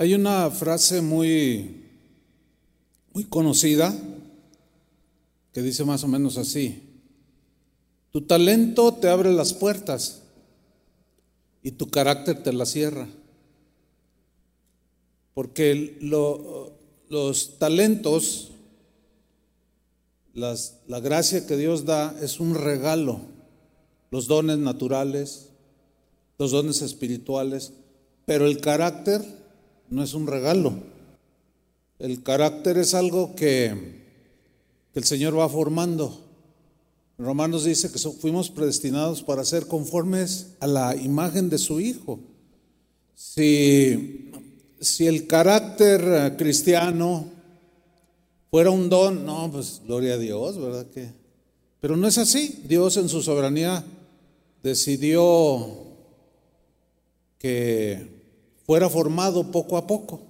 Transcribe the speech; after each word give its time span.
Hay 0.00 0.14
una 0.14 0.48
frase 0.52 1.02
muy, 1.02 1.82
muy 3.12 3.24
conocida 3.24 3.92
que 5.52 5.60
dice 5.60 5.84
más 5.84 6.04
o 6.04 6.06
menos 6.06 6.38
así. 6.38 6.84
Tu 8.12 8.20
talento 8.20 8.94
te 8.94 9.08
abre 9.08 9.32
las 9.32 9.52
puertas 9.52 10.22
y 11.64 11.72
tu 11.72 11.90
carácter 11.90 12.44
te 12.44 12.52
las 12.52 12.68
cierra. 12.68 13.08
Porque 15.34 15.98
los 17.08 17.58
talentos, 17.58 18.52
la 20.32 21.00
gracia 21.00 21.44
que 21.44 21.56
Dios 21.56 21.86
da 21.86 22.16
es 22.22 22.38
un 22.38 22.54
regalo. 22.54 23.18
Los 24.12 24.28
dones 24.28 24.58
naturales, 24.58 25.48
los 26.38 26.52
dones 26.52 26.82
espirituales, 26.82 27.72
pero 28.26 28.46
el 28.46 28.60
carácter 28.60 29.37
no 29.90 30.02
es 30.02 30.14
un 30.14 30.26
regalo. 30.26 30.74
El 31.98 32.22
carácter 32.22 32.78
es 32.78 32.94
algo 32.94 33.34
que, 33.34 33.98
el 34.94 35.04
Señor 35.04 35.38
va 35.38 35.48
formando. 35.48 36.24
Romanos 37.18 37.64
dice 37.64 37.90
que 37.90 37.98
fuimos 37.98 38.50
predestinados 38.50 39.22
para 39.22 39.44
ser 39.44 39.66
conformes 39.66 40.54
a 40.60 40.66
la 40.66 40.96
imagen 40.96 41.48
de 41.50 41.58
su 41.58 41.80
Hijo. 41.80 42.18
Si, 43.14 44.32
si 44.80 45.06
el 45.06 45.26
carácter 45.26 46.00
eh, 46.04 46.36
cristiano 46.36 47.26
fuera 48.50 48.70
un 48.70 48.88
don, 48.88 49.24
no, 49.24 49.50
pues 49.52 49.82
gloria 49.84 50.14
a 50.14 50.18
Dios, 50.18 50.58
¿verdad 50.58 50.86
que? 50.86 51.12
Pero 51.80 51.96
no 51.96 52.08
es 52.08 52.18
así. 52.18 52.62
Dios 52.66 52.96
en 52.96 53.08
su 53.08 53.22
soberanía 53.22 53.84
decidió 54.62 55.86
que 57.38 58.17
fuera 58.68 58.88
formado 58.88 59.50
poco 59.50 59.76
a 59.76 59.88
poco. 59.88 60.20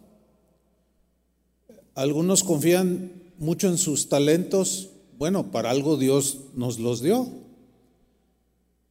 Algunos 1.94 2.42
confían 2.42 3.12
mucho 3.36 3.68
en 3.68 3.76
sus 3.76 4.08
talentos 4.08 4.92
bueno, 5.18 5.50
para 5.50 5.70
algo 5.70 5.96
Dios 5.96 6.38
nos 6.54 6.78
los 6.78 7.02
dio. 7.02 7.28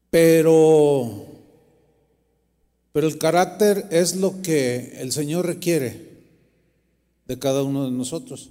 Pero, 0.10 1.26
pero 2.92 3.08
el 3.08 3.18
carácter 3.18 3.88
es 3.92 4.18
lo 4.18 4.42
que 4.42 4.98
el 5.00 5.14
Señor 5.14 5.46
requiere 5.46 6.18
de 7.28 7.40
cada 7.40 7.64
uno 7.64 7.86
de 7.86 7.92
nosotros. 7.92 8.50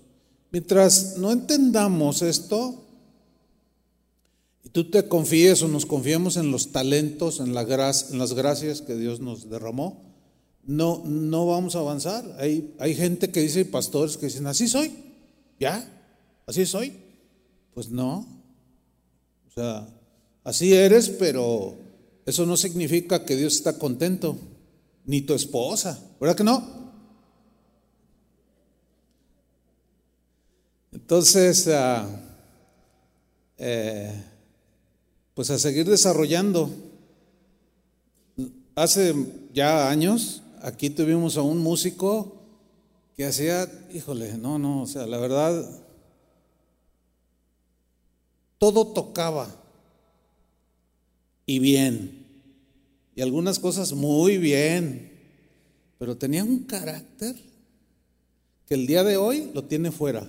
Mientras 0.51 1.19
no 1.19 1.33
entendamos 1.33 2.23
esto, 2.23 2.83
y 4.65 4.71
tú 4.71 4.91
te 4.91 5.07
confíes 5.07 5.61
o 5.63 5.69
nos 5.69 5.85
confiemos 5.85 6.39
en 6.39 6.51
los 6.51 6.73
talentos, 6.73 7.41
en, 7.41 7.53
la 7.53 7.63
en 7.63 8.19
las 8.19 8.33
gracias 8.33 8.81
que 8.81 8.97
Dios 8.97 9.21
nos 9.21 9.51
derramó, 9.51 10.06
no, 10.67 11.03
no 11.05 11.47
vamos 11.47 11.77
a 11.77 11.81
avanzar. 11.81 12.25
Hay, 12.39 12.75
hay 12.79 12.95
gente 12.95 13.31
que 13.31 13.41
dice, 13.41 13.65
pastores 13.65 14.17
que 14.17 14.27
dicen, 14.27 14.47
así 14.47 14.69
soy, 14.69 14.93
ya, 15.59 15.89
así 16.47 16.67
soy. 16.67 16.93
Pues 17.75 17.91
no. 17.91 18.27
O 19.49 19.51
sea, 19.55 19.89
así 20.45 20.75
eres, 20.75 21.09
pero 21.09 21.77
eso 22.25 22.45
no 22.47 22.57
significa 22.57 23.25
que 23.25 23.37
Dios 23.37 23.55
está 23.55 23.79
contento, 23.79 24.37
ni 25.05 25.23
tu 25.23 25.35
esposa, 25.35 26.03
¿verdad 26.21 26.37
que 26.37 26.45
no? 26.45 26.77
Entonces, 30.93 31.69
ah, 31.69 32.09
eh, 33.59 34.25
pues 35.35 35.51
a 35.51 35.59
seguir 35.59 35.89
desarrollando. 35.89 36.71
Hace 38.75 39.15
ya 39.53 39.89
años, 39.89 40.43
aquí 40.63 40.91
tuvimos 40.91 41.37
a 41.37 41.43
un 41.43 41.59
músico 41.59 42.37
que 43.17 43.25
hacía, 43.25 43.71
híjole, 43.93 44.37
no, 44.37 44.59
no, 44.59 44.83
o 44.83 44.87
sea, 44.87 45.07
la 45.07 45.19
verdad, 45.19 45.69
todo 48.59 48.87
tocaba 48.89 49.49
y 51.47 51.59
bien, 51.59 52.27
y 53.15 53.23
algunas 53.23 53.59
cosas 53.59 53.93
muy 53.93 54.37
bien, 54.39 55.13
pero 55.99 56.17
tenía 56.17 56.45
un 56.45 56.65
carácter 56.65 57.37
que 58.67 58.75
el 58.75 58.87
día 58.87 59.05
de 59.05 59.17
hoy 59.17 59.51
lo 59.55 59.65
tiene 59.65 59.91
fuera 59.91 60.29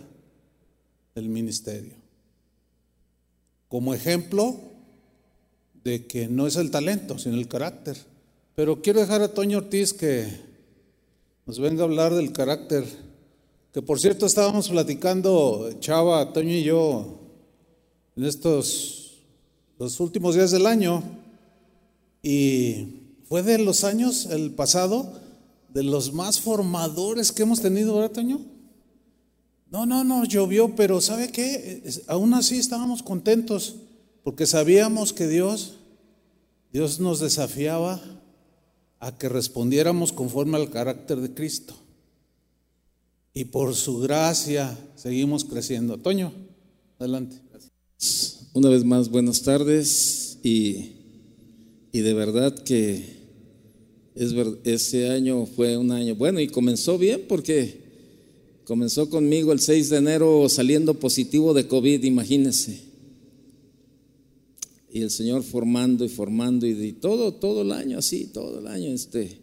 del 1.16 1.28
ministerio. 1.28 1.94
Como 3.68 3.94
ejemplo 3.94 4.56
de 5.84 6.06
que 6.06 6.28
no 6.28 6.48
es 6.48 6.56
el 6.56 6.72
talento, 6.72 7.18
sino 7.18 7.36
el 7.36 7.48
carácter. 7.48 7.98
Pero 8.58 8.82
quiero 8.82 9.02
dejar 9.02 9.22
a 9.22 9.36
Toño 9.36 9.60
Ortiz 9.60 9.94
que 9.94 10.28
nos 11.46 11.60
venga 11.60 11.84
a 11.84 11.86
hablar 11.86 12.16
del 12.16 12.32
carácter. 12.32 12.86
Que 13.72 13.84
por 13.84 14.00
cierto 14.00 14.26
estábamos 14.26 14.70
platicando, 14.70 15.70
Chava, 15.80 16.34
Toño 16.34 16.56
y 16.56 16.64
yo, 16.64 17.20
en 18.16 18.24
estos 18.26 19.22
los 19.78 20.00
últimos 20.00 20.34
días 20.34 20.50
del 20.50 20.66
año 20.66 21.04
y 22.24 23.04
fue 23.30 23.44
de 23.44 23.60
los 23.60 23.84
años, 23.84 24.26
el 24.26 24.50
pasado, 24.50 25.14
de 25.72 25.84
los 25.84 26.12
más 26.12 26.42
formadores 26.42 27.32
que 27.32 27.44
hemos 27.44 27.62
tenido, 27.62 27.94
¿verdad, 27.94 28.16
Toño? 28.16 28.42
No, 29.70 29.86
no, 29.86 30.04
no, 30.04 30.26
llovió, 30.26 30.76
pero 30.76 31.00
¿sabe 31.00 31.32
qué? 31.32 31.84
Aún 32.08 32.34
así 32.34 32.58
estábamos 32.58 33.04
contentos 33.04 33.76
porque 34.24 34.48
sabíamos 34.48 35.14
que 35.14 35.28
Dios, 35.28 35.76
Dios 36.74 37.00
nos 37.00 37.20
desafiaba 37.20 38.02
a 39.00 39.18
que 39.18 39.30
respondiéramos 39.30 40.12
conforme 40.12 40.58
al 40.58 40.70
carácter 40.70 41.20
de 41.20 41.34
Cristo. 41.34 41.76
Y 43.34 43.46
por 43.46 43.76
su 43.76 44.00
gracia 44.00 44.78
seguimos 44.96 45.46
creciendo. 45.46 45.98
Toño, 45.98 46.32
adelante. 46.98 47.38
Una 48.54 48.70
vez 48.70 48.84
más, 48.84 49.10
buenas 49.10 49.44
tardes 49.44 50.40
y, 50.44 50.94
de 51.92 52.14
verdad 52.14 52.58
que 52.58 53.18
es, 54.16 54.34
ese 54.64 55.10
año 55.10 55.46
fue 55.46 55.78
un 55.78 55.92
año 55.92 56.16
bueno 56.16 56.40
y 56.40 56.48
comenzó 56.48 56.98
bien 56.98 57.26
porque 57.28 57.86
comenzó 58.66 59.10
conmigo 59.10 59.54
el 59.54 59.60
6 59.60 59.90
de 59.92 59.98
enero 59.98 60.50
saliendo 60.50 60.96
positivo 60.96 61.54
de 61.54 61.68
COVID, 61.68 62.04
imagínense. 62.04 62.87
Y 64.98 65.02
el 65.04 65.12
Señor 65.12 65.44
formando 65.44 66.04
y 66.06 66.10
formando 66.10 66.66
y, 66.66 66.92
todo, 66.94 67.32
todo 67.36 67.62
el 67.62 67.72
año 67.72 68.00
así, 68.00 68.32
todo 68.34 68.58
el 68.58 68.66
año. 68.66 68.90
Este. 68.90 69.38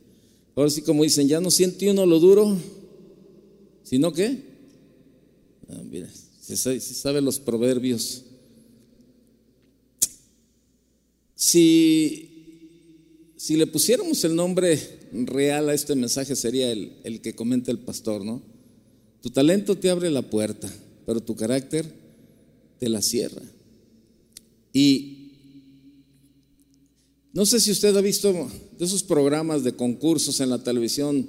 Ahora 0.57 0.69
sí 0.69 0.83
como 0.83 1.05
dicen, 1.05 1.29
ya 1.29 1.41
no 1.41 1.49
siente 1.49 1.89
uno 1.89 2.05
lo 2.07 2.19
duro, 2.19 2.57
sino 3.85 4.13
que, 4.13 4.37
ah, 5.69 5.81
mira, 5.89 6.11
si 6.41 6.57
sabe 6.57 7.21
los 7.21 7.39
proverbios. 7.39 8.25
Si, 11.37 12.31
si 13.37 13.57
le 13.57 13.69
pusiéramos 13.69 14.25
el 14.25 14.35
nombre 14.35 14.77
real 15.13 15.69
a 15.69 15.75
este 15.75 15.95
mensaje 15.95 16.35
sería 16.35 16.73
el, 16.73 16.95
el 17.05 17.21
que 17.21 17.37
comenta 17.37 17.71
el 17.71 17.79
pastor, 17.79 18.25
¿no? 18.25 18.43
Tu 19.23 19.31
talento 19.31 19.79
te 19.79 19.89
abre 19.89 20.11
la 20.11 20.23
puerta, 20.23 20.69
pero 21.07 21.21
tu 21.23 21.37
carácter 21.37 21.87
te 22.81 22.89
la 22.89 23.01
cierra. 23.01 23.43
Y 24.73 25.14
no 27.35 27.45
sé 27.45 27.59
si 27.59 27.73
usted 27.73 27.97
ha 27.97 28.01
visto 28.01 28.33
de 28.79 28.85
esos 28.85 29.03
programas 29.03 29.65
de 29.65 29.75
concursos 29.75 30.39
en 30.39 30.51
la 30.51 30.63
televisión, 30.63 31.29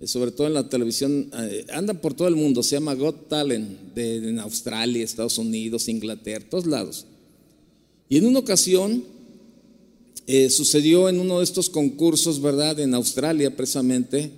eh, 0.00 0.06
sobre 0.08 0.32
todo 0.32 0.48
en 0.48 0.54
la 0.54 0.68
televisión, 0.68 1.30
eh, 1.32 1.64
andan 1.72 2.00
por 2.00 2.12
todo 2.12 2.26
el 2.26 2.34
mundo, 2.34 2.64
se 2.64 2.74
llama 2.74 2.94
Got 2.94 3.28
Talent, 3.28 3.94
de, 3.94 4.16
en 4.16 4.40
Australia, 4.40 5.04
Estados 5.04 5.38
Unidos, 5.38 5.88
Inglaterra, 5.88 6.44
todos 6.50 6.66
lados. 6.66 7.06
Y 8.08 8.16
en 8.16 8.26
una 8.26 8.40
ocasión 8.40 9.04
eh, 10.26 10.50
sucedió 10.50 11.08
en 11.08 11.20
uno 11.20 11.38
de 11.38 11.44
estos 11.44 11.70
concursos, 11.70 12.42
¿verdad? 12.42 12.80
En 12.80 12.92
Australia 12.92 13.56
precisamente. 13.56 14.32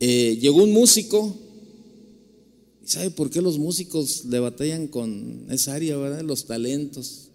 Llegó 0.00 0.64
un 0.64 0.72
músico. 0.72 1.34
¿Y 2.84 2.88
sabe 2.88 3.10
por 3.10 3.30
qué 3.30 3.40
los 3.40 3.58
músicos 3.58 4.24
le 4.26 4.38
batallan 4.38 4.88
con 4.88 5.46
esa 5.50 5.74
área, 5.74 5.96
¿verdad? 5.96 6.22
Los 6.22 6.46
talentos. 6.46 7.28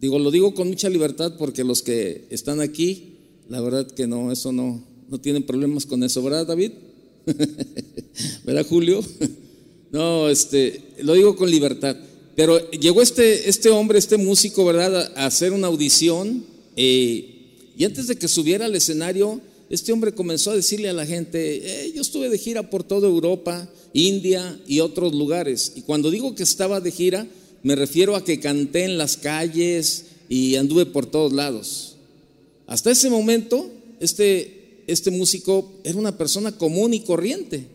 Digo, 0.00 0.18
lo 0.18 0.30
digo 0.30 0.54
con 0.54 0.68
mucha 0.68 0.88
libertad 0.88 1.34
porque 1.38 1.64
los 1.64 1.82
que 1.82 2.26
están 2.30 2.60
aquí, 2.60 3.16
la 3.48 3.60
verdad 3.60 3.86
que 3.86 4.06
no, 4.06 4.32
eso 4.32 4.52
no, 4.52 4.84
no 5.08 5.20
tienen 5.20 5.44
problemas 5.44 5.86
con 5.86 6.02
eso, 6.02 6.22
¿verdad, 6.22 6.46
David? 6.46 6.72
¿Verdad, 8.44 8.66
Julio? 8.68 9.02
no, 9.90 10.28
este, 10.28 10.82
lo 11.02 11.14
digo 11.14 11.36
con 11.36 11.50
libertad. 11.50 11.96
Pero 12.36 12.70
llegó 12.70 13.02
este, 13.02 13.48
este 13.48 13.70
hombre, 13.70 13.98
este 13.98 14.16
músico, 14.16 14.64
¿verdad?, 14.64 15.12
a 15.16 15.26
hacer 15.26 15.52
una 15.52 15.66
audición 15.66 16.44
eh, 16.76 17.34
y 17.76 17.84
antes 17.84 18.06
de 18.06 18.16
que 18.16 18.28
subiera 18.28 18.66
al 18.66 18.74
escenario, 18.76 19.40
este 19.70 19.92
hombre 19.92 20.12
comenzó 20.12 20.50
a 20.50 20.56
decirle 20.56 20.88
a 20.88 20.92
la 20.92 21.06
gente, 21.06 21.86
eh, 21.86 21.92
yo 21.94 22.00
estuve 22.00 22.28
de 22.28 22.38
gira 22.38 22.70
por 22.70 22.84
toda 22.84 23.08
Europa, 23.08 23.68
India 23.92 24.60
y 24.66 24.80
otros 24.80 25.14
lugares. 25.14 25.72
Y 25.76 25.82
cuando 25.82 26.10
digo 26.10 26.34
que 26.34 26.42
estaba 26.42 26.80
de 26.80 26.90
gira, 26.90 27.26
me 27.68 27.76
refiero 27.76 28.16
a 28.16 28.24
que 28.24 28.40
canté 28.40 28.84
en 28.84 28.96
las 28.96 29.18
calles 29.18 30.06
y 30.30 30.56
anduve 30.56 30.86
por 30.86 31.04
todos 31.04 31.34
lados. 31.34 31.96
Hasta 32.66 32.90
ese 32.90 33.10
momento, 33.10 33.70
este 34.00 34.84
este 34.86 35.10
músico 35.10 35.70
era 35.84 35.98
una 35.98 36.16
persona 36.16 36.56
común 36.56 36.94
y 36.94 37.00
corriente, 37.00 37.66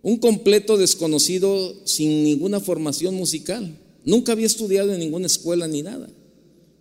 un 0.00 0.16
completo 0.18 0.76
desconocido 0.76 1.74
sin 1.84 2.22
ninguna 2.22 2.60
formación 2.60 3.16
musical. 3.16 3.76
Nunca 4.04 4.30
había 4.30 4.46
estudiado 4.46 4.92
en 4.92 5.00
ninguna 5.00 5.26
escuela 5.26 5.66
ni 5.66 5.82
nada. 5.82 6.08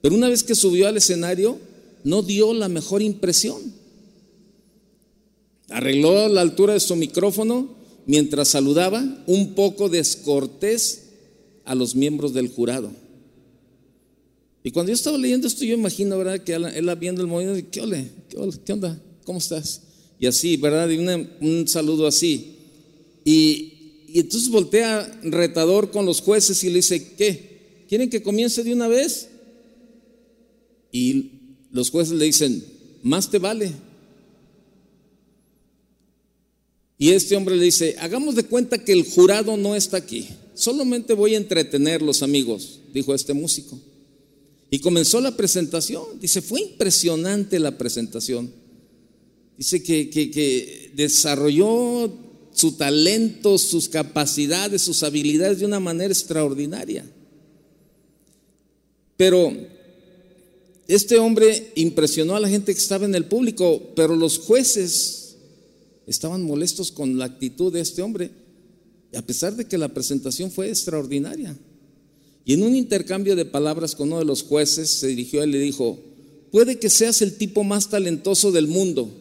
Pero 0.03 0.13
una 0.13 0.29
vez 0.29 0.43
que 0.43 0.53
subió 0.53 0.87
al 0.87 0.97
escenario, 0.97 1.57
no 2.03 2.21
dio 2.21 2.53
la 2.53 2.69
mejor 2.69 3.01
impresión. 3.01 3.59
Arregló 5.69 6.29
la 6.29 6.41
altura 6.41 6.75
de 6.75 6.79
su 6.79 6.95
micrófono 6.95 7.73
mientras 8.05 8.49
saludaba 8.49 9.23
un 9.25 9.55
poco 9.55 9.89
descortés 9.89 11.07
a 11.65 11.75
los 11.75 11.95
miembros 11.95 12.33
del 12.33 12.49
jurado. 12.49 12.91
Y 14.63 14.71
cuando 14.71 14.91
yo 14.91 14.95
estaba 14.95 15.17
leyendo 15.17 15.47
esto, 15.47 15.65
yo 15.65 15.73
imagino, 15.73 16.17
¿verdad? 16.17 16.39
Que 16.41 16.53
él, 16.53 16.97
viendo 16.99 17.21
el 17.21 17.27
movimiento, 17.27 17.67
¿qué 17.71 17.81
ole? 17.81 18.09
¿Qué, 18.29 18.73
onda? 18.73 19.01
¿Cómo 19.25 19.39
estás? 19.39 19.81
Y 20.19 20.27
así, 20.27 20.57
¿verdad? 20.57 20.89
Y 20.89 20.97
un 20.97 21.67
saludo 21.67 22.05
así. 22.05 22.55
Y, 23.25 24.05
y 24.07 24.19
entonces 24.19 24.49
voltea 24.49 25.19
retador 25.23 25.89
con 25.89 26.05
los 26.05 26.21
jueces 26.21 26.63
y 26.63 26.69
le 26.69 26.75
dice, 26.75 27.15
¿qué? 27.15 27.85
¿Quieren 27.87 28.09
que 28.09 28.21
comience 28.21 28.63
de 28.63 28.73
una 28.73 28.87
vez? 28.87 29.29
Y 30.91 31.31
los 31.71 31.89
jueces 31.89 32.13
le 32.13 32.25
dicen, 32.25 32.63
más 33.01 33.31
te 33.31 33.39
vale. 33.39 33.71
Y 36.97 37.09
este 37.09 37.35
hombre 37.35 37.55
le 37.55 37.65
dice, 37.65 37.95
hagamos 37.99 38.35
de 38.35 38.43
cuenta 38.43 38.77
que 38.77 38.91
el 38.91 39.03
jurado 39.03 39.57
no 39.57 39.75
está 39.75 39.97
aquí. 39.97 40.27
Solamente 40.53 41.13
voy 41.13 41.35
a 41.35 41.37
entretenerlos, 41.37 42.21
amigos, 42.23 42.79
dijo 42.93 43.13
este 43.13 43.33
músico. 43.33 43.79
Y 44.69 44.79
comenzó 44.79 45.19
la 45.19 45.35
presentación. 45.35 46.03
Dice, 46.19 46.41
fue 46.41 46.61
impresionante 46.61 47.59
la 47.59 47.77
presentación. 47.77 48.51
Dice 49.57 49.83
que, 49.83 50.09
que, 50.09 50.91
desarrolló 50.95 52.11
su 52.53 52.73
talento, 52.73 53.57
sus 53.57 53.89
capacidades, 53.89 54.81
sus 54.81 55.03
habilidades 55.03 55.59
de 55.59 55.65
una 55.65 55.79
manera 55.79 56.13
extraordinaria. 56.13 57.05
Pero 59.17 59.55
este 60.87 61.17
hombre 61.17 61.71
impresionó 61.75 62.35
a 62.35 62.39
la 62.39 62.49
gente 62.49 62.73
que 62.73 62.79
estaba 62.79 63.05
en 63.05 63.15
el 63.15 63.25
público, 63.25 63.91
pero 63.95 64.15
los 64.15 64.39
jueces 64.39 65.35
estaban 66.07 66.43
molestos 66.43 66.91
con 66.91 67.17
la 67.17 67.25
actitud 67.25 67.71
de 67.71 67.81
este 67.81 68.01
hombre, 68.01 68.31
a 69.15 69.21
pesar 69.21 69.55
de 69.55 69.65
que 69.65 69.77
la 69.77 69.93
presentación 69.93 70.51
fue 70.51 70.69
extraordinaria. 70.69 71.57
Y 72.45 72.53
en 72.53 72.63
un 72.63 72.75
intercambio 72.75 73.35
de 73.35 73.45
palabras 73.45 73.95
con 73.95 74.07
uno 74.07 74.19
de 74.19 74.25
los 74.25 74.43
jueces 74.43 74.89
se 74.89 75.07
dirigió 75.07 75.41
a 75.41 75.43
él 75.43 75.51
y 75.51 75.53
le 75.53 75.59
dijo, 75.59 75.99
puede 76.51 76.79
que 76.79 76.89
seas 76.89 77.21
el 77.21 77.37
tipo 77.37 77.63
más 77.63 77.89
talentoso 77.89 78.51
del 78.51 78.67
mundo, 78.67 79.11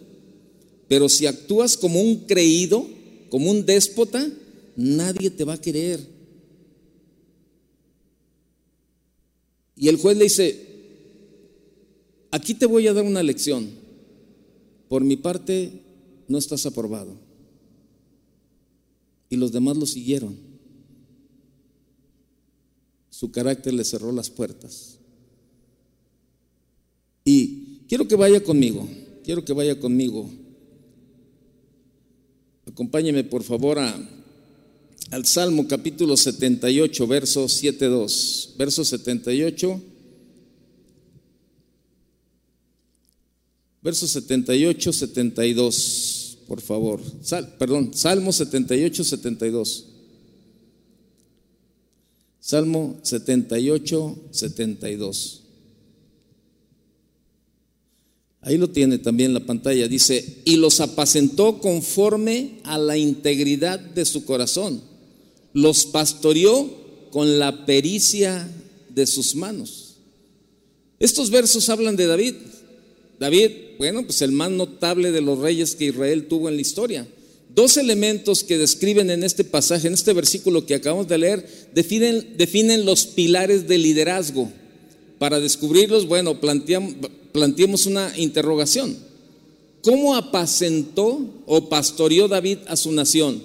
pero 0.89 1.09
si 1.09 1.27
actúas 1.27 1.77
como 1.77 2.01
un 2.01 2.27
creído, 2.27 2.87
como 3.29 3.51
un 3.51 3.67
déspota, 3.67 4.27
nadie 4.77 5.31
te 5.31 5.45
va 5.45 5.55
a 5.55 5.61
querer. 5.61 6.01
Y 9.77 9.89
el 9.89 9.97
juez 9.97 10.17
le 10.17 10.25
dice, 10.25 10.67
aquí 12.31 12.55
te 12.55 12.67
voy 12.67 12.87
a 12.87 12.93
dar 12.93 13.05
una 13.05 13.23
lección. 13.23 13.71
Por 14.89 15.05
mi 15.05 15.17
parte, 15.17 15.73
no 16.29 16.39
estás 16.39 16.67
aprobado. 16.67 17.30
Y 19.31 19.37
los 19.37 19.53
demás 19.53 19.77
lo 19.77 19.87
siguieron. 19.87 20.37
Su 23.09 23.31
carácter 23.31 23.73
le 23.73 23.85
cerró 23.85 24.13
las 24.13 24.29
puertas. 24.29 24.99
Y 27.25 27.83
quiero 27.89 28.09
que 28.09 28.17
vaya 28.17 28.43
conmigo, 28.43 28.89
quiero 29.25 29.45
que 29.45 29.53
vaya 29.53 29.79
conmigo. 29.79 30.29
Acompáñeme 32.67 33.23
por 33.25 33.43
favor 33.45 33.79
a, 33.79 34.09
al 35.11 35.27
Salmo 35.27 35.69
capítulo 35.69 36.17
78, 36.17 37.07
verso 37.07 37.45
7.2. 37.45 38.57
Verso 38.57 38.85
78. 38.85 39.83
Verso 43.83 44.07
78, 44.07 44.93
72 44.93 46.20
por 46.51 46.61
favor. 46.61 47.01
perdón, 47.61 47.93
Salmo 47.95 48.33
78, 48.33 49.05
72. 49.05 49.87
Salmo 52.41 52.99
78, 53.05 54.19
72. 54.33 55.43
Ahí 58.41 58.59
lo 58.59 58.69
tiene 58.69 58.99
también 58.99 59.33
la 59.33 59.47
pantalla. 59.47 59.87
Dice, 59.87 60.43
y 60.45 60.57
los 60.57 60.81
apacentó 60.81 61.61
conforme 61.61 62.59
a 62.65 62.79
la 62.79 62.97
integridad 62.97 63.79
de 63.79 64.05
su 64.05 64.25
corazón. 64.25 64.83
Los 65.53 65.87
pastoreó 65.87 66.69
con 67.13 67.39
la 67.39 67.65
pericia 67.65 68.51
de 68.89 69.07
sus 69.07 69.37
manos. 69.37 69.99
Estos 70.99 71.31
versos 71.31 71.69
hablan 71.69 71.95
de 71.95 72.09
David. 72.09 72.35
David 73.21 73.70
bueno, 73.81 74.05
pues 74.05 74.21
el 74.21 74.33
más 74.33 74.51
notable 74.51 75.11
de 75.11 75.23
los 75.23 75.39
reyes 75.39 75.75
que 75.75 75.87
Israel 75.87 76.29
tuvo 76.29 76.51
en 76.51 76.57
la 76.57 76.61
historia. 76.61 77.09
Dos 77.55 77.79
elementos 77.79 78.45
que 78.45 78.59
describen 78.59 79.09
en 79.09 79.25
este 79.25 79.43
pasaje, 79.43 79.89
en 79.89 79.95
este 79.95 80.13
versículo 80.13 80.67
que 80.67 80.75
acabamos 80.75 81.09
de 81.09 81.17
leer, 81.17 81.71
definen, 81.73 82.85
los 82.85 83.07
pilares 83.07 83.67
del 83.67 83.83
liderazgo. 83.83 84.53
Para 85.19 85.41
descubrirlos, 85.41 86.07
bueno, 86.07 86.39
planteamos 86.43 87.87
una 87.87 88.13
interrogación. 88.19 88.99
¿Cómo 89.81 90.15
apacentó 90.15 91.43
o 91.47 91.71
pastoreó 91.71 92.29
David 92.29 92.59
a 92.67 92.77
su 92.77 92.93
nación? 92.93 93.43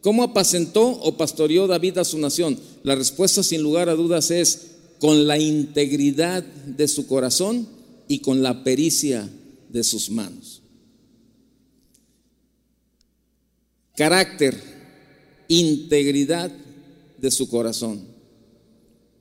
¿Cómo 0.00 0.24
apacentó 0.24 0.88
o 0.88 1.16
pastoreó 1.16 1.68
David 1.68 1.98
a 1.98 2.04
su 2.04 2.18
nación? 2.18 2.58
La 2.82 2.96
respuesta 2.96 3.44
sin 3.44 3.62
lugar 3.62 3.88
a 3.88 3.94
dudas 3.94 4.32
es 4.32 4.72
con 4.98 5.28
la 5.28 5.38
integridad 5.38 6.42
de 6.42 6.88
su 6.88 7.06
corazón 7.06 7.83
y 8.08 8.18
con 8.18 8.42
la 8.42 8.64
pericia 8.64 9.28
de 9.68 9.84
sus 9.84 10.10
manos. 10.10 10.62
Carácter, 13.96 14.60
integridad 15.48 16.52
de 17.18 17.30
su 17.30 17.48
corazón, 17.48 18.06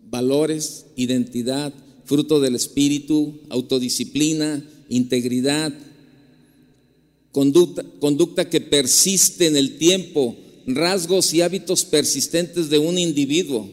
valores, 0.10 0.88
identidad, 0.96 1.74
fruto 2.06 2.40
del 2.40 2.56
espíritu, 2.56 3.40
autodisciplina, 3.50 4.64
integridad, 4.90 5.74
conducta, 7.32 7.84
conducta 8.00 8.50
que 8.50 8.62
persiste 8.62 9.48
en 9.48 9.56
el 9.56 9.78
tiempo, 9.78 10.36
rasgos 10.66 11.34
y 11.34 11.42
hábitos 11.42 11.86
persistentes 11.86 12.70
de 12.70 12.80
un 12.80 12.98
individuo 12.98 13.70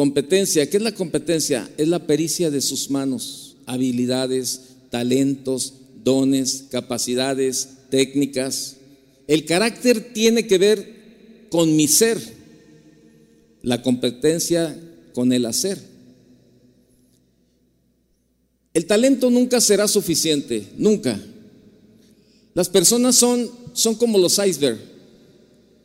Competencia, 0.00 0.70
¿qué 0.70 0.78
es 0.78 0.82
la 0.82 0.94
competencia? 0.94 1.70
Es 1.76 1.86
la 1.86 2.06
pericia 2.06 2.50
de 2.50 2.62
sus 2.62 2.88
manos, 2.88 3.56
habilidades, 3.66 4.62
talentos, 4.88 5.74
dones, 6.02 6.64
capacidades, 6.70 7.68
técnicas. 7.90 8.76
El 9.26 9.44
carácter 9.44 10.14
tiene 10.14 10.46
que 10.46 10.56
ver 10.56 11.48
con 11.50 11.76
mi 11.76 11.86
ser, 11.86 12.18
la 13.60 13.82
competencia 13.82 14.74
con 15.12 15.34
el 15.34 15.44
hacer. 15.44 15.76
El 18.72 18.86
talento 18.86 19.28
nunca 19.28 19.60
será 19.60 19.86
suficiente, 19.86 20.66
nunca. 20.78 21.20
Las 22.54 22.70
personas 22.70 23.16
son, 23.16 23.50
son 23.74 23.96
como 23.96 24.16
los 24.16 24.38
icebergs. 24.38 24.80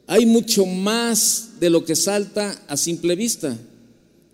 Hay 0.07 0.25
mucho 0.25 0.65
más 0.65 1.59
de 1.59 1.69
lo 1.69 1.83
que 1.83 1.97
salta 1.97 2.63
a 2.69 2.77
simple 2.77 3.17
vista. 3.17 3.59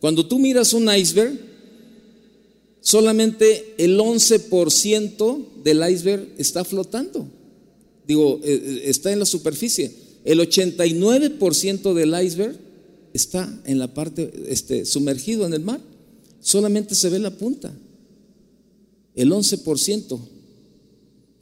Cuando 0.01 0.25
tú 0.25 0.39
miras 0.39 0.73
un 0.73 0.93
iceberg, 0.93 1.39
solamente 2.81 3.75
el 3.77 3.99
11% 3.99 5.61
del 5.63 5.89
iceberg 5.89 6.27
está 6.39 6.65
flotando. 6.65 7.27
Digo, 8.07 8.39
eh, 8.43 8.51
eh, 8.53 8.81
está 8.85 9.13
en 9.13 9.19
la 9.19 9.27
superficie. 9.27 9.93
El 10.25 10.39
89% 10.39 11.93
del 11.93 12.25
iceberg 12.25 12.57
está 13.13 13.61
en 13.65 13.77
la 13.77 13.93
parte 13.93 14.33
este, 14.47 14.85
sumergido 14.85 15.45
en 15.45 15.53
el 15.53 15.61
mar. 15.61 15.79
Solamente 16.39 16.95
se 16.95 17.09
ve 17.09 17.19
la 17.19 17.37
punta. 17.37 17.71
El 19.13 19.31
11%. 19.31 20.19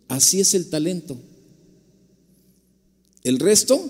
Así 0.10 0.42
es 0.42 0.54
el 0.54 0.70
talento. 0.70 1.18
El 3.24 3.40
resto, 3.40 3.90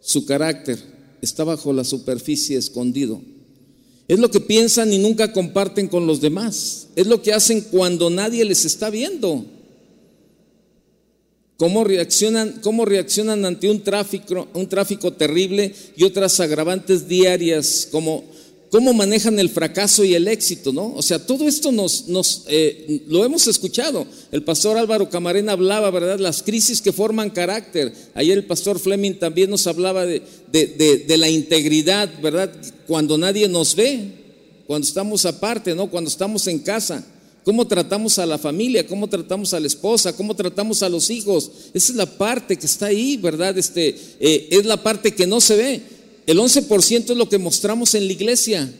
su 0.00 0.26
carácter, 0.26 0.80
está 1.20 1.44
bajo 1.44 1.72
la 1.72 1.84
superficie 1.84 2.56
escondido. 2.56 3.22
Es 4.12 4.18
lo 4.18 4.30
que 4.30 4.40
piensan 4.40 4.92
y 4.92 4.98
nunca 4.98 5.32
comparten 5.32 5.88
con 5.88 6.06
los 6.06 6.20
demás. 6.20 6.88
Es 6.96 7.06
lo 7.06 7.22
que 7.22 7.32
hacen 7.32 7.62
cuando 7.62 8.10
nadie 8.10 8.44
les 8.44 8.66
está 8.66 8.90
viendo. 8.90 9.46
¿Cómo 11.56 11.82
reaccionan, 11.82 12.60
cómo 12.60 12.84
reaccionan 12.84 13.46
ante 13.46 13.70
un 13.70 13.80
tráfico, 13.82 14.48
un 14.52 14.68
tráfico 14.68 15.14
terrible 15.14 15.74
y 15.96 16.04
otras 16.04 16.38
agravantes 16.40 17.08
diarias 17.08 17.88
cómo 17.90 18.92
manejan 18.92 19.38
el 19.38 19.48
fracaso 19.48 20.04
y 20.04 20.14
el 20.14 20.28
éxito, 20.28 20.74
¿no? 20.74 20.92
O 20.94 21.00
sea, 21.02 21.26
todo 21.26 21.48
esto 21.48 21.72
nos, 21.72 22.08
nos 22.08 22.44
eh, 22.48 23.04
lo 23.08 23.24
hemos 23.24 23.46
escuchado. 23.46 24.06
El 24.30 24.42
pastor 24.42 24.76
Álvaro 24.76 25.08
Camarena 25.08 25.52
hablaba, 25.52 25.90
¿verdad? 25.90 26.18
Las 26.18 26.42
crisis 26.42 26.82
que 26.82 26.92
forman 26.92 27.30
carácter. 27.30 27.94
Ayer 28.14 28.36
el 28.36 28.44
pastor 28.44 28.78
Fleming 28.78 29.14
también 29.14 29.48
nos 29.48 29.66
hablaba 29.66 30.04
de, 30.04 30.22
de 30.50 31.16
la 31.16 31.30
integridad, 31.30 32.10
¿verdad? 32.20 32.50
Cuando 32.92 33.16
nadie 33.16 33.48
nos 33.48 33.74
ve, 33.74 34.06
cuando 34.66 34.86
estamos 34.86 35.24
aparte, 35.24 35.74
¿no? 35.74 35.88
Cuando 35.88 36.10
estamos 36.10 36.46
en 36.46 36.58
casa. 36.58 37.02
¿Cómo 37.42 37.66
tratamos 37.66 38.18
a 38.18 38.26
la 38.26 38.36
familia? 38.36 38.86
¿Cómo 38.86 39.08
tratamos 39.08 39.54
a 39.54 39.60
la 39.60 39.66
esposa? 39.66 40.14
¿Cómo 40.14 40.36
tratamos 40.36 40.82
a 40.82 40.90
los 40.90 41.08
hijos? 41.08 41.50
Esa 41.72 41.92
es 41.92 41.96
la 41.96 42.04
parte 42.04 42.54
que 42.58 42.66
está 42.66 42.88
ahí, 42.88 43.16
¿verdad? 43.16 43.56
Este, 43.56 43.96
eh, 44.20 44.48
es 44.50 44.66
la 44.66 44.82
parte 44.82 45.14
que 45.14 45.26
no 45.26 45.40
se 45.40 45.56
ve. 45.56 45.82
El 46.26 46.36
11% 46.36 47.12
es 47.12 47.16
lo 47.16 47.30
que 47.30 47.38
mostramos 47.38 47.94
en 47.94 48.06
la 48.06 48.12
iglesia. 48.12 48.70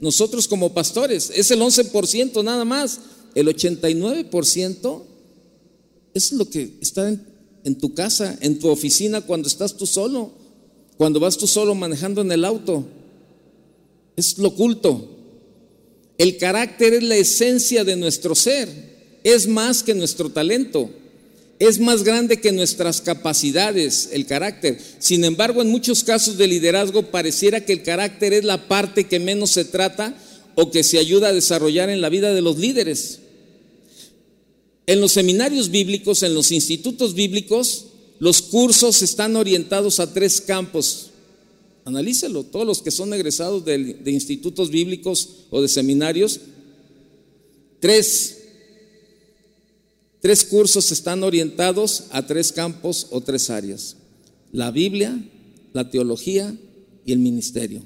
Nosotros 0.00 0.48
como 0.48 0.74
pastores, 0.74 1.32
es 1.34 1.50
el 1.50 1.60
11% 1.60 2.44
nada 2.44 2.66
más. 2.66 3.00
El 3.34 3.48
89% 3.48 5.02
es 6.12 6.32
lo 6.32 6.50
que 6.50 6.74
está 6.82 7.08
en, 7.08 7.26
en 7.64 7.78
tu 7.78 7.94
casa, 7.94 8.36
en 8.42 8.58
tu 8.58 8.68
oficina, 8.68 9.22
cuando 9.22 9.48
estás 9.48 9.78
tú 9.78 9.86
solo, 9.86 10.30
cuando 10.98 11.20
vas 11.20 11.38
tú 11.38 11.46
solo 11.46 11.74
manejando 11.74 12.20
en 12.20 12.32
el 12.32 12.44
auto. 12.44 12.84
Es 14.16 14.38
lo 14.38 14.48
oculto. 14.48 15.10
El 16.18 16.38
carácter 16.38 16.94
es 16.94 17.02
la 17.02 17.16
esencia 17.16 17.84
de 17.84 17.96
nuestro 17.96 18.34
ser. 18.34 18.68
Es 19.22 19.46
más 19.46 19.82
que 19.82 19.94
nuestro 19.94 20.30
talento 20.30 20.90
es 21.58 21.78
más 21.78 22.04
grande 22.04 22.40
que 22.40 22.52
nuestras 22.52 23.00
capacidades, 23.00 24.10
el 24.12 24.26
carácter. 24.26 24.78
Sin 24.98 25.24
embargo, 25.24 25.62
en 25.62 25.70
muchos 25.70 26.04
casos 26.04 26.36
de 26.36 26.46
liderazgo 26.46 27.10
pareciera 27.10 27.64
que 27.64 27.72
el 27.72 27.82
carácter 27.82 28.34
es 28.34 28.44
la 28.44 28.68
parte 28.68 29.04
que 29.04 29.18
menos 29.18 29.50
se 29.50 29.64
trata 29.64 30.14
o 30.54 30.70
que 30.70 30.82
se 30.82 30.98
ayuda 30.98 31.28
a 31.28 31.32
desarrollar 31.32 31.88
en 31.88 32.00
la 32.00 32.10
vida 32.10 32.34
de 32.34 32.42
los 32.42 32.58
líderes. 32.58 33.20
En 34.86 35.00
los 35.00 35.12
seminarios 35.12 35.70
bíblicos, 35.70 36.22
en 36.22 36.34
los 36.34 36.52
institutos 36.52 37.14
bíblicos, 37.14 37.86
los 38.18 38.42
cursos 38.42 39.02
están 39.02 39.36
orientados 39.36 39.98
a 39.98 40.12
tres 40.12 40.40
campos. 40.40 41.10
Analícelo, 41.86 42.44
todos 42.44 42.66
los 42.66 42.82
que 42.82 42.90
son 42.90 43.14
egresados 43.14 43.64
de, 43.64 43.98
institutos 44.06 44.70
bíblicos 44.70 45.46
o 45.50 45.62
de 45.62 45.68
seminarios, 45.68 46.40
tres 47.80 48.36
Tres 50.26 50.42
cursos 50.44 50.90
están 50.90 51.22
orientados 51.22 52.06
a 52.10 52.26
tres 52.26 52.50
campos 52.50 53.06
o 53.10 53.20
tres 53.20 53.48
áreas. 53.48 53.96
La 54.50 54.72
Biblia, 54.72 55.16
la 55.72 55.88
teología 55.88 56.52
y 57.04 57.12
el 57.12 57.20
ministerio. 57.20 57.84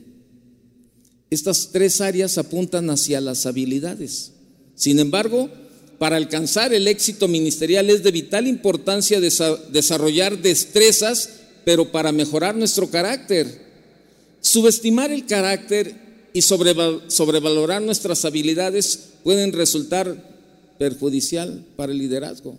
Estas 1.29 1.69
tres 1.71 2.01
áreas 2.01 2.39
apuntan 2.39 2.89
hacia 2.89 3.21
las 3.21 3.45
habilidades. 3.45 4.33
Sin 4.75 5.01
embargo, 5.01 5.51
para 5.99 6.17
alcanzar 6.17 6.73
el 6.73 6.89
éxito 6.89 7.29
ministerial 7.29 7.91
es 7.91 8.03
de 8.03 8.11
vital 8.11 8.47
importancia 8.47 9.21
desarrollar 9.21 10.41
destrezas, 10.41 11.29
pero 11.67 11.93
para 11.93 12.11
mejorar 12.11 12.57
nuestro 12.57 12.89
carácter. 12.89 13.70
Subestimar 14.41 15.11
el 15.11 15.27
carácter 15.27 15.95
y 16.33 16.43
sobrevalorar 16.43 17.83
nuestras 17.83 18.25
habilidades 18.25 19.11
pueden 19.23 19.53
resultar 19.53 20.31
perjudicial 20.79 21.65
para 21.77 21.93
el 21.93 21.99
liderazgo. 21.99 22.57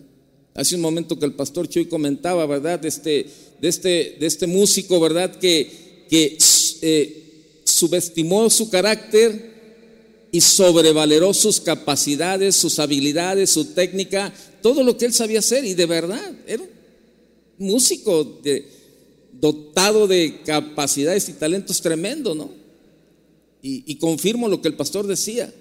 Hace 0.53 0.75
un 0.75 0.81
momento 0.81 1.17
que 1.17 1.25
el 1.25 1.33
pastor 1.33 1.67
Chuy 1.67 1.85
comentaba, 1.85 2.45
¿verdad? 2.45 2.79
De 2.79 2.89
este, 2.89 3.25
de 3.61 3.67
este, 3.67 4.17
de 4.19 4.25
este 4.27 4.47
músico, 4.47 4.99
¿verdad? 4.99 5.35
Que, 5.35 5.79
eh, 6.81 7.17
subestimó 7.63 8.49
su 8.49 8.69
carácter 8.69 9.51
y 10.31 10.41
sobrevaloró 10.41 11.33
sus 11.33 11.61
capacidades, 11.61 12.55
sus 12.55 12.79
habilidades, 12.79 13.49
su 13.49 13.65
técnica, 13.65 14.33
todo 14.61 14.83
lo 14.83 14.97
que 14.97 15.05
él 15.05 15.13
sabía 15.13 15.39
hacer. 15.39 15.63
Y 15.63 15.73
de 15.73 15.85
verdad, 15.85 16.33
era 16.45 16.63
un 16.63 17.67
músico 17.67 18.41
dotado 19.41 20.07
de 20.07 20.41
capacidades 20.45 21.27
y 21.27 21.33
talentos 21.33 21.81
tremendo, 21.81 22.35
¿no? 22.35 22.51
Y, 23.63 23.95
confirmo 23.97 24.47
lo 24.47 24.61
que 24.61 24.69
el 24.69 24.75
pastor 24.75 25.05
decía. 25.05 25.53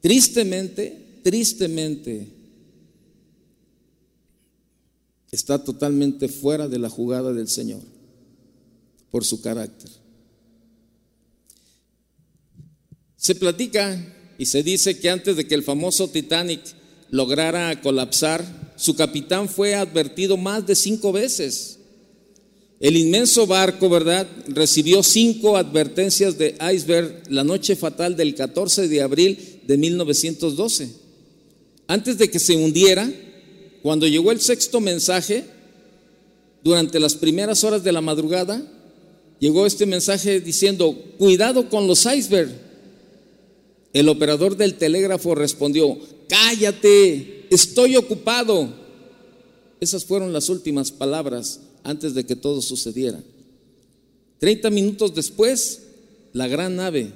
Tristemente, 0.00 1.20
tristemente 1.24 2.28
está 5.32 5.64
totalmente 5.64 6.28
fuera 6.28 6.68
de 6.68 6.78
la 6.78 6.88
jugada 6.88 7.32
del 7.32 7.48
Señor 7.48 7.80
por 9.10 9.24
su 9.24 9.40
carácter. 9.40 9.90
Se 13.16 13.34
platica 13.34 14.14
y 14.38 14.46
se 14.46 14.62
dice 14.62 15.00
que 15.00 15.10
antes 15.10 15.36
de 15.36 15.48
que 15.48 15.56
el 15.56 15.64
famoso 15.64 16.08
Titanic 16.08 16.60
lograra 17.10 17.80
colapsar, 17.80 18.74
su 18.76 18.94
capitán 18.94 19.48
fue 19.48 19.74
advertido 19.74 20.36
más 20.36 20.64
de 20.66 20.76
cinco 20.76 21.10
veces. 21.10 21.80
El 22.78 22.96
inmenso 22.96 23.46
barco, 23.46 23.88
¿verdad?, 23.88 24.26
recibió 24.48 25.02
cinco 25.02 25.56
advertencias 25.56 26.36
de 26.36 26.56
iceberg 26.74 27.22
la 27.30 27.42
noche 27.42 27.74
fatal 27.74 28.16
del 28.16 28.34
14 28.34 28.88
de 28.88 29.00
abril 29.00 29.60
de 29.66 29.78
1912. 29.78 30.90
Antes 31.86 32.18
de 32.18 32.28
que 32.28 32.38
se 32.38 32.54
hundiera, 32.54 33.10
cuando 33.82 34.06
llegó 34.06 34.30
el 34.30 34.40
sexto 34.40 34.80
mensaje, 34.80 35.44
durante 36.62 37.00
las 37.00 37.14
primeras 37.14 37.64
horas 37.64 37.82
de 37.82 37.92
la 37.92 38.00
madrugada, 38.02 38.60
llegó 39.38 39.64
este 39.64 39.86
mensaje 39.86 40.40
diciendo, 40.40 40.98
cuidado 41.16 41.70
con 41.70 41.86
los 41.86 42.04
icebergs. 42.04 42.52
El 43.94 44.08
operador 44.10 44.56
del 44.56 44.74
telégrafo 44.74 45.34
respondió, 45.34 45.98
cállate, 46.28 47.46
estoy 47.50 47.96
ocupado. 47.96 48.68
Esas 49.80 50.04
fueron 50.04 50.34
las 50.34 50.50
últimas 50.50 50.90
palabras 50.90 51.60
antes 51.86 52.14
de 52.14 52.26
que 52.26 52.36
todo 52.36 52.60
sucediera. 52.60 53.22
Treinta 54.38 54.70
minutos 54.70 55.14
después, 55.14 55.82
la 56.32 56.48
gran 56.48 56.76
nave, 56.76 57.12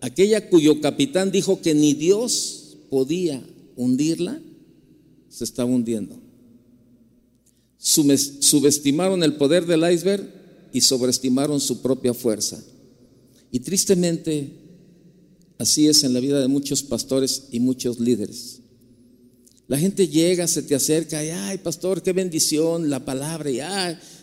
aquella 0.00 0.50
cuyo 0.50 0.80
capitán 0.80 1.30
dijo 1.30 1.62
que 1.62 1.74
ni 1.74 1.94
Dios 1.94 2.76
podía 2.90 3.42
hundirla, 3.76 4.40
se 5.28 5.44
estaba 5.44 5.70
hundiendo. 5.70 6.16
Subestimaron 7.78 9.22
el 9.22 9.36
poder 9.36 9.64
del 9.64 9.90
iceberg 9.90 10.28
y 10.72 10.80
sobreestimaron 10.80 11.60
su 11.60 11.80
propia 11.80 12.12
fuerza. 12.12 12.62
Y 13.52 13.60
tristemente, 13.60 14.50
así 15.56 15.86
es 15.86 16.02
en 16.02 16.12
la 16.12 16.20
vida 16.20 16.40
de 16.40 16.48
muchos 16.48 16.82
pastores 16.82 17.44
y 17.52 17.60
muchos 17.60 18.00
líderes. 18.00 18.60
La 19.68 19.78
gente 19.78 20.08
llega, 20.08 20.48
se 20.48 20.62
te 20.62 20.74
acerca 20.74 21.24
y, 21.24 21.28
ay, 21.28 21.58
pastor, 21.58 22.02
qué 22.02 22.12
bendición, 22.12 22.90
la 22.90 23.04
palabra, 23.04 23.50
y, 23.50 23.60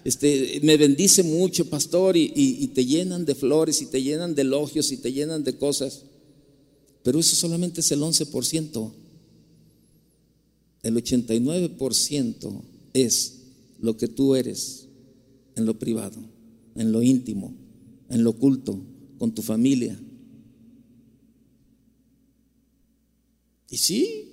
este, 0.03 0.59
me 0.63 0.75
bendice 0.75 1.23
mucho, 1.23 1.69
pastor, 1.69 2.17
y, 2.17 2.31
y 2.35 2.67
te 2.67 2.85
llenan 2.85 3.25
de 3.25 3.35
flores, 3.35 3.81
y 3.81 3.85
te 3.85 4.01
llenan 4.01 4.35
de 4.35 4.41
elogios, 4.41 4.91
y 4.91 4.97
te 4.97 5.13
llenan 5.13 5.43
de 5.43 5.55
cosas. 5.55 6.01
Pero 7.03 7.19
eso 7.19 7.35
solamente 7.35 7.81
es 7.81 7.91
el 7.91 8.01
11% 8.01 8.91
el 10.85 10.95
89% 10.97 12.61
es 12.93 13.39
lo 13.79 13.97
que 13.97 14.07
tú 14.07 14.35
eres 14.35 14.87
en 15.55 15.65
lo 15.65 15.79
privado, 15.79 16.19
en 16.75 16.91
lo 16.91 17.01
íntimo, 17.01 17.55
en 18.07 18.23
lo 18.23 18.29
oculto, 18.29 18.79
con 19.17 19.33
tu 19.33 19.41
familia. 19.41 19.99
Y 23.67 23.77
sí, 23.77 24.29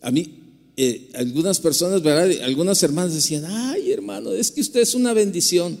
a 0.00 0.10
mí, 0.10 0.41
eh, 0.76 1.10
algunas 1.14 1.60
personas, 1.60 2.02
¿verdad? 2.02 2.42
Algunas 2.42 2.82
hermanas 2.82 3.14
decían, 3.14 3.44
ay 3.46 3.90
hermano, 3.90 4.32
es 4.32 4.50
que 4.50 4.60
usted 4.60 4.80
es 4.80 4.94
una 4.94 5.12
bendición. 5.12 5.78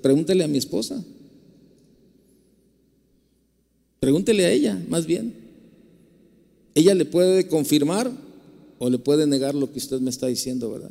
Pregúntele 0.00 0.44
a 0.44 0.48
mi 0.48 0.58
esposa. 0.58 1.02
Pregúntele 4.00 4.46
a 4.46 4.52
ella, 4.52 4.82
más 4.88 5.06
bien. 5.06 5.34
Ella 6.74 6.94
le 6.94 7.04
puede 7.04 7.46
confirmar 7.48 8.10
o 8.78 8.90
le 8.90 8.98
puede 8.98 9.26
negar 9.26 9.54
lo 9.54 9.72
que 9.72 9.78
usted 9.78 10.00
me 10.00 10.10
está 10.10 10.26
diciendo, 10.26 10.70
¿verdad? 10.70 10.90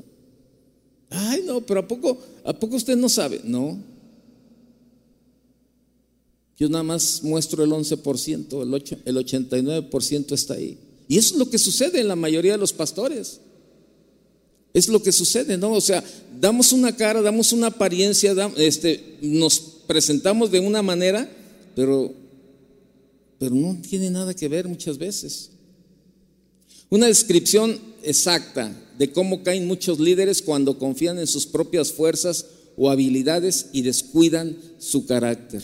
Ay, 1.10 1.44
no, 1.46 1.62
pero 1.62 1.82
¿a 1.82 1.88
poco, 1.88 2.18
¿a 2.44 2.54
poco 2.54 2.76
usted 2.76 2.96
no 2.96 3.10
sabe? 3.10 3.42
No. 3.44 3.78
Yo 6.58 6.70
nada 6.70 6.84
más 6.84 7.24
muestro 7.24 7.64
el 7.64 7.72
11%, 7.72 8.62
el, 8.62 8.74
8, 8.74 8.98
el 9.06 9.18
89% 9.18 10.32
está 10.32 10.56
ahí. 10.56 10.78
Y 11.08 11.18
eso 11.18 11.34
es 11.34 11.40
lo 11.40 11.50
que 11.50 11.58
sucede 11.58 12.00
en 12.00 12.08
la 12.08 12.16
mayoría 12.16 12.54
de 12.54 12.58
los 12.58 12.74
pastores. 12.74 13.40
Es 14.74 14.88
lo 14.88 15.04
que 15.04 15.12
sucede, 15.12 15.58
¿no? 15.58 15.74
O 15.74 15.82
sea, 15.82 16.04
damos 16.40 16.74
una 16.74 16.96
cara, 16.96 17.22
damos 17.22 17.54
una 17.54 17.68
apariencia, 17.68 18.34
este, 18.58 19.18
nos 19.22 19.60
presentamos 19.88 20.50
de 20.52 20.60
una 20.60 20.82
manera, 20.82 21.30
pero, 21.76 22.12
pero 23.38 23.54
no 23.54 23.80
tiene 23.88 24.10
nada 24.10 24.34
que 24.34 24.48
ver 24.48 24.68
muchas 24.68 24.98
veces. 24.98 25.52
Una 26.90 27.08
descripción 27.08 27.80
exacta 28.04 28.76
de 28.98 29.12
cómo 29.12 29.44
caen 29.44 29.68
muchos 29.68 30.00
líderes 30.00 30.42
cuando 30.42 30.78
confían 30.78 31.20
en 31.20 31.28
sus 31.28 31.46
propias 31.46 31.92
fuerzas 31.92 32.46
o 32.78 32.90
habilidades 32.90 33.68
y 33.74 33.82
descuidan 33.82 34.58
su 34.80 35.06
carácter. 35.06 35.64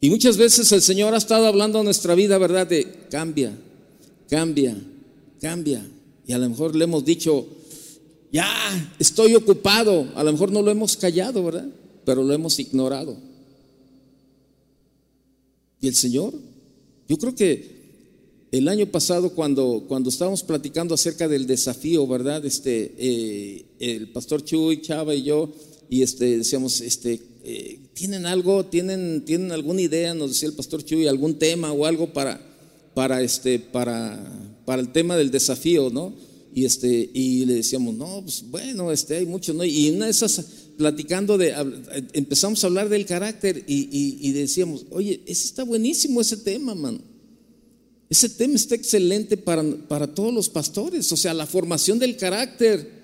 Y 0.00 0.10
muchas 0.10 0.36
veces 0.36 0.70
el 0.72 0.82
Señor 0.82 1.14
ha 1.14 1.18
estado 1.18 1.46
hablando 1.46 1.80
a 1.80 1.84
nuestra 1.84 2.14
vida, 2.14 2.38
¿verdad? 2.38 2.66
De 2.66 2.86
cambia, 3.10 3.56
cambia, 4.30 4.76
cambia. 5.40 5.86
Y 6.26 6.32
a 6.32 6.38
lo 6.38 6.48
mejor 6.48 6.74
le 6.76 6.84
hemos 6.84 7.04
dicho, 7.04 7.46
ya, 8.32 8.48
estoy 8.98 9.34
ocupado. 9.34 10.08
A 10.14 10.22
lo 10.22 10.32
mejor 10.32 10.52
no 10.52 10.62
lo 10.62 10.70
hemos 10.70 10.96
callado, 10.96 11.44
¿verdad? 11.44 11.68
Pero 12.04 12.22
lo 12.22 12.32
hemos 12.32 12.58
ignorado. 12.58 13.16
Y 15.80 15.88
el 15.88 15.94
Señor, 15.94 16.32
yo 17.08 17.18
creo 17.18 17.34
que 17.34 17.80
el 18.52 18.68
año 18.68 18.86
pasado 18.86 19.30
cuando, 19.34 19.84
cuando 19.88 20.10
estábamos 20.10 20.42
platicando 20.42 20.94
acerca 20.94 21.26
del 21.26 21.46
desafío, 21.46 22.06
¿verdad? 22.06 22.44
Este, 22.44 22.94
eh, 22.98 23.64
el 23.78 24.08
pastor 24.10 24.44
Chuy, 24.44 24.82
Chava 24.82 25.14
y 25.14 25.22
yo, 25.22 25.50
y 25.88 26.02
este, 26.02 26.38
decíamos, 26.38 26.80
este, 26.80 27.20
eh, 27.42 27.80
¿tienen 27.94 28.26
algo, 28.26 28.66
tienen, 28.66 29.24
tienen 29.24 29.52
alguna 29.52 29.80
idea? 29.80 30.14
Nos 30.14 30.30
decía 30.30 30.48
el 30.48 30.54
pastor 30.54 30.84
Chuy, 30.84 31.06
algún 31.06 31.38
tema 31.38 31.72
o 31.72 31.86
algo 31.86 32.12
para, 32.12 32.40
para, 33.00 33.22
este, 33.22 33.58
para, 33.58 34.20
para 34.66 34.82
el 34.82 34.92
tema 34.92 35.16
del 35.16 35.30
desafío, 35.30 35.88
¿no? 35.88 36.12
Y, 36.54 36.66
este, 36.66 37.08
y 37.14 37.46
le 37.46 37.54
decíamos, 37.54 37.94
no, 37.94 38.20
pues 38.20 38.44
bueno, 38.50 38.92
este, 38.92 39.16
hay 39.16 39.24
mucho, 39.24 39.54
¿no? 39.54 39.64
Y 39.64 39.88
una 39.88 40.04
de 40.04 40.10
esas, 40.10 40.44
platicando 40.76 41.38
de, 41.38 41.54
empezamos 42.12 42.62
a 42.62 42.66
hablar 42.66 42.90
del 42.90 43.06
carácter 43.06 43.64
y, 43.66 44.18
y 44.20 44.32
decíamos, 44.32 44.84
oye, 44.90 45.22
ese 45.24 45.46
está 45.46 45.62
buenísimo 45.62 46.20
ese 46.20 46.36
tema, 46.36 46.74
man. 46.74 47.00
Ese 48.10 48.28
tema 48.28 48.56
está 48.56 48.74
excelente 48.74 49.38
para, 49.38 49.64
para 49.88 50.14
todos 50.14 50.34
los 50.34 50.50
pastores, 50.50 51.10
o 51.10 51.16
sea, 51.16 51.32
la 51.32 51.46
formación 51.46 51.98
del 51.98 52.18
carácter 52.18 53.00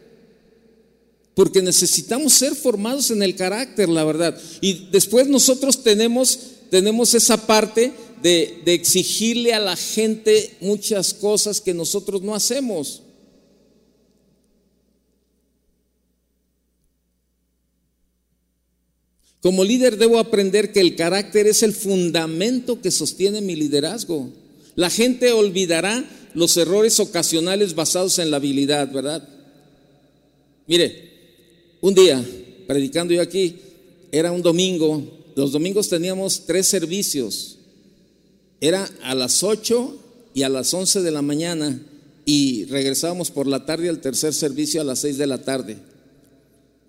porque 1.34 1.62
necesitamos 1.62 2.34
ser 2.34 2.54
formados 2.54 3.10
en 3.10 3.22
el 3.22 3.34
carácter, 3.34 3.88
la 3.88 4.04
verdad. 4.04 4.38
Y 4.60 4.88
después 4.90 5.26
nosotros 5.26 5.82
tenemos, 5.82 6.38
tenemos 6.70 7.14
esa 7.14 7.46
parte 7.46 7.94
de, 8.22 8.62
exigirle 8.66 9.52
a 9.52 9.60
la 9.60 9.76
gente 9.76 10.56
muchas 10.60 11.14
cosas 11.14 11.60
que 11.60 11.74
nosotros 11.74 12.22
no 12.22 12.34
hacemos. 12.34 13.02
Como 19.40 19.62
líder 19.62 19.96
debo 19.96 20.18
aprender 20.18 20.72
que 20.72 20.80
el 20.80 20.96
carácter 20.96 21.46
es 21.46 21.62
el 21.62 21.72
fundamento 21.72 22.80
que 22.80 22.90
sostiene 22.90 23.40
mi 23.40 23.54
liderazgo. 23.54 24.32
La 24.74 24.90
gente 24.90 25.32
olvidará 25.32 26.04
los 26.34 26.56
errores 26.56 26.98
ocasionales 26.98 27.74
basados 27.74 28.18
en 28.18 28.30
la 28.30 28.38
habilidad, 28.38 28.90
¿verdad? 28.92 29.26
Mire, 30.66 31.10
un 31.80 31.94
día, 31.94 32.24
predicando 32.66 33.14
yo 33.14 33.22
aquí, 33.22 33.56
era 34.10 34.32
un 34.32 34.42
domingo, 34.42 35.02
los 35.36 35.52
domingos 35.52 35.88
teníamos 35.88 36.44
tres 36.46 36.66
servicios, 36.66 37.55
era 38.60 38.88
a 39.02 39.14
las 39.14 39.42
8 39.42 39.96
y 40.34 40.42
a 40.42 40.48
las 40.48 40.72
11 40.72 41.02
de 41.02 41.10
la 41.10 41.22
mañana 41.22 41.80
y 42.24 42.64
regresábamos 42.66 43.30
por 43.30 43.46
la 43.46 43.64
tarde 43.64 43.88
al 43.88 44.00
tercer 44.00 44.34
servicio 44.34 44.80
a 44.80 44.84
las 44.84 45.00
6 45.00 45.18
de 45.18 45.26
la 45.26 45.42
tarde. 45.42 45.78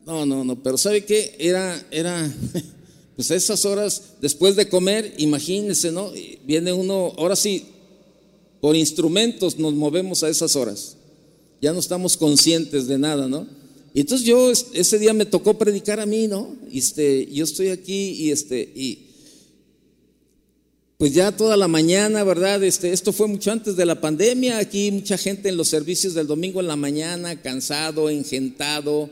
No, 0.05 0.25
no, 0.25 0.43
no, 0.43 0.61
pero 0.63 0.77
¿sabe 0.77 1.05
qué? 1.05 1.35
Era, 1.37 1.85
era, 1.91 2.33
pues 3.15 3.29
a 3.31 3.35
esas 3.35 3.65
horas, 3.65 4.01
después 4.21 4.55
de 4.55 4.69
comer, 4.69 5.13
imagínense, 5.17 5.91
¿no? 5.91 6.11
Viene 6.45 6.73
uno, 6.73 7.13
ahora 7.17 7.35
sí, 7.35 7.65
por 8.61 8.75
instrumentos 8.75 9.59
nos 9.59 9.73
movemos 9.73 10.23
a 10.23 10.29
esas 10.29 10.55
horas. 10.55 10.95
Ya 11.61 11.73
no 11.73 11.79
estamos 11.79 12.17
conscientes 12.17 12.87
de 12.87 12.97
nada, 12.97 13.27
¿no? 13.27 13.47
Y 13.93 14.01
entonces 14.01 14.25
yo 14.25 14.51
ese 14.51 14.99
día 14.99 15.13
me 15.13 15.25
tocó 15.25 15.57
predicar 15.57 15.99
a 15.99 16.05
mí, 16.05 16.27
¿no? 16.27 16.55
Este, 16.71 17.27
yo 17.31 17.43
estoy 17.43 17.69
aquí 17.69 18.11
y 18.11 18.31
este 18.31 18.61
y 18.75 19.06
pues 20.97 21.13
ya 21.13 21.31
toda 21.31 21.55
la 21.57 21.67
mañana, 21.67 22.23
¿verdad? 22.23 22.63
Este, 22.63 22.91
esto 22.91 23.13
fue 23.13 23.27
mucho 23.27 23.51
antes 23.51 23.75
de 23.75 23.85
la 23.85 24.01
pandemia, 24.01 24.57
aquí 24.57 24.91
mucha 24.91 25.15
gente 25.15 25.47
en 25.47 25.55
los 25.55 25.67
servicios 25.67 26.15
del 26.15 26.25
domingo 26.25 26.59
en 26.59 26.67
la 26.67 26.75
mañana, 26.75 27.39
cansado, 27.39 28.09
engentado. 28.09 29.07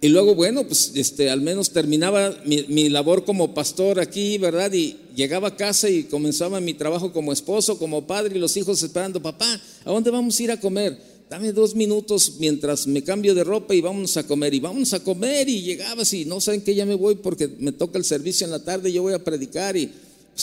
Y 0.00 0.08
luego, 0.08 0.34
bueno, 0.34 0.66
pues 0.66 0.92
este, 0.96 1.30
al 1.30 1.40
menos 1.40 1.70
terminaba 1.70 2.36
mi, 2.44 2.64
mi 2.68 2.88
labor 2.88 3.24
como 3.24 3.54
pastor 3.54 4.00
aquí, 4.00 4.36
¿verdad? 4.38 4.72
Y 4.72 4.96
llegaba 5.14 5.48
a 5.48 5.56
casa 5.56 5.88
y 5.88 6.04
comenzaba 6.04 6.60
mi 6.60 6.74
trabajo 6.74 7.12
como 7.12 7.32
esposo, 7.32 7.78
como 7.78 8.04
padre, 8.04 8.36
y 8.36 8.40
los 8.40 8.56
hijos 8.56 8.82
esperando, 8.82 9.22
papá, 9.22 9.60
¿a 9.84 9.90
dónde 9.92 10.10
vamos 10.10 10.38
a 10.38 10.42
ir 10.42 10.50
a 10.50 10.60
comer? 10.60 11.18
dame 11.28 11.52
dos 11.52 11.74
minutos 11.74 12.36
mientras 12.38 12.86
me 12.86 13.04
cambio 13.04 13.34
de 13.34 13.44
ropa 13.44 13.74
y 13.74 13.82
vamos 13.82 14.16
a 14.16 14.26
comer. 14.26 14.54
Y 14.54 14.60
vamos 14.60 14.94
a 14.94 15.04
comer 15.04 15.48
y 15.48 15.62
llegabas 15.62 16.12
y 16.14 16.24
no 16.24 16.40
saben 16.40 16.62
que 16.62 16.74
ya 16.74 16.86
me 16.86 16.94
voy 16.94 17.16
porque 17.16 17.48
me 17.58 17.70
toca 17.70 17.98
el 17.98 18.04
servicio 18.04 18.46
en 18.46 18.50
la 18.50 18.64
tarde, 18.64 18.90
yo 18.90 19.02
voy 19.02 19.12
a 19.12 19.22
predicar 19.22 19.76
y 19.76 19.92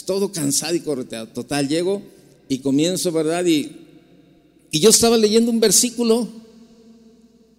todo 0.04 0.32
cansado 0.32 0.74
y 0.74 0.80
correteado. 0.80 1.28
Total, 1.28 1.68
llego 1.68 2.02
y 2.48 2.58
comienzo, 2.58 3.12
¿verdad? 3.12 3.44
Y, 3.46 3.72
y 4.70 4.80
yo 4.80 4.90
estaba 4.90 5.16
leyendo 5.16 5.50
un 5.50 5.60
versículo 5.60 6.28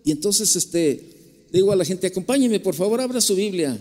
y 0.08 0.12
entonces 0.12 0.56
este, 0.56 1.04
digo 1.52 1.72
a 1.74 1.76
la 1.76 1.84
gente, 1.84 2.08
acompáñeme, 2.08 2.62
por 2.62 2.76
favor, 2.76 3.02
abra 3.02 3.20
su 3.20 3.36
Biblia. 3.36 3.78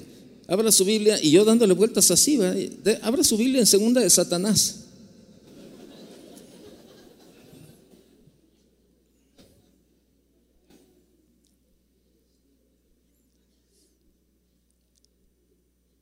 Abra 0.49 0.73
su 0.73 0.85
Biblia 0.85 1.21
y 1.23 1.31
yo 1.31 1.45
dándole 1.45 1.73
vueltas 1.73 2.11
así, 2.11 2.37
¿verdad? 2.37 2.99
abra 3.03 3.23
su 3.23 3.37
Biblia 3.37 3.61
en 3.61 3.67
segunda 3.67 4.01
de 4.01 4.11
Satanás. 4.11 4.87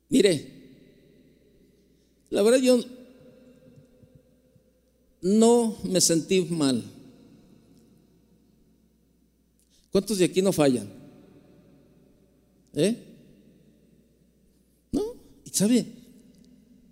Mire, 0.09 0.54
la 2.35 2.43
verdad 2.43 2.59
yo 2.59 2.81
no 5.23 5.79
me 5.85 6.01
sentí 6.01 6.41
mal. 6.43 6.83
¿Cuántos 9.93 10.19
de 10.19 10.25
aquí 10.25 10.43
no 10.43 10.53
fallan? 10.53 10.89
¿Eh? 12.75 12.97
¿No? 14.91 15.03
¿Y 15.45 15.51
sabe? 15.51 15.87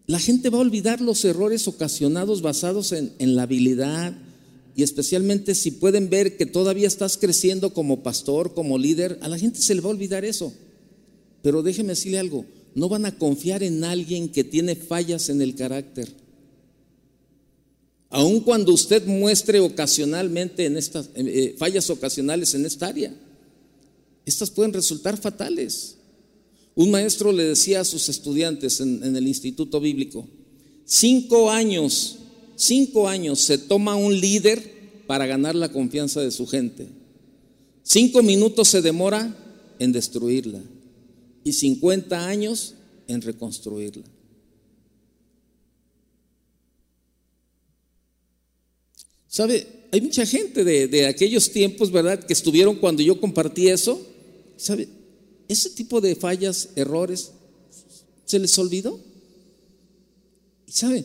La 0.06 0.20
gente 0.20 0.48
va 0.48 0.58
a 0.58 0.60
olvidar 0.60 1.00
los 1.00 1.24
errores 1.24 1.66
ocasionados 1.66 2.40
basados 2.40 2.92
en, 2.92 3.12
en 3.18 3.34
la 3.34 3.42
habilidad 3.42 4.16
y 4.76 4.84
especialmente 4.84 5.56
si 5.56 5.72
pueden 5.72 6.08
ver 6.08 6.36
que 6.36 6.46
todavía 6.46 6.86
estás 6.86 7.18
creciendo 7.18 7.74
como 7.74 8.04
pastor, 8.04 8.54
como 8.54 8.78
líder, 8.78 9.18
a 9.22 9.28
la 9.28 9.38
gente 9.38 9.60
se 9.60 9.74
le 9.74 9.80
va 9.80 9.88
a 9.88 9.94
olvidar 9.94 10.24
eso. 10.24 10.52
Pero 11.42 11.64
déjeme 11.64 11.90
decirle 11.90 12.20
algo, 12.20 12.46
no 12.74 12.88
van 12.88 13.06
a 13.06 13.16
confiar 13.16 13.62
en 13.62 13.84
alguien 13.84 14.28
que 14.28 14.44
tiene 14.44 14.76
fallas 14.76 15.28
en 15.28 15.42
el 15.42 15.54
carácter. 15.54 16.08
Aun 18.08 18.40
cuando 18.40 18.72
usted 18.72 19.06
muestre 19.06 19.60
ocasionalmente 19.60 20.66
en 20.66 20.76
estas 20.76 21.06
eh, 21.06 21.10
eh, 21.14 21.54
fallas 21.58 21.88
ocasionales 21.90 22.54
en 22.54 22.66
esta 22.66 22.86
área, 22.88 23.14
estas 24.24 24.50
pueden 24.50 24.72
resultar 24.72 25.16
fatales. 25.16 25.96
Un 26.74 26.90
maestro 26.90 27.32
le 27.32 27.44
decía 27.44 27.80
a 27.80 27.84
sus 27.84 28.08
estudiantes 28.08 28.80
en, 28.80 29.02
en 29.02 29.16
el 29.16 29.26
instituto 29.26 29.80
bíblico, 29.80 30.26
cinco 30.84 31.50
años, 31.50 32.18
cinco 32.56 33.08
años 33.08 33.40
se 33.40 33.58
toma 33.58 33.96
un 33.96 34.18
líder 34.18 35.04
para 35.06 35.26
ganar 35.26 35.54
la 35.54 35.72
confianza 35.72 36.20
de 36.20 36.30
su 36.30 36.46
gente. 36.46 36.88
Cinco 37.82 38.22
minutos 38.22 38.68
se 38.68 38.80
demora 38.80 39.36
en 39.78 39.92
destruirla 39.92 40.62
y 41.44 41.52
50 41.52 42.26
años 42.26 42.74
en 43.08 43.20
reconstruirla. 43.20 44.04
¿Sabe? 49.28 49.66
Hay 49.90 50.00
mucha 50.02 50.26
gente 50.26 50.62
de, 50.62 51.06
aquellos 51.06 51.50
tiempos, 51.50 51.90
¿verdad?, 51.90 52.22
que 52.24 52.34
estuvieron 52.34 52.76
cuando 52.76 53.02
yo 53.02 53.18
compartí 53.18 53.68
eso. 53.68 54.00
¿Sabe? 54.56 54.88
Ese 55.48 55.70
tipo 55.70 56.00
de 56.00 56.16
fallas, 56.16 56.70
errores, 56.76 57.32
se 58.26 58.38
les 58.38 58.58
olvidó. 58.58 59.00
Y 60.66 60.72
sabe, 60.72 61.04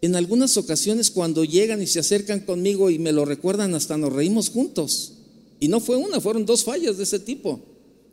en 0.00 0.16
algunas 0.16 0.56
ocasiones 0.56 1.10
cuando 1.10 1.44
llegan 1.44 1.80
y 1.82 1.86
se 1.86 2.00
acercan 2.00 2.40
conmigo 2.40 2.90
y 2.90 2.98
me 2.98 3.12
lo 3.12 3.24
recuerdan, 3.24 3.74
hasta 3.74 3.96
nos 3.96 4.12
reímos 4.12 4.50
juntos. 4.50 5.14
Y 5.60 5.68
no 5.68 5.80
fue 5.80 5.96
una, 5.96 6.20
fueron 6.20 6.46
dos 6.46 6.64
fallas 6.64 6.96
de 6.96 7.04
ese 7.04 7.18
tipo. 7.18 7.60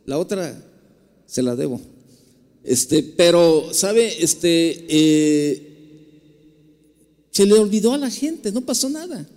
La 0.04 0.18
otra 0.18 0.64
se 1.26 1.42
la 1.42 1.56
debo. 1.56 1.80
Este, 2.66 3.02
pero, 3.02 3.72
¿sabe? 3.72 4.22
Este, 4.22 4.86
eh, 4.88 5.66
se 7.30 7.46
le 7.46 7.54
olvidó 7.54 7.92
a 7.92 7.98
la 7.98 8.10
gente, 8.10 8.50
no 8.50 8.62
pasó 8.62 8.88
nada. 8.88 9.28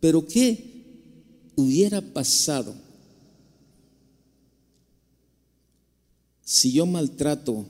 Pero 0.00 0.26
¿qué 0.26 0.84
hubiera 1.56 2.00
pasado 2.00 2.74
si 6.42 6.72
yo 6.72 6.86
maltrato 6.86 7.66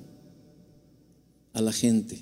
a 1.53 1.63
la 1.63 1.73
gente 1.73 2.21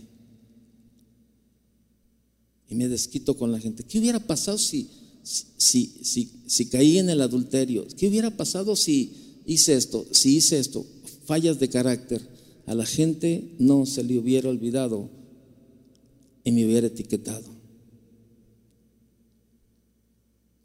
y 2.69 2.75
me 2.77 2.89
desquito 2.89 3.37
con 3.37 3.51
la 3.51 3.59
gente? 3.59 3.83
¿Qué 3.83 3.99
hubiera 3.99 4.21
pasado 4.21 4.57
si, 4.57 4.89
si, 5.23 5.87
si, 6.03 6.31
si 6.47 6.67
caí 6.67 6.99
en 6.99 7.11
el 7.11 7.21
adulterio? 7.21 7.87
¿Qué 7.97 8.07
hubiera 8.07 8.31
pasado 8.31 8.77
si 8.77 9.24
hice 9.47 9.75
esto, 9.75 10.07
si 10.11 10.37
hice 10.37 10.59
esto, 10.59 10.85
fallas 11.25 11.59
de 11.59 11.69
carácter, 11.69 12.21
a 12.67 12.75
la 12.75 12.87
gente 12.87 13.55
no 13.59 13.87
se 13.87 14.03
le 14.03 14.19
hubiera 14.19 14.49
olvidado 14.49 15.11
y 16.45 16.53
me 16.53 16.65
hubiera 16.65 16.87
etiquetado. 16.87 17.55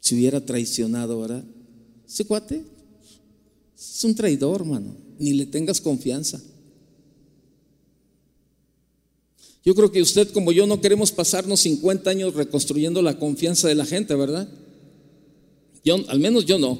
Si 0.00 0.14
hubiera 0.14 0.44
traicionado, 0.44 1.20
¿verdad? 1.20 1.44
Ese 2.08 2.24
cuate 2.24 2.64
es 3.78 4.04
un 4.04 4.14
traidor, 4.14 4.60
hermano. 4.60 4.96
Ni 5.18 5.32
le 5.32 5.46
tengas 5.46 5.80
confianza. 5.80 6.40
Yo 9.62 9.74
creo 9.74 9.92
que 9.92 10.00
usted 10.00 10.30
como 10.32 10.52
yo 10.52 10.66
no 10.66 10.80
queremos 10.80 11.12
pasarnos 11.12 11.60
50 11.60 12.10
años 12.10 12.34
reconstruyendo 12.34 13.02
la 13.02 13.18
confianza 13.18 13.68
de 13.68 13.74
la 13.74 13.84
gente, 13.84 14.14
¿verdad? 14.14 14.48
Yo, 15.84 15.96
al 16.08 16.18
menos 16.18 16.46
yo 16.46 16.58
no. 16.58 16.78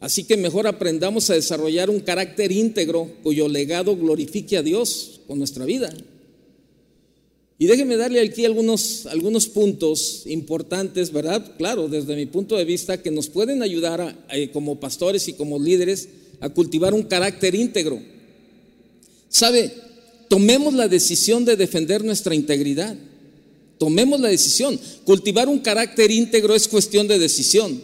Así 0.00 0.24
que 0.24 0.36
mejor 0.36 0.66
aprendamos 0.66 1.28
a 1.28 1.34
desarrollar 1.34 1.90
un 1.90 2.00
carácter 2.00 2.52
íntegro 2.52 3.10
cuyo 3.22 3.48
legado 3.48 3.96
glorifique 3.96 4.56
a 4.56 4.62
Dios 4.62 5.20
con 5.26 5.38
nuestra 5.38 5.64
vida. 5.64 5.92
Y 7.60 7.66
déjeme 7.66 7.96
darle 7.96 8.20
aquí 8.20 8.44
algunos, 8.44 9.06
algunos 9.06 9.48
puntos 9.48 10.22
importantes, 10.26 11.12
¿verdad? 11.12 11.56
Claro, 11.58 11.88
desde 11.88 12.14
mi 12.14 12.26
punto 12.26 12.56
de 12.56 12.64
vista, 12.64 13.02
que 13.02 13.10
nos 13.10 13.28
pueden 13.28 13.64
ayudar 13.64 14.16
eh, 14.30 14.50
como 14.52 14.78
pastores 14.78 15.26
y 15.26 15.32
como 15.32 15.58
líderes 15.58 16.08
a 16.38 16.48
cultivar 16.50 16.94
un 16.94 17.02
carácter 17.02 17.56
íntegro. 17.56 18.00
¿Sabe? 19.28 19.72
Tomemos 20.28 20.74
la 20.74 20.86
decisión 20.86 21.44
de 21.44 21.56
defender 21.56 22.04
nuestra 22.04 22.36
integridad. 22.36 22.96
Tomemos 23.78 24.20
la 24.20 24.28
decisión. 24.28 24.78
Cultivar 25.04 25.48
un 25.48 25.58
carácter 25.58 26.12
íntegro 26.12 26.54
es 26.54 26.68
cuestión 26.68 27.08
de 27.08 27.18
decisión. 27.18 27.80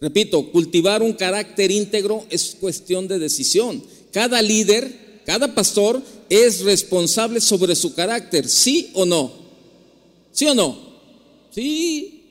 Repito, 0.00 0.50
cultivar 0.52 1.02
un 1.02 1.12
carácter 1.12 1.70
íntegro 1.70 2.24
es 2.30 2.56
cuestión 2.60 3.08
de 3.08 3.18
decisión. 3.18 3.82
Cada 4.12 4.40
líder, 4.40 5.22
cada 5.26 5.54
pastor 5.54 6.00
es 6.30 6.60
responsable 6.60 7.40
sobre 7.40 7.74
su 7.74 7.94
carácter, 7.94 8.48
¿sí 8.48 8.90
o 8.94 9.04
no? 9.04 9.32
¿Sí 10.32 10.46
o 10.46 10.54
no? 10.54 10.78
Sí. 11.50 12.22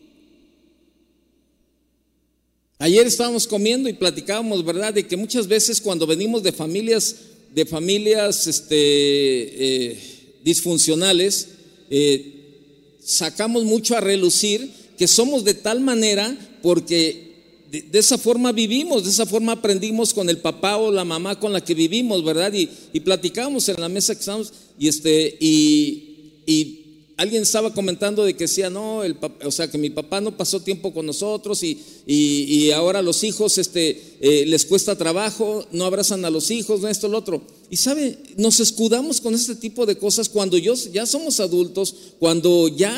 Ayer 2.80 3.06
estábamos 3.08 3.48
comiendo 3.48 3.90
y 3.90 3.94
platicábamos, 3.94 4.64
¿verdad?, 4.64 4.94
de 4.94 5.06
que 5.06 5.18
muchas 5.18 5.48
veces 5.48 5.82
cuando 5.82 6.08
venimos 6.08 6.44
de 6.44 6.54
familias, 6.54 7.16
de 7.54 7.66
familias 7.66 8.48
este, 8.48 8.76
eh, 8.78 10.00
disfuncionales, 10.44 11.50
eh, 11.90 12.98
sacamos 13.04 13.66
mucho 13.66 13.98
a 13.98 14.02
relucir 14.02 14.72
que 14.98 15.08
somos 15.08 15.44
de 15.44 15.54
tal 15.54 15.82
manera 15.82 16.38
porque 16.62 17.27
de, 17.72 18.00
esa 18.00 18.18
forma 18.18 18.52
vivimos, 18.52 19.04
de 19.04 19.10
esa 19.10 19.26
forma 19.26 19.54
aprendimos 19.54 20.14
con 20.14 20.30
el 20.30 20.38
papá 20.38 20.78
o 20.78 20.92
la 20.92 21.04
mamá 21.04 21.40
con 21.40 21.52
la 21.52 21.62
que 21.62 21.74
vivimos, 21.74 22.24
¿verdad? 22.24 22.54
Y, 22.54 22.70
y 22.94 23.00
platicamos 23.02 23.68
en 23.70 23.82
la 23.82 23.90
mesa 23.90 24.14
que 24.14 24.22
estamos, 24.22 24.54
y, 24.80 24.88
este, 24.88 25.38
y, 25.40 26.84
alguien 27.18 27.42
estaba 27.42 27.74
comentando 27.74 28.24
de 28.24 28.36
que 28.36 28.44
decía, 28.44 28.70
no, 28.70 29.04
el, 29.04 29.18
o 29.44 29.52
sea, 29.52 29.70
que 29.70 29.80
mi 29.80 29.90
papá 29.90 30.22
no 30.22 30.38
pasó 30.38 30.62
tiempo 30.62 30.94
con 30.94 31.08
nosotros 31.08 31.64
y, 31.64 31.80
y, 32.06 32.72
ahora 32.72 33.02
los 33.02 33.24
hijos 33.24 33.58
este, 33.58 34.18
eh, 34.22 34.46
les 34.46 34.66
cuesta 34.66 34.96
trabajo, 34.96 35.66
no 35.72 35.86
abrazan 35.86 36.24
a 36.26 36.30
los 36.30 36.52
hijos, 36.52 36.80
no 36.80 36.88
esto, 36.88 37.08
lo 37.08 37.18
otro. 37.18 37.42
Y 37.72 37.78
sabe, 37.78 38.18
nos 38.38 38.60
escudamos 38.60 39.20
con 39.20 39.34
este 39.34 39.56
tipo 39.56 39.88
de 39.88 39.98
cosas 39.98 40.30
cuando 40.30 40.58
ya 40.58 41.06
somos 41.08 41.40
adultos, 41.40 41.96
cuando 42.20 42.68
ya 42.68 42.96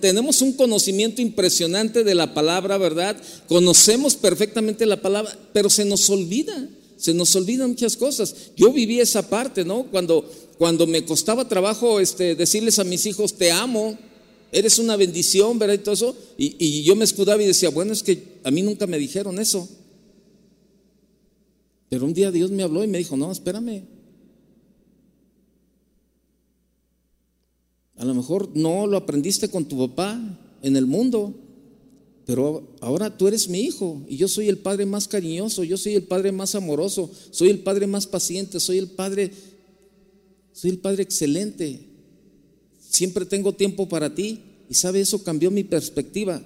tenemos 0.00 0.40
un 0.42 0.52
conocimiento 0.52 1.20
impresionante 1.20 2.04
de 2.04 2.14
la 2.14 2.32
palabra, 2.32 2.78
¿verdad? 2.78 3.20
Conocemos 3.48 4.14
perfectamente 4.14 4.86
la 4.86 5.02
palabra, 5.02 5.36
pero 5.52 5.68
se 5.68 5.84
nos 5.84 6.08
olvida, 6.08 6.68
se 7.00 7.14
nos 7.14 7.34
olvidan 7.34 7.70
muchas 7.70 7.96
cosas. 7.96 8.52
Yo 8.56 8.72
viví 8.72 9.00
esa 9.00 9.28
parte, 9.28 9.64
¿no? 9.64 9.84
Cuando 9.90 10.24
cuando 10.60 10.86
me 10.86 11.06
costaba 11.06 11.48
trabajo 11.48 12.00
este, 12.00 12.34
decirles 12.34 12.78
a 12.78 12.84
mis 12.84 13.06
hijos, 13.06 13.32
te 13.32 13.50
amo, 13.50 13.96
eres 14.52 14.78
una 14.78 14.94
bendición, 14.94 15.58
¿verdad? 15.58 15.76
Y 15.76 15.78
todo 15.78 15.94
eso. 15.94 16.14
Y, 16.36 16.82
yo 16.82 16.94
me 16.96 17.04
escudaba 17.04 17.42
y 17.42 17.46
decía, 17.46 17.70
bueno, 17.70 17.94
es 17.94 18.02
que 18.02 18.40
a 18.44 18.50
mí 18.50 18.60
nunca 18.60 18.86
me 18.86 18.98
dijeron 18.98 19.38
eso. 19.38 19.66
Pero 21.88 22.04
un 22.04 22.12
día 22.12 22.30
Dios 22.30 22.50
me 22.50 22.62
habló 22.62 22.84
y 22.84 22.88
me 22.88 22.98
dijo, 22.98 23.16
no, 23.16 23.32
espérame. 23.32 23.84
A 27.96 28.04
lo 28.04 28.12
mejor 28.12 28.50
no 28.54 28.86
lo 28.86 28.98
aprendiste 28.98 29.48
con 29.48 29.64
tu 29.64 29.78
papá 29.88 30.20
en 30.60 30.76
el 30.76 30.84
mundo, 30.84 31.32
pero 32.30 32.62
ahora 32.80 33.16
tú 33.16 33.26
eres 33.26 33.48
mi 33.48 33.60
hijo 33.60 34.04
y 34.08 34.16
yo 34.16 34.28
soy 34.28 34.48
el 34.48 34.58
padre 34.58 34.86
más 34.86 35.08
cariñoso, 35.08 35.64
yo 35.64 35.76
soy 35.76 35.96
el 35.96 36.04
padre 36.04 36.30
más 36.30 36.54
amoroso, 36.54 37.10
soy 37.32 37.50
el 37.50 37.58
padre 37.58 37.88
más 37.88 38.06
paciente, 38.06 38.60
soy 38.60 38.78
el 38.78 38.88
padre 38.88 39.32
soy 40.60 40.72
el 40.72 40.78
Padre 40.78 41.02
excelente. 41.02 41.80
Siempre 42.86 43.24
tengo 43.24 43.54
tiempo 43.54 43.88
para 43.88 44.14
ti. 44.14 44.40
Y 44.68 44.74
sabe, 44.74 45.00
eso 45.00 45.24
cambió 45.24 45.50
mi 45.50 45.64
perspectiva. 45.64 46.42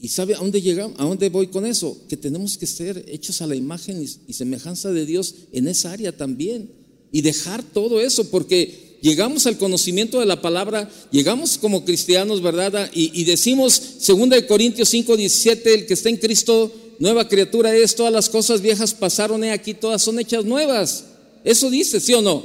¿Y 0.00 0.08
sabe 0.08 0.34
a 0.34 0.38
dónde 0.38 0.62
llegamos? 0.62 0.98
¿A 0.98 1.04
dónde 1.04 1.28
voy 1.28 1.48
con 1.48 1.66
eso? 1.66 2.00
Que 2.08 2.16
tenemos 2.16 2.56
que 2.56 2.66
ser 2.66 3.04
hechos 3.08 3.42
a 3.42 3.46
la 3.46 3.56
imagen 3.56 4.02
y, 4.02 4.32
semejanza 4.32 4.90
de 4.90 5.04
Dios 5.04 5.34
en 5.52 5.68
esa 5.68 5.92
área 5.92 6.16
también. 6.16 6.70
Y 7.12 7.20
dejar 7.20 7.62
todo 7.62 8.00
eso, 8.00 8.30
porque 8.30 8.87
llegamos 9.00 9.46
al 9.46 9.58
conocimiento 9.58 10.20
de 10.20 10.26
la 10.26 10.40
palabra, 10.40 10.90
llegamos 11.10 11.58
como 11.58 11.84
cristianos, 11.84 12.42
¿verdad? 12.42 12.90
Y, 12.94 13.10
y 13.20 13.24
decimos, 13.24 13.80
2 14.06 14.42
Corintios 14.46 14.88
5, 14.88 15.16
17, 15.16 15.74
el 15.74 15.86
que 15.86 15.94
está 15.94 16.08
en 16.08 16.16
Cristo, 16.16 16.72
nueva 16.98 17.28
criatura 17.28 17.74
es, 17.74 17.94
todas 17.94 18.12
las 18.12 18.28
cosas 18.28 18.60
viejas 18.60 18.94
pasaron, 18.94 19.44
he 19.44 19.52
aquí, 19.52 19.74
todas 19.74 20.02
son 20.02 20.18
hechas 20.18 20.44
nuevas. 20.44 21.04
Eso 21.44 21.70
dice, 21.70 22.00
¿sí 22.00 22.14
o 22.14 22.22
no? 22.22 22.44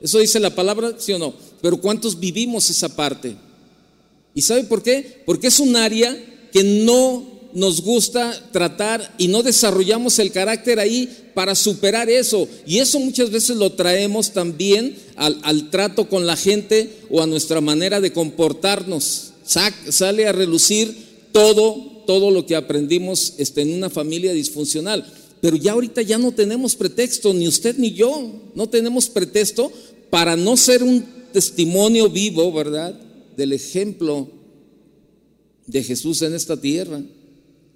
Eso 0.00 0.18
dice 0.18 0.40
la 0.40 0.54
palabra, 0.54 0.94
¿sí 0.98 1.12
o 1.12 1.18
no? 1.18 1.34
Pero 1.60 1.80
¿cuántos 1.80 2.18
vivimos 2.18 2.70
esa 2.70 2.94
parte? 2.94 3.36
¿Y 4.34 4.42
sabe 4.42 4.64
por 4.64 4.82
qué? 4.82 5.22
Porque 5.26 5.48
es 5.48 5.60
un 5.60 5.76
área 5.76 6.16
que 6.52 6.62
no 6.62 7.37
nos 7.58 7.82
gusta 7.82 8.48
tratar 8.52 9.14
y 9.18 9.28
no 9.28 9.42
desarrollamos 9.42 10.18
el 10.20 10.30
carácter 10.30 10.78
ahí 10.78 11.08
para 11.34 11.54
superar 11.54 12.08
eso. 12.08 12.48
Y 12.66 12.78
eso 12.78 13.00
muchas 13.00 13.30
veces 13.30 13.56
lo 13.56 13.72
traemos 13.72 14.32
también 14.32 14.96
al, 15.16 15.68
trato 15.70 16.08
con 16.08 16.26
la 16.26 16.36
gente 16.36 16.90
o 17.10 17.20
a 17.20 17.26
nuestra 17.26 17.60
manera 17.60 18.00
de 18.00 18.12
comportarnos. 18.12 19.32
sale 19.44 20.26
a 20.26 20.32
relucir 20.32 20.94
todo, 21.32 22.02
todo 22.06 22.30
lo 22.30 22.46
que 22.46 22.54
aprendimos 22.54 23.34
este, 23.38 23.62
en 23.62 23.74
una 23.74 23.90
familia 23.90 24.32
disfuncional. 24.32 25.04
Pero 25.40 25.56
ya 25.56 25.72
ahorita 25.72 26.02
ya 26.02 26.18
no 26.18 26.32
tenemos 26.32 26.76
pretexto, 26.76 27.34
ni 27.34 27.48
usted 27.48 27.76
ni 27.76 27.92
yo, 27.92 28.40
no 28.54 28.68
tenemos 28.68 29.08
pretexto 29.08 29.72
para 30.10 30.36
no 30.36 30.56
ser 30.56 30.82
un 30.82 31.04
testimonio 31.32 32.08
vivo, 32.08 32.52
¿verdad? 32.52 32.98
Del 33.36 33.52
ejemplo 33.52 34.28
de 35.66 35.82
Jesús 35.82 36.22
en 36.22 36.34
esta 36.34 36.60
tierra. 36.60 37.02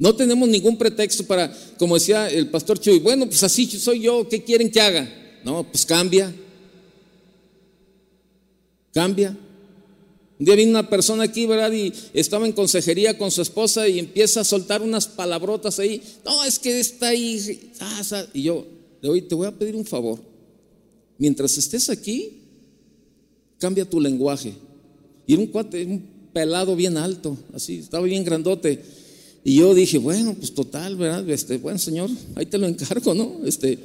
No 0.02 0.16
tenemos 0.16 0.48
ningún 0.48 0.76
pretexto 0.76 1.24
para, 1.24 1.56
como 1.78 1.94
decía 1.94 2.28
el 2.28 2.50
pastor 2.50 2.76
Chuy, 2.76 2.98
bueno, 2.98 3.24
pues 3.26 3.40
así 3.44 3.66
soy 3.66 4.00
yo, 4.00 4.28
¿qué 4.28 4.42
quieren 4.42 4.68
que 4.68 4.80
haga? 4.80 5.08
No, 5.44 5.62
pues 5.62 5.86
cambia. 5.86 6.34
Cambia. 8.92 9.38
Un 10.40 10.44
día 10.44 10.56
vino 10.56 10.70
una 10.70 10.90
persona 10.90 11.22
aquí, 11.22 11.46
¿verdad? 11.46 11.70
Y 11.70 11.92
estaba 12.14 12.46
en 12.46 12.52
consejería 12.52 13.16
con 13.16 13.30
su 13.30 13.42
esposa 13.42 13.86
y 13.86 14.00
empieza 14.00 14.40
a 14.40 14.44
soltar 14.44 14.82
unas 14.82 15.06
palabrotas 15.06 15.78
ahí. 15.78 16.02
No, 16.24 16.42
es 16.42 16.58
que 16.58 16.80
está 16.80 17.10
ahí. 17.10 17.70
Y 18.34 18.42
yo, 18.42 18.66
le 19.02 19.22
te 19.22 19.36
voy 19.36 19.46
a 19.46 19.56
pedir 19.56 19.76
un 19.76 19.84
favor. 19.84 20.18
Mientras 21.16 21.56
estés 21.56 21.88
aquí, 21.88 22.40
cambia 23.56 23.88
tu 23.88 24.00
lenguaje. 24.00 24.52
Y 25.28 25.34
era 25.34 25.42
un 25.42 25.46
cuate, 25.46 25.84
un 25.84 26.04
pelado 26.32 26.74
bien 26.74 26.96
alto, 26.96 27.38
así, 27.54 27.78
estaba 27.78 28.04
bien 28.04 28.24
grandote. 28.24 28.82
Y 29.44 29.56
yo 29.56 29.74
dije, 29.74 29.98
bueno, 29.98 30.34
pues 30.34 30.54
total, 30.54 30.96
¿verdad? 30.96 31.28
Este, 31.28 31.58
bueno, 31.58 31.78
señor, 31.78 32.10
ahí 32.36 32.46
te 32.46 32.58
lo 32.58 32.66
encargo, 32.66 33.14
¿no? 33.14 33.40
Este, 33.44 33.78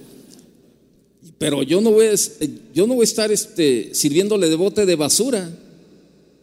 pero 1.38 1.64
yo 1.64 1.82
no 1.82 1.92
voy 1.92 2.08
a, 2.08 2.16
yo 2.74 2.88
no 2.88 2.96
voy 2.96 3.02
a 3.02 3.04
estar 3.04 3.32
este, 3.32 3.94
sirviéndole 3.94 4.50
de 4.50 4.56
bote 4.56 4.86
de 4.86 4.96
basura. 4.96 5.52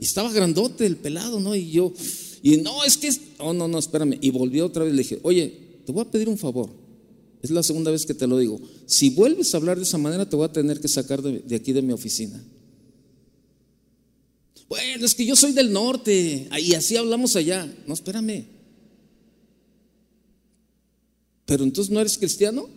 Y 0.00 0.04
estaba 0.04 0.32
grandote 0.32 0.86
el 0.86 0.96
pelado, 0.96 1.38
¿no? 1.38 1.54
Y 1.54 1.70
yo, 1.70 1.92
y 2.42 2.58
no, 2.58 2.84
es 2.84 2.98
que, 2.98 3.08
es, 3.08 3.20
oh, 3.38 3.52
no, 3.52 3.68
no, 3.68 3.78
espérame. 3.78 4.18
Y 4.20 4.30
volvió 4.30 4.66
otra 4.66 4.84
vez, 4.84 4.92
le 4.92 5.02
dije, 5.02 5.18
oye, 5.22 5.52
te 5.86 5.92
voy 5.92 6.02
a 6.02 6.10
pedir 6.10 6.28
un 6.28 6.36
favor. 6.36 6.68
Es 7.42 7.50
la 7.50 7.62
segunda 7.62 7.90
vez 7.90 8.04
que 8.04 8.14
te 8.14 8.26
lo 8.26 8.38
digo. 8.38 8.60
Si 8.86 9.10
vuelves 9.10 9.54
a 9.54 9.58
hablar 9.58 9.76
de 9.76 9.84
esa 9.84 9.98
manera, 9.98 10.28
te 10.28 10.36
voy 10.36 10.44
a 10.44 10.52
tener 10.52 10.80
que 10.80 10.88
sacar 10.88 11.22
de, 11.22 11.56
aquí 11.56 11.72
de 11.72 11.82
mi 11.82 11.92
oficina. 11.92 12.42
Bueno, 14.68 15.06
es 15.06 15.14
que 15.14 15.24
yo 15.24 15.36
soy 15.36 15.52
del 15.52 15.72
norte, 15.72 16.48
y 16.58 16.74
así 16.74 16.96
hablamos 16.96 17.36
allá. 17.36 17.70
No, 17.86 17.94
espérame. 17.94 18.53
Pero 21.46 21.64
entonces 21.64 21.92
no 21.92 22.00
eres 22.00 22.18
cristiano? 22.18 22.68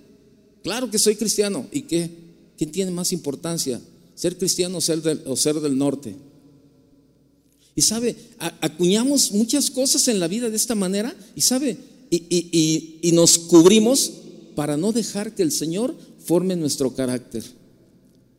Claro 0.63 0.89
que 0.91 0.99
soy 0.99 1.15
cristiano. 1.15 1.67
¿Y 1.71 1.81
qué? 1.83 2.09
¿Quién 2.57 2.71
tiene 2.71 2.91
más 2.91 3.11
importancia? 3.13 3.79
¿Ser 4.15 4.37
cristiano 4.37 4.79
o 4.79 4.81
ser 4.81 5.23
o 5.25 5.35
ser 5.35 5.59
del 5.59 5.77
norte? 5.77 6.15
Y 7.75 7.83
sabe, 7.83 8.15
acuñamos 8.39 9.31
muchas 9.33 9.69
cosas 9.69 10.07
en 10.07 10.19
la 10.19 10.27
vida 10.27 10.49
de 10.49 10.55
esta 10.55 10.73
manera 10.73 11.15
y 11.35 11.41
sabe, 11.41 11.77
y, 12.09 13.11
nos 13.13 13.37
cubrimos 13.37 14.11
para 14.55 14.77
no 14.77 14.91
dejar 14.91 15.35
que 15.35 15.43
el 15.43 15.51
Señor 15.51 15.95
forme 16.25 16.55
nuestro 16.55 16.95
carácter. 16.95 17.43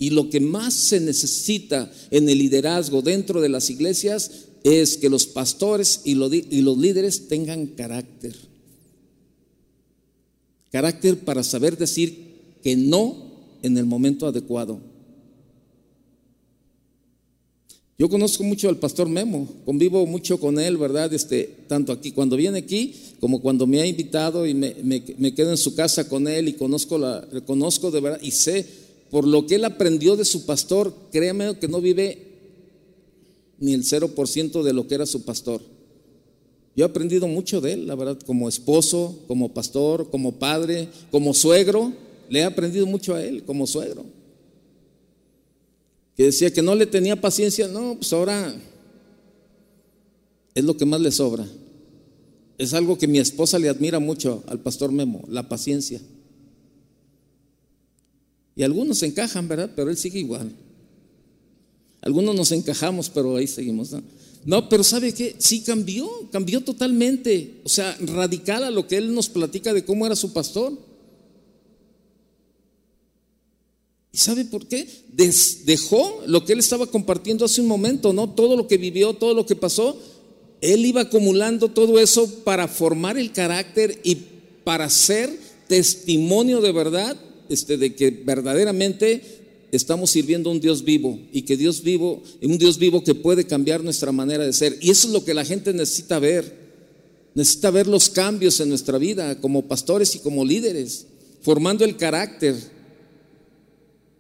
Y 0.01 0.11
lo 0.11 0.29
que 0.29 0.41
más 0.41 0.75
se 0.75 0.99
necesita 0.99 1.89
en 2.11 2.29
el 2.29 2.39
liderazgo 2.39 3.01
dentro 3.01 3.41
de 3.41 3.49
las 3.49 3.71
iglesias 3.71 4.31
es 4.65 4.97
que 4.97 5.09
los 5.09 5.27
pastores 5.27 6.01
y 6.05 6.15
los 6.15 6.79
líderes 6.79 7.29
tengan 7.29 7.67
carácter. 7.67 8.48
Carácter 10.71 11.19
para 11.19 11.43
saber 11.43 11.77
decir 11.77 12.29
que 12.63 12.77
no 12.77 13.17
en 13.63 13.79
el 13.79 13.87
momento 13.87 14.27
adecuado. 14.27 14.81
Yo 17.99 18.09
conozco 18.09 18.45
mucho 18.45 18.69
al 18.69 18.77
pastor 18.77 19.09
Memo, 19.09 19.49
convivo 19.65 20.07
mucho 20.07 20.39
con 20.39 20.61
él, 20.61 20.77
¿verdad? 20.77 21.13
Este, 21.13 21.65
tanto 21.67 21.91
aquí, 21.91 22.13
cuando 22.13 22.37
viene 22.37 22.59
aquí, 22.59 22.95
como 23.19 23.43
cuando 23.43 23.67
me 23.67 23.81
ha 23.81 23.87
invitado 23.87 24.47
y 24.47 24.55
me, 24.55 24.77
me, 24.85 25.35
quedo 25.35 25.51
en 25.51 25.57
su 25.57 25.75
casa 25.75 26.09
con 26.09 26.29
él 26.29 26.47
y 26.47 26.53
conozco, 26.53 26.97
la, 26.97 27.27
conozco 27.45 27.91
de 27.91 28.01
verdad 28.01 28.21
y 28.23 28.31
sé 28.31 28.65
por 29.11 29.27
lo 29.27 29.47
que 29.47 29.57
él 29.57 29.65
aprendió 29.65 30.17
de 30.17 30.25
su 30.25 30.47
pastor, 30.47 30.95
créame 31.11 31.59
que 31.59 31.67
no 31.67 31.81
vive 31.81 32.29
ni 33.59 33.75
el 33.75 33.83
0% 33.83 34.63
de 34.63 34.73
lo 34.73 34.87
que 34.87 34.95
era 34.95 35.07
su 35.07 35.25
pastor. 35.25 35.61
Yo 36.79 36.85
he 36.85 36.89
aprendido 36.89 37.27
mucho 37.27 37.61
de 37.61 37.73
él, 37.73 37.89
la 37.89 37.97
verdad, 37.97 38.21
como 38.25 38.49
esposo, 38.49 39.19
como 39.27 39.53
pastor, 39.53 40.11
como 40.11 40.39
padre, 40.39 40.89
como 41.11 41.35
suegro, 41.35 41.93
le 42.31 42.39
he 42.39 42.45
aprendido 42.45 42.87
mucho 42.87 43.17
a 43.17 43.23
él 43.25 43.43
como 43.43 43.67
suegro 43.67 44.05
que 46.19 46.25
decía 46.25 46.53
que 46.53 46.63
no 46.63 46.75
le 46.75 46.85
tenía 46.85 47.21
paciencia, 47.21 47.69
no, 47.69 47.95
pues 47.95 48.13
ahora 48.13 48.53
es 50.53 50.65
lo 50.65 50.77
que 50.77 50.85
más 50.85 51.01
le 51.01 51.13
sobra. 51.13 51.47
Es 52.59 52.75
algo 52.75 52.99
que 52.99 53.07
mi 53.07 53.21
esposa 53.21 53.57
le 53.61 53.69
admira 53.69 54.01
mucho 54.01 54.43
al 54.49 54.59
pastor 54.59 54.91
Memo, 54.91 55.23
la 55.29 55.49
paciencia. 55.49 56.01
Y 58.57 58.65
algunos 58.65 58.99
se 58.99 59.07
encajan, 59.07 59.47
¿verdad? 59.47 59.71
Pero 59.77 59.91
él 59.91 59.97
sigue 59.97 60.19
igual. 60.19 60.51
Algunos 62.01 62.35
nos 62.35 62.51
encajamos, 62.51 63.09
pero 63.11 63.37
ahí 63.37 63.47
seguimos. 63.47 63.93
No, 63.93 64.03
no 64.49 64.67
pero 64.67 64.83
¿sabe 64.83 65.13
qué? 65.13 65.37
Sí 65.37 65.61
cambió, 65.61 66.09
cambió 66.33 66.63
totalmente. 66.63 67.61
O 67.65 67.69
sea, 67.69 67.95
radical 68.01 68.65
a 68.65 68.71
lo 68.71 68.87
que 68.87 68.97
él 68.97 69.13
nos 69.13 69.29
platica 69.29 69.75
de 69.75 69.85
cómo 69.85 70.07
era 70.07 70.17
su 70.17 70.33
pastor. 70.33 70.73
¿Y 74.11 74.17
sabe 74.17 74.47
por 74.47 74.67
qué? 74.67 74.89
dejó 75.67 76.23
lo 76.27 76.47
que 76.47 76.55
él 76.55 76.61
estaba 76.61 76.87
compartiendo 76.87 77.45
hace 77.45 77.61
un 77.61 77.67
momento, 77.67 78.15
¿no? 78.15 78.31
Todo 78.31 78.57
lo 78.57 78.67
que 78.67 78.79
vivió, 78.79 79.13
todo 79.13 79.35
lo 79.35 79.45
que 79.45 79.55
pasó, 79.55 80.01
él 80.63 80.87
iba 80.87 81.03
acumulando 81.03 81.69
todo 81.69 82.01
eso 82.01 82.27
para 82.43 82.69
formar 82.69 83.19
el 83.19 83.33
carácter 83.33 84.01
y 84.03 84.17
para 84.65 84.89
ser 84.89 85.29
testimonio 85.67 86.63
de 86.63 86.73
verdad, 86.73 87.19
este, 87.51 87.77
de 87.77 87.95
que 87.95 88.11
verdaderamente 88.11 89.38
estamos 89.73 90.11
sirviendo 90.11 90.51
a 90.51 90.53
un 90.53 90.61
Dios 90.61 90.85
vivo 90.85 91.19
y 91.33 91.43
que 91.43 91.57
Dios 91.57 91.83
vivo, 91.83 92.23
un 92.43 92.59
Dios 92.59 92.79
vivo 92.79 93.03
que 93.03 93.15
puede 93.15 93.47
cambiar 93.47 93.85
nuestra 93.85 94.13
manera 94.13 94.45
de 94.45 94.53
ser. 94.53 94.79
Y 94.81 94.91
eso 94.91 95.09
es 95.09 95.13
lo 95.13 95.25
que 95.25 95.35
la 95.35 95.45
gente 95.45 95.73
necesita 95.73 96.19
ver. 96.19 96.69
Necesita 97.35 97.71
ver 97.71 97.87
los 97.87 98.09
cambios 98.09 98.59
en 98.61 98.69
nuestra 98.69 98.99
vida 98.99 99.41
como 99.41 99.69
pastores 99.69 100.15
y 100.15 100.19
como 100.21 100.45
líderes, 100.45 101.07
formando 101.43 101.85
el 101.85 101.97
carácter 101.97 102.57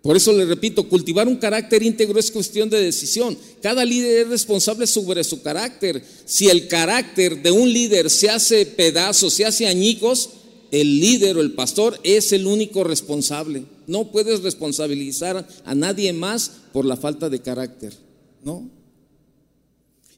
por 0.02 0.16
eso 0.16 0.32
le 0.32 0.44
repito, 0.44 0.88
cultivar 0.88 1.26
un 1.26 1.36
carácter 1.36 1.82
íntegro 1.82 2.18
es 2.18 2.30
cuestión 2.30 2.70
de 2.70 2.80
decisión. 2.80 3.36
Cada 3.60 3.84
líder 3.84 4.22
es 4.22 4.28
responsable 4.28 4.86
sobre 4.86 5.24
su 5.24 5.42
carácter. 5.42 6.02
Si 6.24 6.48
el 6.48 6.68
carácter 6.68 7.42
de 7.42 7.50
un 7.50 7.70
líder 7.72 8.08
se 8.08 8.30
hace 8.30 8.64
pedazos, 8.64 9.34
se 9.34 9.44
hace 9.44 9.66
añicos, 9.66 10.30
el 10.70 11.00
líder 11.00 11.36
o 11.36 11.40
el 11.40 11.52
pastor 11.52 11.98
es 12.04 12.32
el 12.32 12.46
único 12.46 12.84
responsable. 12.84 13.64
No 13.88 14.12
puedes 14.12 14.42
responsabilizar 14.42 15.48
a 15.64 15.74
nadie 15.74 16.12
más 16.12 16.52
por 16.74 16.84
la 16.84 16.94
falta 16.94 17.30
de 17.30 17.40
carácter, 17.40 17.94
¿no? 18.44 18.68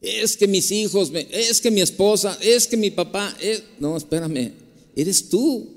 Es 0.01 0.37
que 0.37 0.49
mis 0.49 0.73
hijos, 0.73 1.13
es 1.31 1.61
que 1.61 1.71
mi 1.71 1.81
esposa, 1.81 2.37
es 2.43 2.67
que 2.67 2.77
mi 2.77 2.91
papá, 2.91 3.33
no, 3.79 3.97
espérame, 3.97 4.53
eres 4.97 5.29
tú. 5.29 5.69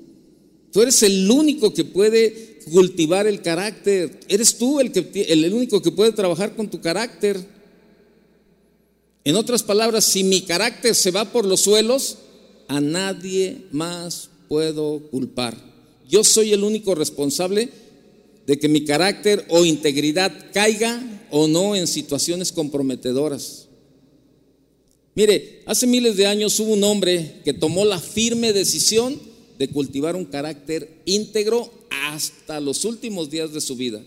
Tú 0.72 0.82
eres 0.82 1.04
el 1.04 1.30
único 1.30 1.72
que 1.72 1.84
puede 1.84 2.58
cultivar 2.72 3.28
el 3.28 3.42
carácter. 3.42 4.18
Eres 4.26 4.58
tú 4.58 4.80
el, 4.80 4.90
que, 4.90 5.22
el 5.28 5.54
único 5.54 5.80
que 5.80 5.92
puede 5.92 6.10
trabajar 6.10 6.56
con 6.56 6.68
tu 6.68 6.80
carácter. 6.80 7.38
En 9.22 9.36
otras 9.36 9.62
palabras, 9.62 10.04
si 10.04 10.24
mi 10.24 10.42
carácter 10.42 10.96
se 10.96 11.12
va 11.12 11.30
por 11.30 11.44
los 11.44 11.60
suelos, 11.60 12.18
a 12.66 12.80
nadie 12.80 13.66
más 13.70 14.30
puedo 14.48 14.98
culpar. 15.12 15.56
Yo 16.08 16.24
soy 16.24 16.52
el 16.52 16.64
único 16.64 16.96
responsable 16.96 17.83
de 18.46 18.58
que 18.58 18.68
mi 18.68 18.84
carácter 18.84 19.44
o 19.48 19.64
integridad 19.64 20.32
caiga 20.52 21.26
o 21.30 21.48
no 21.48 21.74
en 21.74 21.86
situaciones 21.86 22.52
comprometedoras. 22.52 23.68
Mire, 25.14 25.62
hace 25.66 25.86
miles 25.86 26.16
de 26.16 26.26
años 26.26 26.58
hubo 26.60 26.72
un 26.72 26.84
hombre 26.84 27.40
que 27.44 27.52
tomó 27.52 27.84
la 27.84 28.00
firme 28.00 28.52
decisión 28.52 29.18
de 29.58 29.68
cultivar 29.68 30.16
un 30.16 30.24
carácter 30.24 31.02
íntegro 31.04 31.70
hasta 31.90 32.60
los 32.60 32.84
últimos 32.84 33.30
días 33.30 33.52
de 33.52 33.60
su 33.60 33.76
vida. 33.76 34.02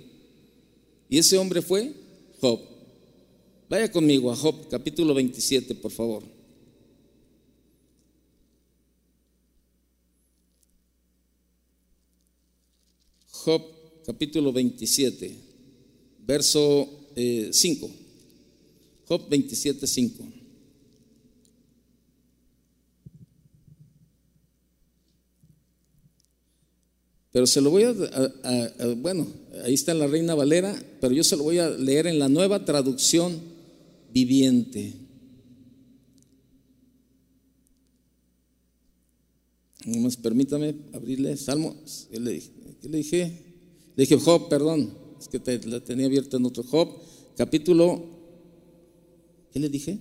Y 1.10 1.17
ese 1.17 1.38
hombre 1.38 1.62
fue 1.62 1.93
Job. 2.41 2.60
Vaya 3.69 3.91
conmigo 3.91 4.32
a 4.32 4.36
Job 4.36 4.67
capítulo 4.69 5.13
27, 5.13 5.76
por 5.76 5.91
favor. 5.91 6.23
Job 13.32 13.77
capítulo 14.08 14.54
27, 14.54 15.36
verso 16.26 16.88
5. 17.52 17.86
Eh, 17.86 17.91
Job 19.06 19.28
27, 19.30 19.86
5. 19.86 20.24
Pero 27.34 27.46
se 27.46 27.60
lo 27.60 27.70
voy 27.70 27.84
a, 27.84 27.93
bueno, 28.96 29.28
ahí 29.65 29.74
está 29.74 29.93
la 29.93 30.08
Reina 30.08 30.36
Valera, 30.36 30.82
pero 31.02 31.13
yo 31.13 31.24
se 31.26 31.36
lo 31.36 31.43
voy 31.43 31.60
a 31.60 31.70
leer 31.70 32.08
en 32.08 32.17
la 32.17 32.30
nueva 32.30 32.63
traducción 32.63 33.38
viviente. 34.13 34.93
Nomás 39.86 40.15
permítame 40.15 40.76
abrirle 40.93 41.36
Salmo. 41.36 41.76
¿Qué 42.10 42.20
le, 42.22 42.41
le 42.84 42.98
dije? 42.98 43.47
Dije 43.98 44.16
Job, 44.18 44.48
perdón, 44.48 44.96
es 45.20 45.28
que 45.28 45.42
la 45.66 45.80
tenía 45.80 46.06
abierta 46.06 46.38
en 46.38 46.46
otro 46.46 46.64
Job, 46.64 46.88
capítulo. 47.36 48.06
¿Qué 49.52 49.60
le 49.60 49.70
dije? 49.70 49.98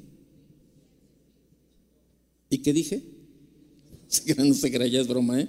¿Y 2.51 2.59
qué 2.59 2.73
dije? 2.73 3.03
No 4.37 4.55
se 4.55 4.71
crea, 4.71 4.87
ya 4.87 5.01
es 5.01 5.09
broma, 5.09 5.41
¿eh? 5.41 5.49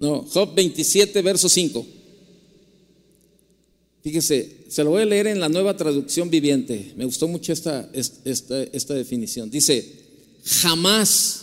No, 0.00 0.22
Job 0.22 0.54
27, 0.54 1.22
verso 1.22 1.48
5. 1.48 1.86
Fíjese, 4.02 4.64
se 4.68 4.82
lo 4.82 4.90
voy 4.90 5.02
a 5.02 5.06
leer 5.06 5.28
en 5.28 5.40
la 5.40 5.48
nueva 5.48 5.76
traducción 5.76 6.28
viviente. 6.28 6.92
Me 6.96 7.04
gustó 7.04 7.28
mucho 7.28 7.52
esta, 7.52 7.88
esta, 7.92 8.62
esta 8.64 8.94
definición. 8.94 9.50
Dice, 9.50 9.86
jamás, 10.44 11.42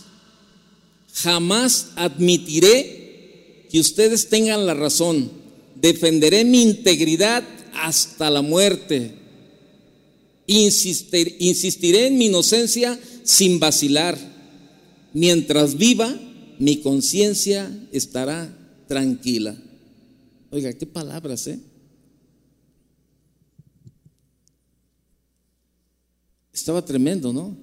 jamás 1.14 1.90
admitiré 1.96 3.66
que 3.70 3.80
ustedes 3.80 4.28
tengan 4.28 4.66
la 4.66 4.74
razón. 4.74 5.37
Defenderé 5.80 6.44
mi 6.44 6.62
integridad 6.62 7.44
hasta 7.74 8.30
la 8.30 8.42
muerte. 8.42 9.14
insistiré 10.46 12.06
en 12.06 12.18
mi 12.18 12.26
inocencia 12.26 12.98
sin 13.22 13.60
vacilar. 13.60 14.18
Mientras 15.12 15.76
viva, 15.76 16.18
mi 16.58 16.78
conciencia 16.78 17.70
estará 17.92 18.52
tranquila. 18.88 19.56
Oiga, 20.50 20.72
qué 20.72 20.86
palabras, 20.86 21.46
¿eh? 21.46 21.60
Estaba 26.52 26.84
tremendo, 26.84 27.32
¿no? 27.32 27.56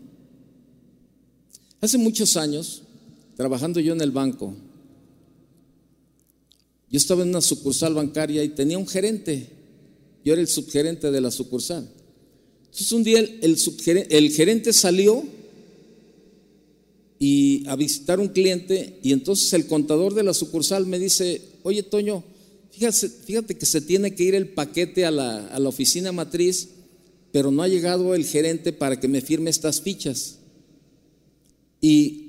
Hace 1.82 1.98
muchos 1.98 2.38
años, 2.38 2.84
trabajando 3.36 3.80
yo 3.80 3.94
en 3.94 4.02
el 4.02 4.12
banco, 4.12 4.56
yo 6.90 6.98
estaba 6.98 7.24
en 7.24 7.30
una 7.30 7.42
sucursal 7.42 7.94
bancaria 7.94 8.44
y 8.44 8.50
tenía 8.50 8.78
un 8.78 8.88
gerente. 8.88 9.50
Yo 10.24 10.34
era 10.34 10.42
el 10.42 10.48
subgerente 10.48 11.12
de 11.12 11.22
la 11.22 11.32
sucursal. 11.32 11.90
Entonces 12.66 12.92
un 12.92 13.04
día 13.04 13.20
el, 13.20 14.32
gerente 14.32 14.74
salió 14.74 15.24
y 17.20 17.64
a 17.68 17.76
visitar 17.76 18.20
un 18.20 18.28
cliente 18.28 19.00
y 19.02 19.14
entonces 19.14 19.54
el 19.54 19.66
contador 19.66 20.14
de 20.14 20.24
la 20.24 20.34
sucursal 20.34 20.86
me 20.86 21.00
dice, 21.00 21.42
oye 21.64 21.84
Toño, 21.84 22.24
fíjate, 22.72 23.10
fíjate 23.10 23.56
que 23.56 23.66
se 23.66 23.82
tiene 23.82 24.14
que 24.14 24.24
ir 24.24 24.36
el 24.36 24.50
paquete 24.50 25.06
a 25.06 25.12
la, 25.12 25.48
a 25.48 25.60
la 25.60 25.70
oficina 25.70 26.12
matriz, 26.12 26.70
pero 27.32 27.50
no 27.50 27.64
ha 27.64 27.68
llegado 27.68 28.14
el 28.14 28.26
gerente 28.26 28.74
para 28.74 29.00
que 29.00 29.08
me 29.08 29.22
firme 29.22 29.50
estas 29.50 29.82
fichas. 29.82 30.40
Y 31.80 32.25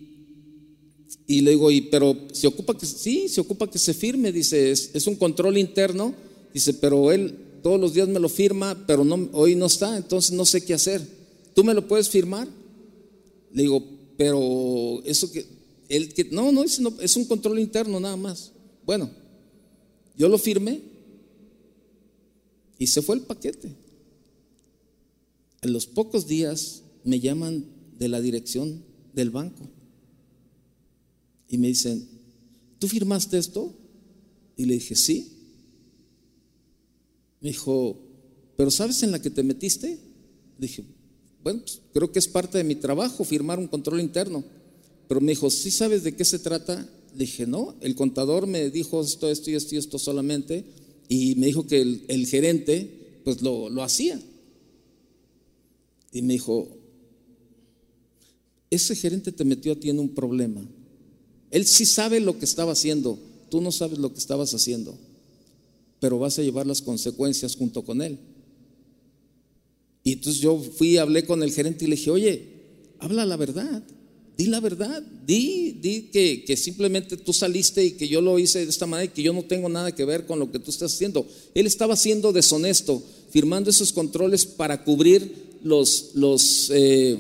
y 1.26 1.40
le 1.40 1.52
digo, 1.52 1.70
y, 1.70 1.80
pero 1.82 2.16
se 2.32 2.46
ocupa 2.46 2.76
que, 2.78 2.86
sí, 2.86 3.28
se 3.28 3.40
ocupa 3.40 3.68
que 3.68 3.78
se 3.78 3.92
firme, 3.94 4.30
dice, 4.30 4.70
es, 4.70 5.06
un 5.06 5.16
control 5.16 5.58
interno, 5.58 6.14
dice, 6.54 6.74
pero 6.74 7.10
él 7.10 7.34
todos 7.62 7.80
los 7.80 7.94
días 7.94 8.06
me 8.06 8.20
lo 8.20 8.28
firma, 8.28 8.84
pero 8.86 9.04
no, 9.04 9.28
hoy 9.32 9.56
no 9.56 9.66
está, 9.66 9.96
entonces 9.96 10.32
no 10.32 10.44
sé 10.44 10.64
qué 10.64 10.74
hacer. 10.74 11.04
¿Tú 11.52 11.64
me 11.64 11.74
lo 11.74 11.88
puedes 11.88 12.08
firmar? 12.08 12.46
Le 13.52 13.62
digo, 13.62 13.82
pero 14.16 15.02
eso 15.04 15.32
que, 15.32 15.44
él, 15.88 16.14
que 16.14 16.24
no, 16.24 16.52
no 16.52 16.62
es, 16.62 16.78
no, 16.78 16.94
es 17.00 17.16
un 17.16 17.24
control 17.24 17.58
interno 17.58 17.98
nada 17.98 18.16
más. 18.16 18.52
Bueno, 18.84 19.10
yo 20.16 20.28
lo 20.28 20.38
firmé 20.38 20.80
y 22.78 22.86
se 22.86 23.02
fue 23.02 23.16
el 23.16 23.22
paquete. 23.22 23.74
En 25.62 25.72
los 25.72 25.86
pocos 25.86 26.28
días 26.28 26.82
me 27.02 27.18
llaman 27.18 27.64
de 27.98 28.08
la 28.08 28.20
dirección 28.20 28.84
del 29.12 29.30
banco 29.30 29.68
y 31.48 31.59
me 31.59 31.68
dicen, 31.68 32.09
¿tú 32.78 32.88
firmaste 32.88 33.38
esto? 33.38 33.72
Y 34.56 34.64
le 34.64 34.74
dije, 34.74 34.96
sí. 34.96 35.32
Me 37.40 37.50
dijo, 37.50 37.98
¿pero 38.56 38.70
sabes 38.70 39.02
en 39.02 39.12
la 39.12 39.20
que 39.20 39.30
te 39.30 39.42
metiste? 39.42 39.98
Le 40.59 40.66
dije, 40.66 40.85
bueno, 41.42 41.61
pues, 41.61 41.80
creo 41.92 42.11
que 42.11 42.18
es 42.18 42.28
parte 42.28 42.59
de 42.59 42.64
mi 42.64 42.74
trabajo 42.74 43.22
firmar 43.24 43.59
un 43.59 43.68
control 43.68 44.00
interno. 44.00 44.42
Pero 45.06 45.20
me 45.20 45.32
dijo, 45.32 45.50
¿sí 45.50 45.70
sabes 45.70 46.02
de 46.02 46.16
qué 46.16 46.24
se 46.24 46.38
trata? 46.38 46.88
Le 47.12 47.24
dije, 47.24 47.46
no, 47.46 47.76
el 47.80 47.94
contador 47.94 48.46
me 48.46 48.70
dijo 48.70 49.00
esto, 49.00 49.30
esto 49.30 49.50
y 49.50 49.54
esto 49.54 49.74
y 49.74 49.78
esto 49.78 49.98
solamente. 49.98 50.64
Y 51.09 51.37
me 51.37 51.46
dijo 51.46 51.66
que 51.66 51.80
el, 51.80 52.26
gerente, 52.26 53.20
pues 53.24 53.42
lo, 53.42 53.68
lo 53.68 53.82
hacía. 53.85 54.20
Y 56.11 56.22
me 56.22 56.32
dijo, 56.32 56.68
ese 58.70 58.96
gerente 58.96 59.30
te 59.30 59.44
metió 59.44 59.72
a 59.72 59.76
ti 59.76 59.90
en 59.90 60.00
un 60.00 60.14
problema. 60.14 60.66
Él 61.50 61.66
sí 61.66 61.87
sabe 61.87 62.20
lo 62.20 62.38
que 62.38 62.44
estaba 62.44 62.72
haciendo, 62.72 63.18
tú 63.50 63.61
no 63.61 63.72
sabes 63.72 63.98
lo 63.98 64.12
que 64.12 64.18
estabas 64.18 64.52
haciendo, 64.54 64.96
pero 66.00 66.18
vas 66.18 66.38
a 66.38 66.42
llevar 66.42 66.66
las 66.66 66.82
consecuencias 66.82 67.56
junto 67.56 67.82
con 67.82 68.02
él. 68.02 68.18
Y 70.02 70.12
entonces 70.12 70.40
yo 70.40 70.59
fui, 70.59 70.98
hablé 70.98 71.24
con 71.24 71.42
el 71.42 71.52
gerente 71.52 71.85
y 71.85 71.88
le 71.88 71.96
dije, 71.96 72.11
oye, 72.11 72.42
habla 72.98 73.26
la 73.26 73.37
verdad, 73.37 73.82
di 74.37 74.46
la 74.46 74.61
verdad, 74.61 75.02
di, 75.02 75.72
di 75.80 76.02
que, 76.12 76.44
que, 76.44 76.56
simplemente 76.56 77.16
tú 77.16 77.32
saliste 77.32 77.85
y 77.85 77.92
que 77.92 78.06
yo 78.06 78.20
lo 78.20 78.38
hice 78.38 78.64
de 78.64 78.70
esta 78.70 78.87
manera 78.87 79.11
y 79.11 79.14
que 79.14 79.22
yo 79.22 79.32
no 79.32 79.42
tengo 79.44 79.68
nada 79.68 79.94
que 79.94 80.04
ver 80.04 80.26
con 80.26 80.38
lo 80.38 80.52
que 80.52 80.59
tú 80.59 80.70
estás 80.70 80.94
haciendo. 80.94 81.26
Él 81.54 81.66
estaba 81.66 81.96
siendo 81.96 82.32
deshonesto, 82.32 83.02
firmando 83.30 83.70
esos 83.70 83.92
controles 83.92 84.46
para 84.46 84.85
cubrir 84.85 85.46
los, 85.64 86.11
los, 86.14 86.70
eh, 86.72 87.18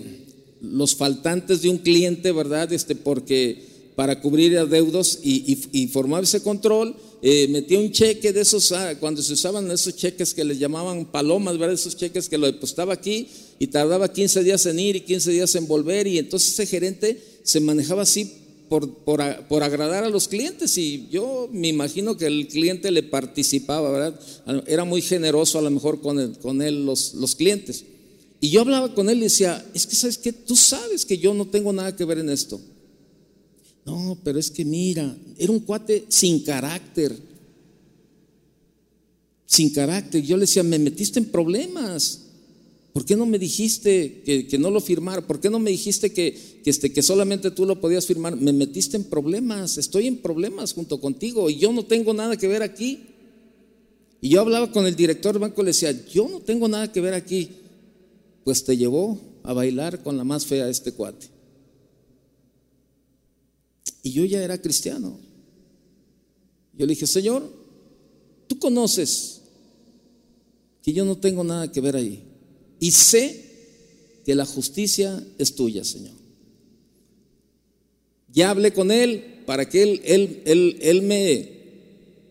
los 0.60 0.94
faltantes 0.94 1.62
de 1.62 1.70
un 1.70 1.78
cliente, 1.78 2.32
¿verdad? 2.32 2.72
Este, 2.72 2.94
porque 2.94 3.75
para 3.96 4.20
cubrir 4.20 4.56
adeudos 4.58 5.18
y, 5.22 5.58
y, 5.72 5.88
formar 5.88 6.22
ese 6.22 6.42
control. 6.42 6.94
Eh, 7.22 7.48
metía 7.48 7.80
un 7.80 7.90
cheque 7.90 8.30
de 8.30 8.42
esos, 8.42 8.70
ah, 8.72 8.94
cuando 9.00 9.22
se 9.22 9.32
usaban 9.32 9.70
esos 9.70 9.96
cheques 9.96 10.34
que 10.34 10.44
les 10.44 10.58
llamaban 10.58 11.06
palomas, 11.06 11.56
¿verdad? 11.58 11.74
esos 11.74 11.96
cheques 11.96 12.28
que 12.28 12.36
lo 12.36 12.46
depositaba 12.46 12.92
aquí 12.92 13.26
y 13.58 13.68
tardaba 13.68 14.12
15 14.12 14.44
días 14.44 14.66
en 14.66 14.78
ir 14.78 14.96
y 14.96 15.00
15 15.00 15.30
días 15.30 15.54
en 15.54 15.66
volver 15.66 16.06
y 16.06 16.18
entonces 16.18 16.52
ese 16.52 16.66
gerente 16.66 17.18
se 17.42 17.58
manejaba 17.58 18.02
así 18.02 18.30
por, 18.68 18.98
por, 18.98 19.22
por, 19.48 19.62
agradar 19.62 20.04
a 20.04 20.10
los 20.10 20.28
clientes 20.28 20.76
y 20.76 21.08
yo 21.10 21.48
me 21.50 21.68
imagino 21.68 22.18
que 22.18 22.26
el 22.26 22.48
cliente 22.48 22.90
le 22.90 23.02
participaba, 23.02 23.90
¿verdad? 23.90 24.20
Era 24.66 24.84
muy 24.84 25.00
generoso 25.00 25.58
a 25.58 25.62
lo 25.62 25.70
mejor 25.70 26.02
con, 26.02 26.34
con 26.34 26.60
él 26.60 26.84
los, 26.84 27.14
los 27.14 27.34
clientes. 27.34 27.84
Y 28.40 28.50
yo 28.50 28.60
hablaba 28.60 28.94
con 28.94 29.08
él 29.08 29.18
y 29.18 29.22
decía, 29.22 29.64
es 29.72 29.86
que 29.86 29.96
sabes 29.96 30.18
que 30.18 30.34
tú 30.34 30.54
sabes 30.54 31.06
que 31.06 31.16
yo 31.16 31.32
no 31.32 31.46
tengo 31.46 31.72
nada 31.72 31.96
que 31.96 32.04
ver 32.04 32.18
en 32.18 32.28
esto. 32.28 32.60
No, 33.86 34.18
pero 34.24 34.40
es 34.40 34.50
que 34.50 34.64
mira, 34.64 35.16
era 35.38 35.52
un 35.52 35.60
cuate 35.60 36.06
sin 36.08 36.40
carácter. 36.40 37.16
Sin 39.46 39.70
carácter. 39.70 40.22
Yo 40.22 40.36
le 40.36 40.42
decía, 40.42 40.64
me 40.64 40.78
metiste 40.78 41.20
en 41.20 41.26
problemas. 41.26 42.22
¿Por 42.92 43.04
qué 43.04 43.14
no 43.14 43.26
me 43.26 43.38
dijiste 43.38 44.22
que, 44.24 44.58
no 44.58 44.70
lo 44.70 44.80
firmara? 44.80 45.24
¿Por 45.24 45.38
qué 45.38 45.48
no 45.50 45.60
me 45.60 45.70
dijiste 45.70 46.12
que, 46.12 46.36
este, 46.64 46.92
que 46.92 47.02
solamente 47.02 47.52
tú 47.52 47.64
lo 47.64 47.80
podías 47.80 48.06
firmar? 48.06 48.34
Me 48.34 48.52
metiste 48.52 48.96
en 48.96 49.04
problemas. 49.04 49.78
Estoy 49.78 50.08
en 50.08 50.16
problemas 50.16 50.72
junto 50.72 51.00
contigo 51.00 51.48
y 51.48 51.56
yo 51.56 51.72
no 51.72 51.84
tengo 51.84 52.12
nada 52.12 52.36
que 52.36 52.48
ver 52.48 52.62
aquí. 52.62 53.06
Y 54.20 54.30
yo 54.30 54.40
hablaba 54.40 54.72
con 54.72 54.84
el 54.86 54.96
director 54.96 55.34
del 55.34 55.42
banco 55.42 55.60
y 55.60 55.64
le 55.64 55.70
decía, 55.70 55.92
yo 56.06 56.28
no 56.28 56.40
tengo 56.40 56.66
nada 56.66 56.90
que 56.90 57.00
ver 57.00 57.14
aquí. 57.14 57.50
Pues 58.42 58.64
te 58.64 58.76
llevó 58.76 59.20
a 59.44 59.52
bailar 59.52 60.02
con 60.02 60.16
la 60.16 60.24
más 60.24 60.44
fea 60.44 60.68
este 60.68 60.90
cuate. 60.90 61.35
Y 64.06 64.12
yo 64.12 64.24
ya 64.24 64.40
era 64.40 64.62
cristiano. 64.62 65.18
Yo 66.78 66.86
le 66.86 66.92
dije, 66.92 67.08
Señor, 67.08 67.42
tú 68.46 68.56
conoces 68.56 69.40
que 70.80 70.92
yo 70.92 71.04
no 71.04 71.18
tengo 71.18 71.42
nada 71.42 71.72
que 71.72 71.80
ver 71.80 71.96
ahí. 71.96 72.22
Y 72.78 72.92
sé 72.92 73.42
que 74.24 74.36
la 74.36 74.46
justicia 74.46 75.20
es 75.38 75.56
tuya, 75.56 75.82
Señor. 75.82 76.14
Ya 78.32 78.50
hablé 78.50 78.72
con 78.72 78.92
Él 78.92 79.42
para 79.44 79.68
que 79.68 79.82
Él, 79.82 80.00
él, 80.04 80.42
él, 80.46 80.78
él 80.82 81.02
me, 81.02 81.50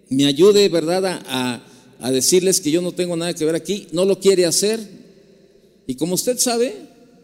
me 0.08 0.28
ayude, 0.28 0.70
¿verdad?, 0.70 1.06
a, 1.26 1.62
a 2.00 2.12
decirles 2.12 2.62
que 2.62 2.72
yo 2.72 2.82
no 2.82 2.94
tengo 2.94 3.18
nada 3.18 3.34
que 3.34 3.44
ver 3.44 3.56
aquí. 3.56 3.88
No 3.92 4.06
lo 4.06 4.18
quiere 4.18 4.46
hacer. 4.46 4.80
Y 5.88 5.96
como 5.96 6.16
usted 6.16 6.38
sabe, 6.38 6.74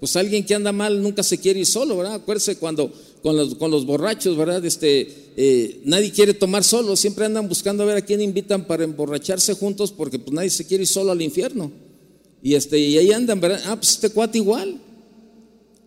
pues 0.02 0.18
alguien 0.18 0.46
que 0.46 0.56
anda 0.56 0.74
mal 0.74 1.02
nunca 1.02 1.24
se 1.24 1.38
quiere 1.38 1.62
ir 1.62 1.68
solo, 1.68 1.96
¿verdad? 1.96 2.16
Acuérdese 2.16 2.58
cuando 2.58 2.92
con 3.22 3.38
los, 3.38 3.56
con 3.56 3.72
los 3.72 3.86
borrachos, 3.86 4.36
¿verdad? 4.36 4.66
Este, 4.66 5.34
eh, 5.38 5.82
nadie 5.86 6.12
quiere 6.12 6.34
tomar 6.34 6.64
solo, 6.64 6.96
siempre 6.96 7.26
andan 7.26 7.48
buscando 7.48 7.84
a 7.84 7.86
ver 7.86 7.98
a 7.98 8.02
quién 8.02 8.22
invitan 8.22 8.66
para 8.66 8.84
emborracharse 8.84 9.54
juntos 9.54 9.92
porque 9.92 10.20
pues 10.20 10.34
nadie 10.34 10.50
se 10.50 10.66
quiere 10.66 10.84
ir 10.84 10.88
solo 10.88 11.12
al 11.12 11.22
infierno. 11.22 11.72
Y, 12.42 12.56
este, 12.56 12.80
y 12.80 12.98
ahí 12.98 13.12
andan, 13.12 13.40
¿verdad? 13.40 13.62
Ah, 13.66 13.76
pues 13.76 13.92
este 13.92 14.10
cuate 14.10 14.40
igual. 14.40 14.82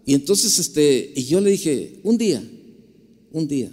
Y 0.07 0.14
entonces, 0.14 0.59
este, 0.59 1.12
y 1.16 1.25
yo 1.25 1.40
le 1.40 1.51
dije, 1.51 2.01
un 2.05 2.16
día, 2.16 2.42
un 3.33 3.49
día, 3.49 3.73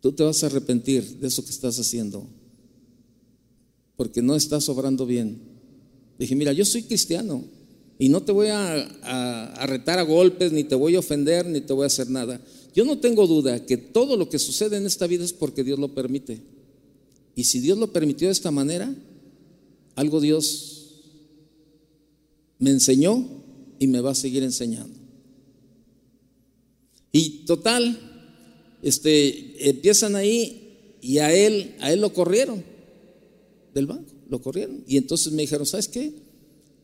tú 0.00 0.12
te 0.12 0.24
vas 0.24 0.42
a 0.42 0.46
arrepentir 0.46 1.18
de 1.18 1.28
eso 1.28 1.44
que 1.44 1.50
estás 1.50 1.78
haciendo, 1.78 2.26
porque 3.96 4.20
no 4.20 4.34
estás 4.34 4.68
obrando 4.68 5.06
bien. 5.06 5.40
Dije, 6.18 6.34
mira, 6.34 6.52
yo 6.52 6.64
soy 6.64 6.82
cristiano, 6.82 7.44
y 7.98 8.08
no 8.08 8.22
te 8.22 8.30
voy 8.30 8.48
a, 8.48 9.66
retar 9.66 9.98
a 9.98 10.02
golpes, 10.02 10.52
ni 10.52 10.62
te 10.62 10.76
voy 10.76 10.94
a 10.94 11.00
ofender, 11.00 11.46
ni 11.46 11.60
te 11.60 11.72
voy 11.72 11.82
a 11.82 11.88
hacer 11.88 12.08
nada. 12.08 12.40
Yo 12.74 12.84
no 12.84 12.98
tengo 12.98 13.26
duda 13.26 13.66
que 13.66 13.76
todo 13.76 14.16
lo 14.16 14.28
que 14.28 14.38
sucede 14.38 14.76
en 14.76 14.86
esta 14.86 15.08
vida 15.08 15.24
es 15.24 15.32
porque 15.32 15.64
Dios 15.64 15.80
lo 15.80 15.94
permite. 15.94 16.40
Y 17.34 17.44
si 17.44 17.58
Dios 17.58 17.76
lo 17.76 17.92
permitió 17.92 18.28
de 18.28 18.32
esta 18.32 18.52
manera, 18.52 18.94
algo 19.96 20.20
Dios 20.20 20.78
me 22.60 22.70
enseñó 22.70 23.26
y 23.80 23.88
me 23.88 24.00
va 24.00 24.12
a 24.12 24.14
seguir 24.14 24.44
enseñando. 24.44 24.94
Y 27.10 27.46
total, 27.46 27.98
este, 28.82 29.68
empiezan 29.68 30.14
ahí 30.14 30.98
y 31.00 31.18
a 31.18 31.34
él, 31.34 31.74
a 31.80 31.92
él 31.92 32.00
lo 32.00 32.12
corrieron 32.12 32.62
del 33.74 33.86
banco, 33.86 34.12
lo 34.28 34.40
corrieron. 34.40 34.84
Y 34.86 34.98
entonces 34.98 35.32
me 35.32 35.42
dijeron, 35.42 35.66
¿sabes 35.66 35.88
qué? 35.88 36.27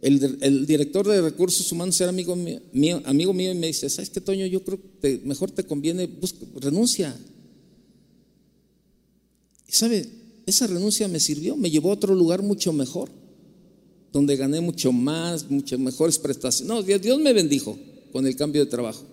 El, 0.04 0.66
director 0.66 1.08
de 1.08 1.22
recursos 1.22 1.72
humanos 1.72 1.98
era 1.98 2.10
amigo 2.10 2.36
mío, 2.36 3.00
amigo 3.06 3.32
mío 3.32 3.52
y 3.52 3.54
me 3.54 3.68
dice, 3.68 3.88
¿sabes 3.88 4.10
qué, 4.10 4.20
Toño? 4.20 4.44
Yo 4.44 4.62
creo 4.62 4.78
que 5.00 5.22
mejor 5.24 5.50
te 5.50 5.64
conviene, 5.64 6.10
renuncia. 6.56 7.16
Y 9.66 9.72
sabe, 9.72 10.06
esa 10.44 10.66
renuncia 10.66 11.08
me 11.08 11.18
sirvió, 11.20 11.56
me 11.56 11.70
llevó 11.70 11.88
a 11.88 11.94
otro 11.94 12.14
lugar 12.14 12.42
mucho 12.42 12.70
mejor, 12.74 13.08
donde 14.12 14.36
gané 14.36 14.60
mucho 14.60 14.92
más, 14.92 15.50
muchas 15.50 15.78
mejores 15.78 16.18
prestaciones. 16.18 16.68
No, 16.68 16.82
Dios 16.82 17.18
me 17.18 17.32
bendijo 17.32 17.78
con 18.12 18.26
el 18.26 18.36
cambio 18.36 18.62
de 18.62 18.70
trabajo. 18.70 19.06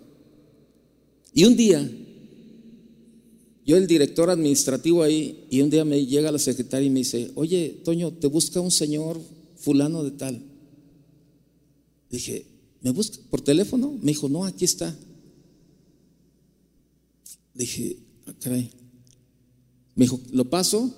Y 1.33 1.45
un 1.45 1.55
día, 1.55 1.89
yo 3.65 3.77
el 3.77 3.87
director 3.87 4.29
administrativo 4.29 5.03
ahí, 5.03 5.45
y 5.49 5.61
un 5.61 5.69
día 5.69 5.85
me 5.85 6.05
llega 6.05 6.33
la 6.33 6.37
secretaria 6.37 6.87
y 6.87 6.89
me 6.89 6.99
dice, 6.99 7.31
oye, 7.35 7.79
Toño, 7.85 8.11
te 8.11 8.27
busca 8.27 8.59
un 8.59 8.71
señor 8.71 9.21
fulano 9.55 10.03
de 10.03 10.11
tal. 10.11 10.50
Dije, 12.11 12.45
¿me 12.81 12.91
busca 12.91 13.17
por 13.29 13.41
teléfono? 13.41 13.91
Me 14.01 14.11
dijo, 14.11 14.27
no, 14.27 14.43
aquí 14.45 14.65
está. 14.65 14.95
Dije, 17.53 17.97
ah, 18.27 18.33
caray. 18.39 18.69
Me 19.95 20.05
dijo, 20.05 20.19
lo 20.31 20.49
paso. 20.49 20.93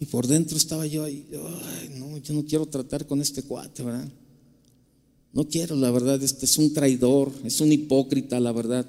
Y 0.00 0.06
por 0.06 0.28
dentro 0.28 0.56
estaba 0.56 0.86
yo 0.86 1.02
ahí, 1.02 1.26
ay, 1.32 1.90
no, 1.98 2.18
yo 2.18 2.32
no 2.32 2.44
quiero 2.44 2.66
tratar 2.66 3.04
con 3.06 3.20
este 3.20 3.42
cuate, 3.42 3.82
¿verdad? 3.82 4.08
No 5.32 5.48
quiero, 5.48 5.74
la 5.74 5.90
verdad, 5.90 6.22
este 6.22 6.46
es 6.46 6.56
un 6.56 6.72
traidor, 6.72 7.32
es 7.44 7.60
un 7.60 7.72
hipócrita, 7.72 8.38
la 8.38 8.52
verdad. 8.52 8.88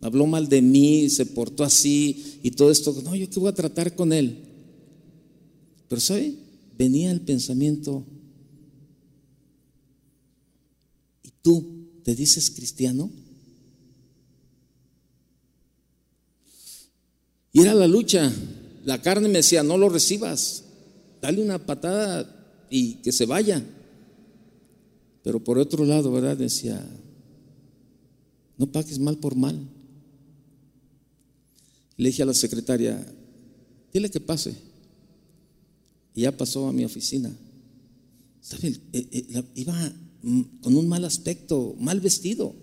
Habló 0.00 0.26
mal 0.26 0.48
de 0.48 0.62
mí, 0.62 1.08
se 1.10 1.26
portó 1.26 1.62
así 1.62 2.38
y 2.42 2.50
todo 2.50 2.70
esto. 2.70 3.00
No, 3.04 3.14
yo 3.14 3.30
qué 3.30 3.38
voy 3.38 3.50
a 3.50 3.54
tratar 3.54 3.94
con 3.94 4.12
él. 4.12 4.38
Pero, 5.88 6.00
¿sabe? 6.00 6.34
Venía 6.76 7.10
el 7.10 7.20
pensamiento, 7.20 8.04
¿Tú 11.42 12.00
te 12.02 12.14
dices 12.14 12.50
cristiano? 12.50 13.10
Y 17.52 17.60
era 17.60 17.74
la 17.74 17.86
lucha. 17.86 18.32
La 18.84 19.02
carne 19.02 19.28
me 19.28 19.38
decía, 19.38 19.62
no 19.62 19.76
lo 19.76 19.88
recibas, 19.88 20.64
dale 21.20 21.42
una 21.42 21.64
patada 21.66 22.66
y 22.70 22.94
que 22.96 23.12
se 23.12 23.26
vaya. 23.26 23.62
Pero 25.22 25.42
por 25.44 25.58
otro 25.58 25.84
lado, 25.84 26.10
¿verdad? 26.12 26.36
Decía, 26.36 26.82
no 28.56 28.72
pagues 28.72 28.98
mal 28.98 29.18
por 29.18 29.36
mal. 29.36 29.58
Le 31.96 32.08
dije 32.08 32.22
a 32.22 32.26
la 32.26 32.34
secretaria, 32.34 33.04
dile 33.92 34.10
que 34.10 34.20
pase. 34.20 34.54
Y 36.14 36.22
ya 36.22 36.36
pasó 36.36 36.66
a 36.68 36.72
mi 36.72 36.84
oficina. 36.84 37.30
¿Sabe? 38.40 38.68
Eh, 38.92 39.08
eh, 39.12 39.44
iba 39.54 39.92
con 40.60 40.76
un 40.76 40.88
mal 40.88 41.04
aspecto, 41.04 41.74
mal 41.78 42.00
vestido. 42.00 42.54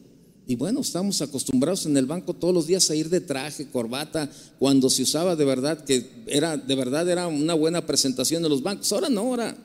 Y 0.50 0.56
bueno, 0.56 0.80
estamos 0.80 1.22
acostumbrados 1.22 1.86
en 1.88 1.98
el 1.98 2.06
banco 2.06 2.34
todos 2.34 2.54
los 2.54 2.68
días 2.68 2.90
a 2.90 2.96
ir 2.96 3.10
de 3.10 3.20
traje, 3.20 3.68
corbata, 3.68 4.32
cuando 4.60 4.90
se 4.90 5.04
usaba 5.04 5.36
de 5.36 5.44
verdad, 5.44 5.84
que 5.84 6.10
era, 6.26 6.56
de 6.56 6.76
verdad 6.76 7.10
era 7.10 7.28
una 7.28 7.54
buena 7.54 7.86
presentación 7.86 8.44
de 8.44 8.50
los 8.50 8.64
bancos. 8.64 8.90
Ahora 8.94 9.10
no, 9.10 9.22
ahora, 9.22 9.58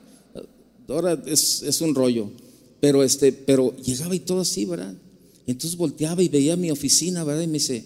ahora 0.89 1.23
es, 1.25 1.79
un 1.79 1.95
rollo. 1.95 2.29
Pero, 2.81 3.01
este, 3.01 3.31
pero 3.31 3.73
llegaba 3.77 4.13
y 4.13 4.19
todo 4.19 4.41
así, 4.41 4.65
¿verdad? 4.65 4.93
Entonces 5.47 5.77
volteaba 5.77 6.21
y 6.21 6.27
veía 6.27 6.57
mi 6.57 6.69
oficina, 6.69 7.23
¿verdad? 7.23 7.43
Y 7.43 7.47
me 7.47 7.53
dice, 7.53 7.85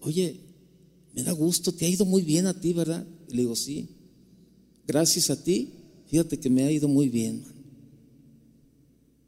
oye, 0.00 0.40
me 1.12 1.22
da 1.22 1.32
gusto, 1.32 1.70
te 1.72 1.84
ha 1.84 1.88
ido 1.88 2.06
muy 2.06 2.22
bien 2.22 2.46
a 2.46 2.58
ti, 2.58 2.72
¿verdad? 2.72 3.06
Y 3.28 3.34
le 3.34 3.42
digo, 3.42 3.56
sí, 3.56 3.88
gracias 4.86 5.28
a 5.28 5.42
ti, 5.42 5.70
fíjate 6.06 6.38
que 6.38 6.48
me 6.48 6.64
ha 6.64 6.70
ido 6.70 6.88
muy 6.88 7.10
bien. 7.10 7.55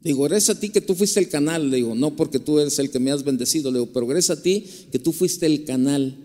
Digo, 0.01 0.23
gracias 0.23 0.55
a 0.55 0.59
ti 0.59 0.69
que 0.69 0.79
tú 0.79 0.95
fuiste 0.95 1.19
el 1.19 1.27
canal, 1.27 1.69
le 1.69 1.77
digo, 1.77 1.93
no 1.93 2.15
porque 2.15 2.39
tú 2.39 2.59
eres 2.59 2.79
el 2.79 2.89
que 2.89 2.99
me 2.99 3.11
has 3.11 3.23
bendecido, 3.23 3.69
le 3.69 3.79
digo, 3.79 3.91
pero 3.91 4.07
gracias 4.07 4.37
a 4.37 4.41
ti 4.41 4.63
que 4.91 4.99
tú 4.99 5.11
fuiste 5.11 5.45
el 5.45 5.65
canal 5.65 6.15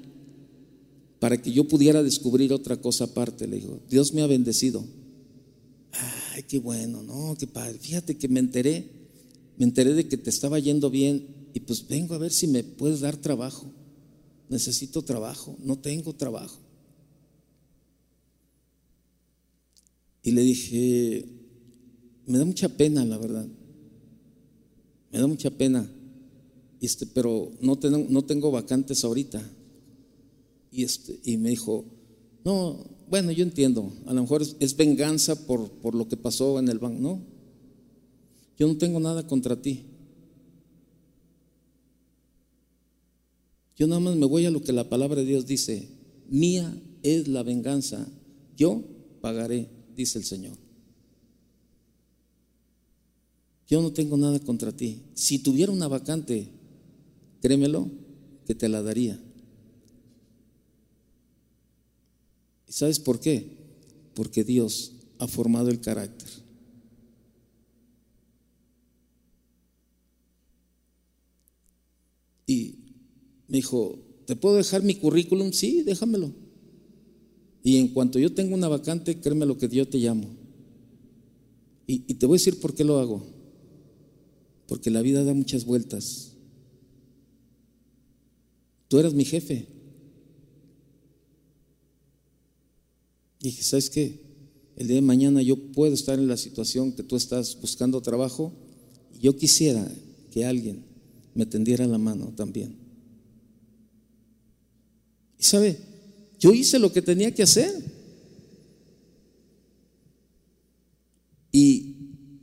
para 1.18 1.43
que 1.43 1.51
yo 1.51 1.64
pudiera 1.64 2.03
descubrir 2.03 2.53
otra 2.53 2.77
cosa 2.77 3.05
aparte, 3.05 3.49
le 3.49 3.57
digo, 3.57 3.81
Dios 3.91 4.12
me 4.12 4.22
ha 4.22 4.29
bendecido. 4.29 4.85
Ay, 5.91 6.45
qué 6.45 6.61
bueno, 6.61 7.03
no, 7.03 7.35
qué 7.37 7.49
padre. 7.49 7.79
Fíjate 7.81 8.16
que 8.16 8.29
me 8.29 8.39
enteré, 8.39 8.87
me 9.57 9.64
enteré 9.64 9.95
de 9.95 10.07
que 10.07 10.18
te 10.18 10.31
estaba 10.31 10.59
yendo 10.61 10.89
bien 10.89 11.27
y 11.53 11.61
pues 11.61 11.89
vengo 11.89 12.14
a 12.14 12.18
ver 12.18 12.33
si 12.33 12.47
me 12.47 12.62
puedes 12.62 13.01
dar 13.01 13.16
trabajo. 13.16 13.72
Necesito 14.49 15.03
trabajo, 15.03 15.57
no 15.64 15.79
tengo 15.79 16.12
trabajo. 16.12 16.61
Y 20.22 20.31
le 20.31 20.43
dije, 20.43 21.25
me 22.27 22.39
da 22.39 22.45
mucha 22.45 22.68
pena, 22.68 23.05
la 23.05 23.18
verdad 23.18 23.49
me 25.14 25.20
da 25.20 25.28
mucha 25.28 25.48
pena, 25.48 25.88
este, 26.80 27.06
pero 27.06 27.52
no 27.60 27.78
tengo, 27.78 28.04
no 28.10 28.24
tengo 28.24 28.50
vacantes 28.50 29.04
ahorita. 29.04 29.48
Y, 30.72 30.82
este, 30.82 31.20
y 31.22 31.36
me 31.36 31.50
dijo, 31.50 31.84
no, 32.44 32.84
bueno, 33.08 33.30
yo 33.30 33.44
entiendo, 33.44 33.92
a 34.06 34.12
lo 34.12 34.22
mejor 34.22 34.42
es, 34.42 34.76
venganza 34.76 35.46
por, 35.46 35.70
por 35.70 35.94
lo 35.94 36.08
que 36.08 36.16
pasó 36.16 36.58
en 36.58 36.68
el 36.68 36.80
banco. 36.80 36.98
No, 37.00 37.22
yo 38.58 38.66
no 38.66 38.76
tengo 38.76 38.98
nada 38.98 39.24
contra 39.24 39.62
ti. 39.62 39.84
Yo 43.76 43.86
nada 43.86 44.00
más 44.00 44.16
me 44.16 44.26
voy 44.26 44.46
a 44.46 44.50
lo 44.50 44.64
que 44.64 44.72
la 44.72 44.88
palabra 44.88 45.20
de 45.20 45.26
Dios 45.26 45.46
dice. 45.46 45.88
Mía 46.28 46.76
es 47.04 47.28
la 47.28 47.44
venganza. 47.44 48.04
Yo 48.56 48.82
pagaré, 49.20 49.68
dice 49.94 50.18
el 50.18 50.24
Señor. 50.24 50.63
Yo 53.75 53.83
no 53.83 53.93
tengo 53.93 54.16
nada 54.16 54.39
contra 54.39 54.70
ti. 54.70 55.01
Si 55.14 55.41
tuviera 55.41 55.72
una 55.72 55.89
vacante, 55.89 56.47
créemelo, 57.43 57.91
que 58.47 58.55
te 58.55 58.68
la 58.68 58.81
daría. 58.83 59.20
¿Y 62.68 62.72
sabes 62.72 63.01
por 63.01 63.18
qué? 63.18 63.57
Porque 64.14 64.45
Dios 64.45 64.93
ha 65.18 65.27
formado 65.27 65.70
el 65.70 65.81
carácter. 65.81 66.29
Y 72.47 72.77
me 73.49 73.57
dijo, 73.57 73.99
¿te 74.25 74.37
puedo 74.37 74.55
dejar 74.55 74.85
mi 74.85 74.95
currículum? 74.95 75.51
Sí, 75.51 75.83
déjamelo. 75.83 76.31
Y 77.64 77.79
en 77.79 77.89
cuanto 77.89 78.20
yo 78.20 78.33
tenga 78.33 78.55
una 78.55 78.68
vacante, 78.68 79.18
créeme 79.18 79.47
lo 79.47 79.59
que 79.59 79.68
yo 79.68 79.89
te 79.89 79.99
llamo. 79.99 80.29
Y, 81.89 82.05
y 82.07 82.14
te 82.14 82.27
voy 82.27 82.37
a 82.37 82.39
decir 82.39 82.61
por 82.61 82.72
qué 82.72 82.85
lo 82.85 83.01
hago 83.01 83.34
porque 84.66 84.90
la 84.90 85.02
vida 85.02 85.24
da 85.24 85.34
muchas 85.34 85.64
vueltas. 85.64 86.32
Tú 88.88 88.98
eras 88.98 89.14
mi 89.14 89.24
jefe. 89.24 89.66
Y 93.40 93.44
dije, 93.44 93.62
¿sabes 93.62 93.90
qué? 93.90 94.20
El 94.76 94.88
día 94.88 94.96
de 94.96 95.02
mañana 95.02 95.42
yo 95.42 95.56
puedo 95.72 95.94
estar 95.94 96.18
en 96.18 96.28
la 96.28 96.36
situación 96.36 96.92
que 96.92 97.02
tú 97.02 97.16
estás 97.16 97.60
buscando 97.60 98.00
trabajo. 98.00 98.52
Yo 99.20 99.36
quisiera 99.36 99.86
que 100.30 100.44
alguien 100.44 100.84
me 101.34 101.46
tendiera 101.46 101.86
la 101.86 101.98
mano 101.98 102.32
también. 102.36 102.76
Y 105.38 105.44
sabe, 105.44 105.78
yo 106.40 106.52
hice 106.52 106.78
lo 106.78 106.92
que 106.92 107.02
tenía 107.02 107.34
que 107.34 107.42
hacer. 107.42 107.70
Y, 111.52 111.96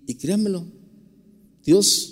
y 0.08 0.18
Dios, 1.66 2.11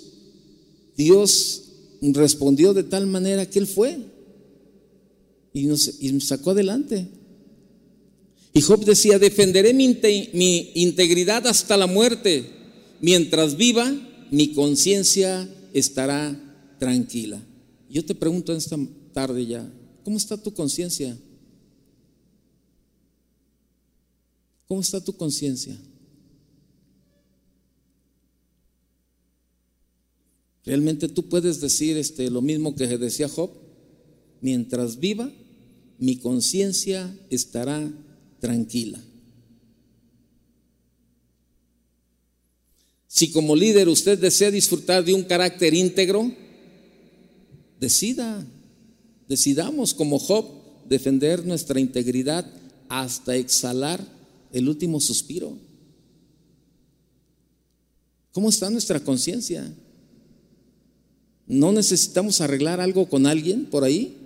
Dios 1.00 1.62
respondió 2.02 2.74
de 2.74 2.82
tal 2.82 3.06
manera 3.06 3.48
que 3.48 3.58
Él 3.58 3.66
fue 3.66 3.98
y 5.54 5.64
nos, 5.64 5.94
sacó 6.20 6.50
adelante. 6.50 7.08
Y 8.52 8.60
Job 8.60 8.84
decía, 8.84 9.18
defenderé 9.18 9.72
mi, 9.72 9.98
mi 10.34 10.72
integridad 10.74 11.46
hasta 11.46 11.78
la 11.78 11.86
muerte. 11.86 12.50
Mientras 13.00 13.56
viva, 13.56 13.90
mi 14.30 14.52
conciencia 14.52 15.48
estará 15.72 16.38
tranquila. 16.78 17.42
Yo 17.88 18.04
te 18.04 18.14
pregunto 18.14 18.52
en 18.52 18.58
esta 18.58 18.76
tarde 19.14 19.46
ya, 19.46 19.72
¿cómo 20.04 20.18
está 20.18 20.36
tu 20.36 20.52
conciencia? 20.52 21.16
¿Cómo 24.66 24.82
está 24.82 25.02
tu 25.02 25.14
conciencia? 25.14 25.78
Realmente 30.64 31.08
tú 31.08 31.28
puedes 31.28 31.60
decir 31.60 31.96
este, 31.96 32.30
lo 32.30 32.42
mismo 32.42 32.74
que 32.74 32.86
decía 32.86 33.28
Job, 33.28 33.50
mientras 34.40 34.98
viva, 34.98 35.30
mi 35.98 36.16
conciencia 36.16 37.14
estará 37.30 37.90
tranquila. 38.40 39.00
Si 43.06 43.32
como 43.32 43.56
líder 43.56 43.88
usted 43.88 44.18
desea 44.18 44.50
disfrutar 44.50 45.04
de 45.04 45.14
un 45.14 45.24
carácter 45.24 45.74
íntegro, 45.74 46.32
decida, 47.78 48.46
decidamos 49.28 49.94
como 49.94 50.18
Job 50.18 50.46
defender 50.88 51.44
nuestra 51.44 51.80
integridad 51.80 52.46
hasta 52.88 53.36
exhalar 53.36 54.04
el 54.52 54.68
último 54.68 55.00
suspiro. 55.00 55.56
¿Cómo 58.32 58.48
está 58.48 58.70
nuestra 58.70 59.00
conciencia? 59.00 59.72
¿No 61.50 61.72
necesitamos 61.72 62.40
arreglar 62.40 62.78
algo 62.78 63.08
con 63.08 63.26
alguien 63.26 63.66
por 63.66 63.82
ahí? 63.82 64.16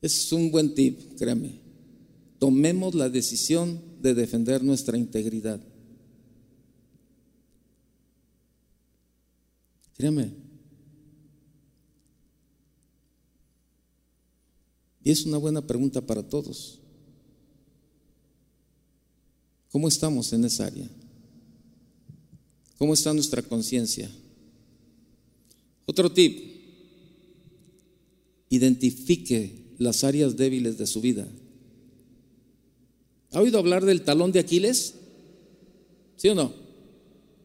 Es 0.00 0.30
un 0.30 0.52
buen 0.52 0.76
tip, 0.76 1.18
créame. 1.18 1.58
Tomemos 2.38 2.94
la 2.94 3.08
decisión 3.08 3.82
de 4.00 4.14
defender 4.14 4.62
nuestra 4.62 4.96
integridad. 4.96 5.60
Créame. 9.96 10.32
Y 15.02 15.10
es 15.10 15.26
una 15.26 15.38
buena 15.38 15.66
pregunta 15.66 16.00
para 16.00 16.22
todos. 16.22 16.78
¿Cómo 19.72 19.88
estamos 19.88 20.32
en 20.32 20.44
esa 20.44 20.66
área? 20.66 20.88
¿Cómo 22.82 22.94
está 22.94 23.14
nuestra 23.14 23.42
conciencia? 23.42 24.10
Otro 25.86 26.10
tip, 26.10 26.36
identifique 28.50 29.52
las 29.78 30.02
áreas 30.02 30.36
débiles 30.36 30.78
de 30.78 30.88
su 30.88 31.00
vida. 31.00 31.28
¿Ha 33.30 33.40
oído 33.40 33.60
hablar 33.60 33.84
del 33.84 34.02
talón 34.02 34.32
de 34.32 34.40
Aquiles? 34.40 34.94
¿Sí 36.16 36.28
o 36.30 36.34
no? 36.34 36.52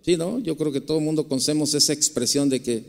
Sí, 0.01 0.17
¿no? 0.17 0.39
Yo 0.39 0.57
creo 0.57 0.71
que 0.71 0.81
todo 0.81 0.97
el 0.97 1.03
mundo 1.03 1.27
conocemos 1.27 1.71
esa 1.75 1.93
expresión 1.93 2.49
de 2.49 2.63
que, 2.63 2.83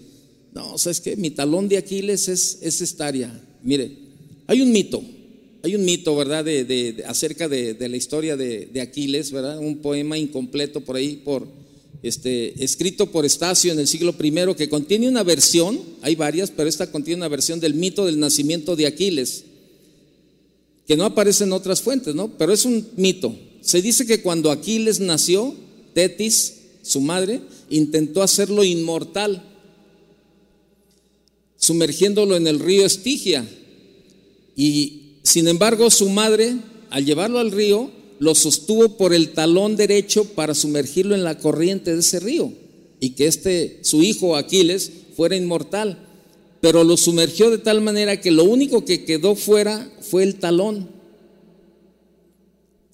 no, 0.55 0.78
¿sabes 0.78 1.03
qué? 1.03 1.16
Mi 1.16 1.28
talón 1.28 1.68
de 1.68 1.76
Aquiles 1.76 2.28
es, 2.28 2.61
es 2.62 2.80
esta 2.80 3.09
área. 3.09 3.46
Mire, 3.62 3.92
hay 4.46 4.62
un 4.62 4.72
mito, 4.72 5.03
hay 5.62 5.74
un 5.74 5.84
mito, 5.84 6.16
¿verdad? 6.16 6.46
De, 6.46 7.05
acerca 7.07 7.46
de, 7.46 7.74
de, 7.74 7.88
la 7.90 7.99
historia 7.99 8.38
de, 8.38 8.80
Aquiles, 8.80 9.32
¿verdad? 9.32 9.59
Un 9.59 9.82
poema 9.82 10.16
incompleto 10.16 10.80
por 10.80 10.96
ahí 10.96 11.16
por 11.16 11.68
este, 12.03 12.62
escrito 12.62 13.11
por 13.11 13.24
Estacio 13.24 13.72
en 13.72 13.78
el 13.78 13.88
siglo 13.88 14.14
I, 14.22 14.55
que 14.55 14.68
contiene 14.68 15.09
una 15.09 15.22
versión, 15.22 15.80
hay 16.03 16.14
varias, 16.14 16.51
pero 16.51 16.68
esta 16.68 16.90
contiene 16.90 17.18
una 17.18 17.28
versión 17.28 17.61
del 17.61 17.74
mito 17.74 18.07
del 18.07 18.20
nacimiento 18.20 18.76
de 18.76 18.86
Aquiles, 18.86 19.44
que 20.86 20.96
no 20.96 21.05
aparece 21.05 21.44
en 21.44 21.53
otras 21.53 21.82
fuentes, 21.82 22.14
¿no? 22.14 22.28
Pero 22.38 22.53
es 22.53 22.64
un 22.64 22.88
mito. 22.96 23.36
Se 23.61 23.82
dice 23.82 24.07
que 24.07 24.22
cuando 24.22 24.51
Aquiles 24.51 25.01
nació, 25.01 25.55
Tetis, 25.92 26.55
su 26.82 27.01
madre, 27.01 27.40
intentó 27.68 28.22
hacerlo 28.22 28.64
inmortal, 28.64 29.44
sumergiéndolo 31.57 32.36
en 32.36 32.46
el 32.46 32.61
río 32.61 32.86
Estigia. 32.86 33.46
Y 34.57 35.16
sin 35.22 35.49
embargo, 35.49 35.90
su 35.90 36.09
madre, 36.09 36.57
al 36.88 37.05
llevarlo 37.05 37.40
al 37.40 37.51
río, 37.51 37.90
lo 38.19 38.35
sostuvo 38.35 38.97
por 38.97 39.14
el 39.14 39.31
talón 39.31 39.77
derecho 39.77 40.25
para 40.25 40.55
sumergirlo 40.55 41.14
en 41.14 41.25
la 41.25 41.39
corriente 41.39 41.95
de 41.95 42.01
ese 42.01 42.21
río 42.21 42.53
y 43.01 43.11
que 43.11 43.27
este, 43.27 43.79
su 43.83 44.03
hijo 44.03 44.37
Aquiles, 44.37 44.91
fuera 45.16 45.37
inmortal. 45.37 46.05
Pero 46.61 46.83
lo 46.83 46.97
sumergió 46.97 47.51
de 47.51 47.59
tal 47.59 47.81
manera 47.81 48.21
que 48.21 48.31
lo 48.31 48.45
único 48.45 48.85
que 48.85 49.05
quedó 49.05 49.37
fuera 49.37 49.91
fue 50.01 50.25
el 50.25 50.37
talón. 50.37 50.89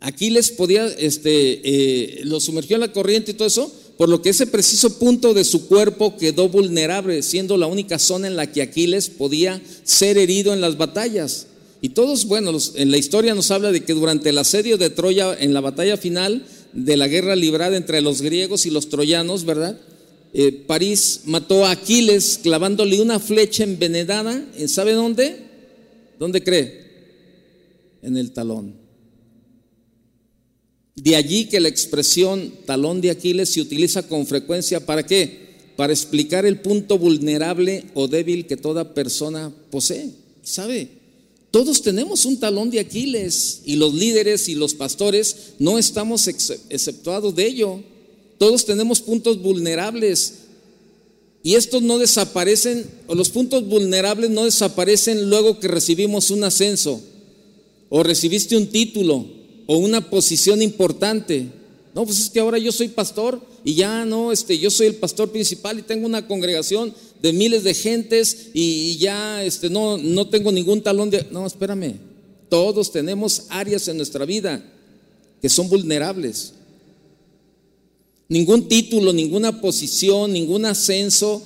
Aquiles 0.01 0.51
podía, 0.51 0.87
este, 0.87 1.61
eh, 1.65 2.21
lo 2.25 2.41
sumergió 2.41 2.77
en 2.77 2.83
la 2.83 2.93
corriente 2.93 3.31
y 3.31 3.35
todo 3.35 3.49
eso, 3.49 3.73
por 3.97 4.11
lo 4.11 4.21
que 4.21 4.31
ese 4.31 4.47
preciso 4.47 4.99
punto 4.99 5.33
de 5.33 5.45
su 5.45 5.67
cuerpo 5.67 6.19
quedó 6.19 6.51
vulnerable, 6.51 7.23
siendo 7.23 7.57
la 7.57 7.67
única 7.67 7.99
zona 7.99 8.27
en 8.27 8.37
la 8.37 8.53
que 8.53 8.61
Aquiles 8.61 9.09
podía 9.09 9.63
ser 9.85 10.19
herido 10.19 10.53
en 10.53 10.61
las 10.61 10.77
batallas. 10.77 11.47
Y 11.85 11.91
todos, 11.91 12.25
bueno, 12.25 12.51
en 12.77 12.91
la 12.91 12.97
historia 12.97 13.35
nos 13.35 13.51
habla 13.51 13.71
de 13.71 13.85
que 13.85 13.93
durante 13.93 14.31
el 14.31 14.39
asedio 14.39 14.79
de 14.79 14.89
Troya, 14.89 15.37
en 15.39 15.53
la 15.53 15.61
batalla 15.61 15.99
final 15.99 16.47
de 16.73 16.97
la 16.97 17.09
guerra 17.09 17.37
librada 17.37 17.77
entre 17.77 18.01
los 18.01 18.23
griegos 18.23 18.65
y 18.65 18.71
los 18.71 18.89
troyanos, 18.89 19.45
¿verdad? 19.45 19.79
Eh, 20.33 20.51
París 20.67 21.25
mató 21.27 21.67
a 21.67 21.73
Aquiles 21.73 22.41
clavándole 22.43 23.03
una 23.03 23.21
flecha 23.21 23.65
envenenada, 23.65 24.47
¿sabe 24.67 24.95
dónde? 24.95 25.37
¿Dónde 26.19 26.43
cree? 26.43 26.87
En 28.01 28.17
el 28.17 28.33
talón. 28.33 28.77
De 30.97 31.17
allí 31.17 31.51
que 31.51 31.61
la 31.61 31.69
expresión 31.69 32.51
talón 32.65 33.03
de 33.03 33.11
Aquiles 33.11 33.53
se 33.53 33.61
utiliza 33.61 34.09
con 34.09 34.27
frecuencia 34.27 34.87
para 34.87 35.05
qué? 35.05 35.75
Para 35.77 35.93
explicar 35.93 36.47
el 36.47 36.61
punto 36.61 36.97
vulnerable 36.97 37.85
o 37.93 38.09
débil 38.09 38.47
que 38.47 38.57
toda 38.57 38.95
persona 38.95 39.53
posee. 39.71 40.13
¿Sabe? 40.43 41.04
Todos 41.55 41.83
tenemos 41.83 42.25
un 42.25 42.41
talón 42.41 42.69
de 42.69 42.81
Aquiles 42.81 43.61
y 43.65 43.77
los 43.77 43.95
líderes 43.95 44.49
y 44.49 44.57
los 44.57 44.75
pastores 44.75 45.53
no 45.61 45.79
estamos 45.79 46.27
exceptuados 46.27 47.33
de 47.37 47.47
ello. 47.47 47.81
Todos 48.39 48.65
tenemos 48.65 49.01
puntos 49.01 49.41
vulnerables 49.41 50.33
y 51.45 51.55
estos 51.55 51.81
no 51.81 51.99
desaparecen, 51.99 52.85
o 53.07 53.15
los 53.15 53.31
puntos 53.31 53.69
vulnerables 53.69 54.31
no 54.31 54.47
desaparecen 54.47 55.31
luego 55.31 55.61
que 55.61 55.69
recibimos 55.69 56.33
un 56.33 56.43
ascenso 56.43 57.01
o 57.89 58.03
recibiste 58.03 58.57
un 58.57 58.67
título 58.67 59.25
o 59.69 59.77
una 59.77 60.11
posición 60.11 60.61
importante. 60.61 61.47
No, 61.95 62.05
pues 62.05 62.19
es 62.19 62.31
que 62.31 62.41
ahora 62.41 62.59
yo 62.59 62.73
soy 62.73 62.89
pastor 62.89 63.41
y 63.65 63.75
ya 63.75 64.05
no, 64.05 64.31
este, 64.31 64.59
yo 64.59 64.71
soy 64.71 64.89
el 64.89 64.97
pastor 64.97 65.33
principal 65.33 65.79
y 65.79 65.83
tengo 65.83 66.07
una 66.07 66.27
congregación 66.27 66.95
de 67.23 67.33
miles 67.33 67.65
de 67.65 67.73
gentes 67.73 68.51
y, 68.53 68.99
ya 68.99 69.43
este, 69.43 69.71
no, 69.71 69.97
no 69.97 70.29
tengo 70.29 70.53
ningún 70.53 70.83
talón 70.83 71.09
de... 71.09 71.27
No, 71.31 71.47
espérame, 71.47 71.95
todos 72.51 72.93
tenemos 72.93 73.47
áreas 73.49 73.89
en 73.89 73.97
nuestra 73.97 74.27
vida 74.27 74.63
que 75.41 75.49
son 75.49 75.71
vulnerables. 75.71 76.53
Ningún 78.29 78.69
título, 78.69 79.15
ninguna 79.15 79.63
posición, 79.63 80.33
ningún 80.35 80.67
ascenso, 80.67 81.43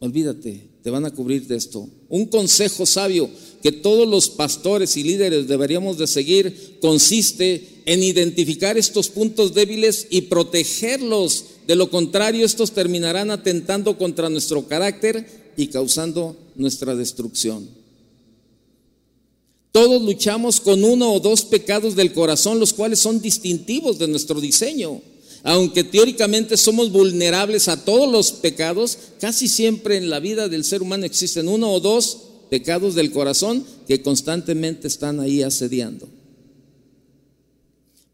olvídate, 0.00 0.62
te 0.86 0.92
van 0.92 1.04
a 1.04 1.10
cubrir 1.10 1.48
de 1.48 1.56
esto. 1.56 1.88
Un 2.08 2.26
consejo 2.26 2.86
sabio 2.86 3.28
que 3.60 3.72
todos 3.72 4.06
los 4.06 4.30
pastores 4.30 4.96
y 4.96 5.02
líderes 5.02 5.48
deberíamos 5.48 5.98
de 5.98 6.06
seguir 6.06 6.78
consiste 6.80 7.82
en 7.86 8.04
identificar 8.04 8.78
estos 8.78 9.08
puntos 9.08 9.52
débiles 9.52 10.06
y 10.10 10.20
protegerlos. 10.20 11.44
De 11.66 11.74
lo 11.74 11.90
contrario, 11.90 12.46
estos 12.46 12.70
terminarán 12.70 13.32
atentando 13.32 13.98
contra 13.98 14.28
nuestro 14.28 14.68
carácter 14.68 15.26
y 15.56 15.66
causando 15.66 16.36
nuestra 16.54 16.94
destrucción. 16.94 17.68
Todos 19.72 20.00
luchamos 20.02 20.60
con 20.60 20.84
uno 20.84 21.14
o 21.14 21.18
dos 21.18 21.44
pecados 21.46 21.96
del 21.96 22.12
corazón, 22.12 22.60
los 22.60 22.72
cuales 22.72 23.00
son 23.00 23.20
distintivos 23.20 23.98
de 23.98 24.06
nuestro 24.06 24.40
diseño. 24.40 25.02
Aunque 25.48 25.84
teóricamente 25.84 26.56
somos 26.56 26.90
vulnerables 26.90 27.68
a 27.68 27.84
todos 27.84 28.10
los 28.10 28.32
pecados, 28.32 28.98
casi 29.20 29.46
siempre 29.46 29.96
en 29.96 30.10
la 30.10 30.18
vida 30.18 30.48
del 30.48 30.64
ser 30.64 30.82
humano 30.82 31.06
existen 31.06 31.46
uno 31.46 31.70
o 31.70 31.78
dos 31.78 32.18
pecados 32.50 32.96
del 32.96 33.12
corazón 33.12 33.64
que 33.86 34.02
constantemente 34.02 34.88
están 34.88 35.20
ahí 35.20 35.44
asediando. 35.44 36.08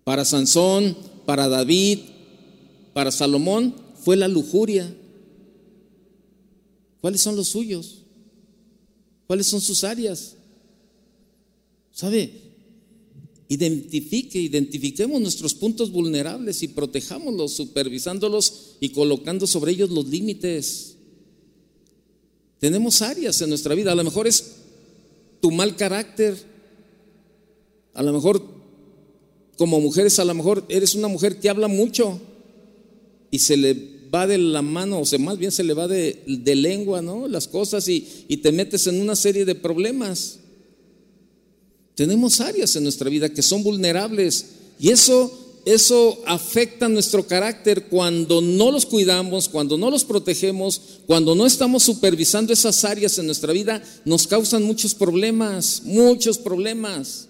Para 0.04 0.26
Sansón, 0.26 0.94
para 1.24 1.48
David, 1.48 2.00
para 2.92 3.10
Salomón 3.10 3.76
fue 4.04 4.16
la 4.16 4.28
lujuria. 4.28 4.94
¿Cuáles 7.00 7.22
son 7.22 7.34
los 7.34 7.48
suyos? 7.48 8.02
¿Cuáles 9.26 9.46
son 9.46 9.62
sus 9.62 9.84
áreas? 9.84 10.36
¿Sabe? 11.92 12.51
Identifique, 13.52 14.40
identifiquemos 14.40 15.20
nuestros 15.20 15.52
puntos 15.52 15.92
vulnerables 15.92 16.62
y 16.62 16.68
protejámoslos, 16.68 17.52
supervisándolos 17.52 18.76
y 18.80 18.88
colocando 18.88 19.46
sobre 19.46 19.72
ellos 19.72 19.90
los 19.90 20.08
límites. 20.08 20.94
Tenemos 22.58 23.02
áreas 23.02 23.42
en 23.42 23.50
nuestra 23.50 23.74
vida, 23.74 23.92
a 23.92 23.94
lo 23.94 24.04
mejor 24.04 24.26
es 24.26 24.52
tu 25.42 25.50
mal 25.50 25.76
carácter, 25.76 26.34
a 27.92 28.02
lo 28.02 28.14
mejor 28.14 28.42
como 29.58 29.82
mujeres 29.82 30.18
a 30.18 30.24
lo 30.24 30.32
mejor 30.32 30.64
eres 30.70 30.94
una 30.94 31.08
mujer 31.08 31.38
que 31.38 31.50
habla 31.50 31.68
mucho 31.68 32.22
y 33.30 33.40
se 33.40 33.58
le 33.58 33.74
va 34.14 34.26
de 34.26 34.38
la 34.38 34.62
mano, 34.62 35.00
o 35.00 35.04
sea, 35.04 35.18
más 35.18 35.36
bien 35.36 35.52
se 35.52 35.62
le 35.62 35.74
va 35.74 35.88
de, 35.88 36.22
lengua, 36.56 37.02
¿no? 37.02 37.28
Las 37.28 37.48
cosas 37.48 37.86
y, 37.86 38.08
y 38.28 38.38
te 38.38 38.50
metes 38.50 38.86
en 38.86 38.98
una 38.98 39.14
serie 39.14 39.44
de 39.44 39.54
problemas. 39.54 40.38
Tenemos 41.94 42.40
áreas 42.40 42.74
en 42.76 42.84
nuestra 42.84 43.10
vida 43.10 43.28
que 43.28 43.42
son 43.42 43.62
vulnerables 43.62 44.46
y 44.78 44.90
eso, 44.90 45.60
eso 45.64 46.18
afecta 46.26 46.88
nuestro 46.88 47.26
carácter 47.26 47.84
cuando 47.88 48.40
no 48.40 48.70
los 48.70 48.86
cuidamos, 48.86 49.48
cuando 49.48 49.76
no 49.76 49.90
los 49.90 50.04
protegemos, 50.04 50.80
cuando 51.06 51.34
no 51.34 51.46
estamos 51.46 51.82
supervisando 51.82 52.52
esas 52.52 52.84
áreas 52.84 53.18
en 53.18 53.26
nuestra 53.26 53.52
vida, 53.52 53.82
nos 54.04 54.26
causan 54.26 54.62
muchos 54.62 54.94
problemas, 54.94 55.82
muchos 55.84 56.38
problemas. 56.38 57.28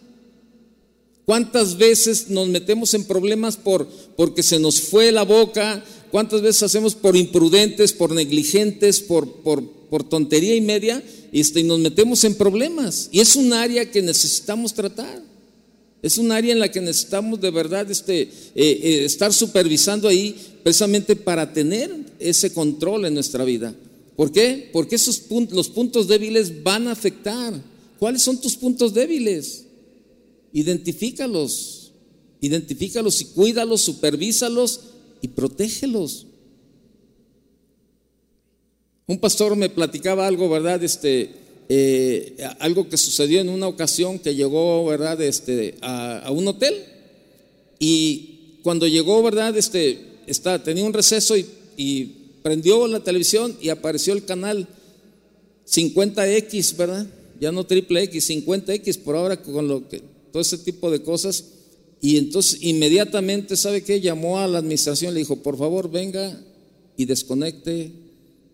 ¿Cuántas 1.24 1.76
veces 1.76 2.30
nos 2.30 2.48
metemos 2.48 2.94
en 2.94 3.04
problemas 3.04 3.56
por, 3.56 3.88
porque 4.16 4.42
se 4.42 4.58
nos 4.58 4.80
fue 4.80 5.12
la 5.12 5.22
boca? 5.22 5.84
¿Cuántas 6.10 6.42
veces 6.42 6.64
hacemos 6.64 6.94
por 6.94 7.16
imprudentes, 7.16 7.92
por 7.92 8.12
negligentes, 8.12 9.00
por, 9.00 9.32
por, 9.42 9.81
por 9.92 10.04
tontería 10.04 10.56
y 10.56 10.62
media? 10.62 11.02
Este, 11.32 11.60
y 11.60 11.64
nos 11.64 11.78
metemos 11.78 12.24
en 12.24 12.34
problemas. 12.34 13.10
Y 13.12 13.20
es 13.20 13.36
un 13.36 13.52
área 13.52 13.90
que 13.90 14.00
necesitamos 14.00 14.72
tratar. 14.72 15.22
Es 16.00 16.16
un 16.16 16.32
área 16.32 16.50
en 16.50 16.60
la 16.60 16.70
que 16.70 16.80
necesitamos 16.80 17.38
de 17.42 17.50
verdad 17.50 17.90
este, 17.90 18.22
eh, 18.22 18.30
eh, 18.54 19.04
estar 19.04 19.34
supervisando 19.34 20.08
ahí 20.08 20.34
precisamente 20.62 21.14
para 21.14 21.52
tener 21.52 21.94
ese 22.18 22.54
control 22.54 23.04
en 23.04 23.12
nuestra 23.12 23.44
vida. 23.44 23.76
¿Por 24.16 24.32
qué? 24.32 24.70
Porque 24.72 24.94
esos 24.94 25.24
los 25.50 25.68
puntos 25.68 26.08
débiles 26.08 26.62
van 26.62 26.88
a 26.88 26.92
afectar. 26.92 27.52
¿Cuáles 27.98 28.22
son 28.22 28.40
tus 28.40 28.56
puntos 28.56 28.94
débiles? 28.94 29.66
Identifícalos, 30.54 31.92
identifícalos 32.40 33.20
y 33.20 33.26
cuídalos, 33.26 33.82
supervísalos 33.82 34.80
y 35.20 35.28
protégelos. 35.28 36.28
Un 39.06 39.18
pastor 39.18 39.56
me 39.56 39.68
platicaba 39.68 40.26
algo, 40.26 40.48
¿verdad? 40.48 40.82
Este, 40.82 41.30
eh, 41.68 42.36
algo 42.60 42.88
que 42.88 42.96
sucedió 42.96 43.40
en 43.40 43.48
una 43.48 43.66
ocasión 43.66 44.18
que 44.18 44.34
llegó, 44.34 44.84
¿verdad? 44.86 45.20
Este, 45.20 45.76
a, 45.80 46.30
un 46.30 46.46
hotel 46.46 46.74
y 47.78 48.58
cuando 48.62 48.86
llegó, 48.86 49.22
¿verdad? 49.22 49.56
Este, 49.56 49.98
está, 50.26 50.62
tenía 50.62 50.84
un 50.84 50.92
receso 50.92 51.36
y, 51.36 51.46
y 51.76 52.04
prendió 52.42 52.86
la 52.86 53.00
televisión 53.00 53.56
y 53.60 53.70
apareció 53.70 54.12
el 54.12 54.24
canal 54.24 54.68
50X, 55.68 56.76
¿verdad? 56.76 57.06
Ya 57.40 57.50
no 57.50 57.64
triple 57.64 58.02
X, 58.04 58.30
50X 58.30 58.98
por 58.98 59.16
ahora 59.16 59.42
con 59.42 59.66
lo 59.66 59.88
que 59.88 60.02
todo 60.30 60.42
ese 60.42 60.58
tipo 60.58 60.90
de 60.90 61.02
cosas. 61.02 61.44
Y 62.00 62.16
entonces 62.16 62.58
inmediatamente, 62.62 63.56
¿sabe 63.56 63.82
qué? 63.82 64.00
Llamó 64.00 64.38
a 64.38 64.48
la 64.48 64.58
administración, 64.58 65.14
le 65.14 65.20
dijo, 65.20 65.36
por 65.36 65.56
favor, 65.56 65.90
venga 65.90 66.40
y 66.96 67.04
desconecte 67.04 68.01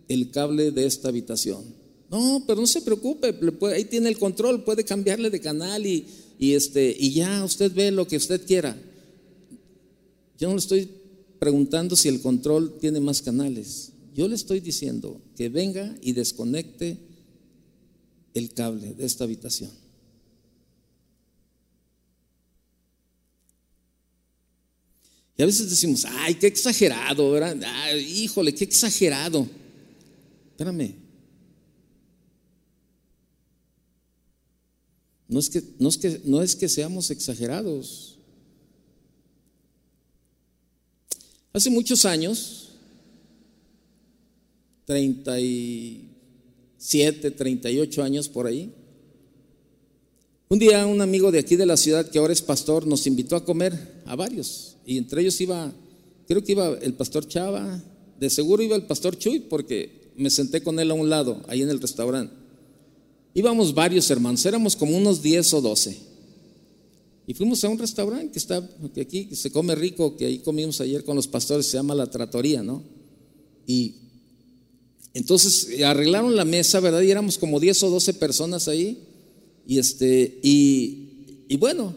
el 0.08 0.30
cable 0.30 0.70
de 0.70 0.86
esta 0.86 1.08
habitación. 1.08 1.62
No, 2.10 2.42
pero 2.46 2.60
no 2.60 2.66
se 2.66 2.80
preocupe, 2.80 3.34
ahí 3.74 3.84
tiene 3.84 4.08
el 4.08 4.18
control, 4.18 4.64
puede 4.64 4.84
cambiarle 4.84 5.28
de 5.28 5.40
canal 5.40 5.86
y, 5.86 6.06
y, 6.38 6.54
este, 6.54 6.96
y 6.98 7.12
ya 7.12 7.44
usted 7.44 7.72
ve 7.72 7.90
lo 7.90 8.06
que 8.06 8.16
usted 8.16 8.46
quiera. 8.46 8.76
Yo 10.38 10.48
no 10.48 10.54
le 10.54 10.60
estoy 10.60 10.88
preguntando 11.38 11.96
si 11.96 12.08
el 12.08 12.20
control 12.20 12.78
tiene 12.80 13.00
más 13.00 13.20
canales. 13.20 13.92
Yo 14.14 14.26
le 14.26 14.34
estoy 14.34 14.60
diciendo 14.60 15.20
que 15.36 15.48
venga 15.48 15.94
y 16.00 16.12
desconecte 16.12 16.96
el 18.34 18.52
cable 18.54 18.94
de 18.94 19.04
esta 19.04 19.24
habitación. 19.24 19.70
Y 25.36 25.42
a 25.42 25.46
veces 25.46 25.70
decimos, 25.70 26.04
ay, 26.04 26.34
qué 26.34 26.48
exagerado, 26.48 27.30
¿verdad? 27.30 27.94
híjole, 27.96 28.52
qué 28.52 28.64
exagerado. 28.64 29.48
Espérame. 30.58 30.96
No 35.28 35.38
es 35.38 35.50
que, 35.50 35.62
no 35.78 35.88
es 35.88 35.98
que, 35.98 36.20
no 36.24 36.42
es 36.42 36.56
que 36.56 36.68
seamos 36.68 37.12
exagerados. 37.12 38.18
Hace 41.52 41.70
muchos 41.70 42.04
años, 42.04 42.70
37, 44.86 47.30
38 47.30 48.02
años 48.02 48.28
por 48.28 48.48
ahí, 48.48 48.74
un 50.48 50.58
día 50.58 50.84
un 50.86 51.00
amigo 51.00 51.30
de 51.30 51.38
aquí 51.38 51.54
de 51.54 51.66
la 51.66 51.76
ciudad, 51.76 52.10
que 52.10 52.18
ahora 52.18 52.32
es 52.32 52.42
pastor, 52.42 52.84
nos 52.84 53.06
invitó 53.06 53.36
a 53.36 53.44
comer 53.44 54.02
a 54.06 54.16
varios. 54.16 54.74
Y 54.84 54.98
entre 54.98 55.20
ellos 55.20 55.40
iba, 55.40 55.72
creo 56.26 56.42
que 56.42 56.50
iba 56.50 56.76
el 56.78 56.94
pastor 56.94 57.28
Chava, 57.28 57.80
de 58.18 58.28
seguro 58.28 58.60
iba 58.60 58.74
el 58.74 58.86
pastor 58.86 59.16
Chuy, 59.16 59.38
porque 59.38 59.97
me 60.18 60.30
senté 60.30 60.62
con 60.62 60.78
él 60.78 60.90
a 60.90 60.94
un 60.94 61.08
lado, 61.08 61.42
ahí 61.48 61.62
en 61.62 61.70
el 61.70 61.80
restaurante. 61.80 62.34
Íbamos 63.34 63.74
varios 63.74 64.10
hermanos, 64.10 64.44
éramos 64.46 64.74
como 64.74 64.96
unos 64.96 65.22
10 65.22 65.54
o 65.54 65.60
12. 65.60 66.08
Y 67.26 67.34
fuimos 67.34 67.62
a 67.62 67.68
un 67.68 67.78
restaurante 67.78 68.32
que 68.32 68.38
está 68.38 68.66
que 68.94 69.02
aquí, 69.02 69.26
que 69.26 69.36
se 69.36 69.52
come 69.52 69.74
rico, 69.74 70.16
que 70.16 70.24
ahí 70.24 70.38
comimos 70.38 70.80
ayer 70.80 71.04
con 71.04 71.14
los 71.14 71.28
pastores, 71.28 71.66
se 71.66 71.76
llama 71.76 71.94
La 71.94 72.06
Tratoría, 72.06 72.62
¿no? 72.62 72.82
Y 73.66 73.96
entonces 75.12 75.82
arreglaron 75.82 76.34
la 76.34 76.44
mesa, 76.44 76.80
¿verdad? 76.80 77.02
Y 77.02 77.10
éramos 77.10 77.36
como 77.36 77.60
10 77.60 77.82
o 77.82 77.90
12 77.90 78.14
personas 78.14 78.66
ahí. 78.66 79.02
Y, 79.66 79.78
este, 79.78 80.38
y, 80.42 81.56
bueno, 81.58 81.94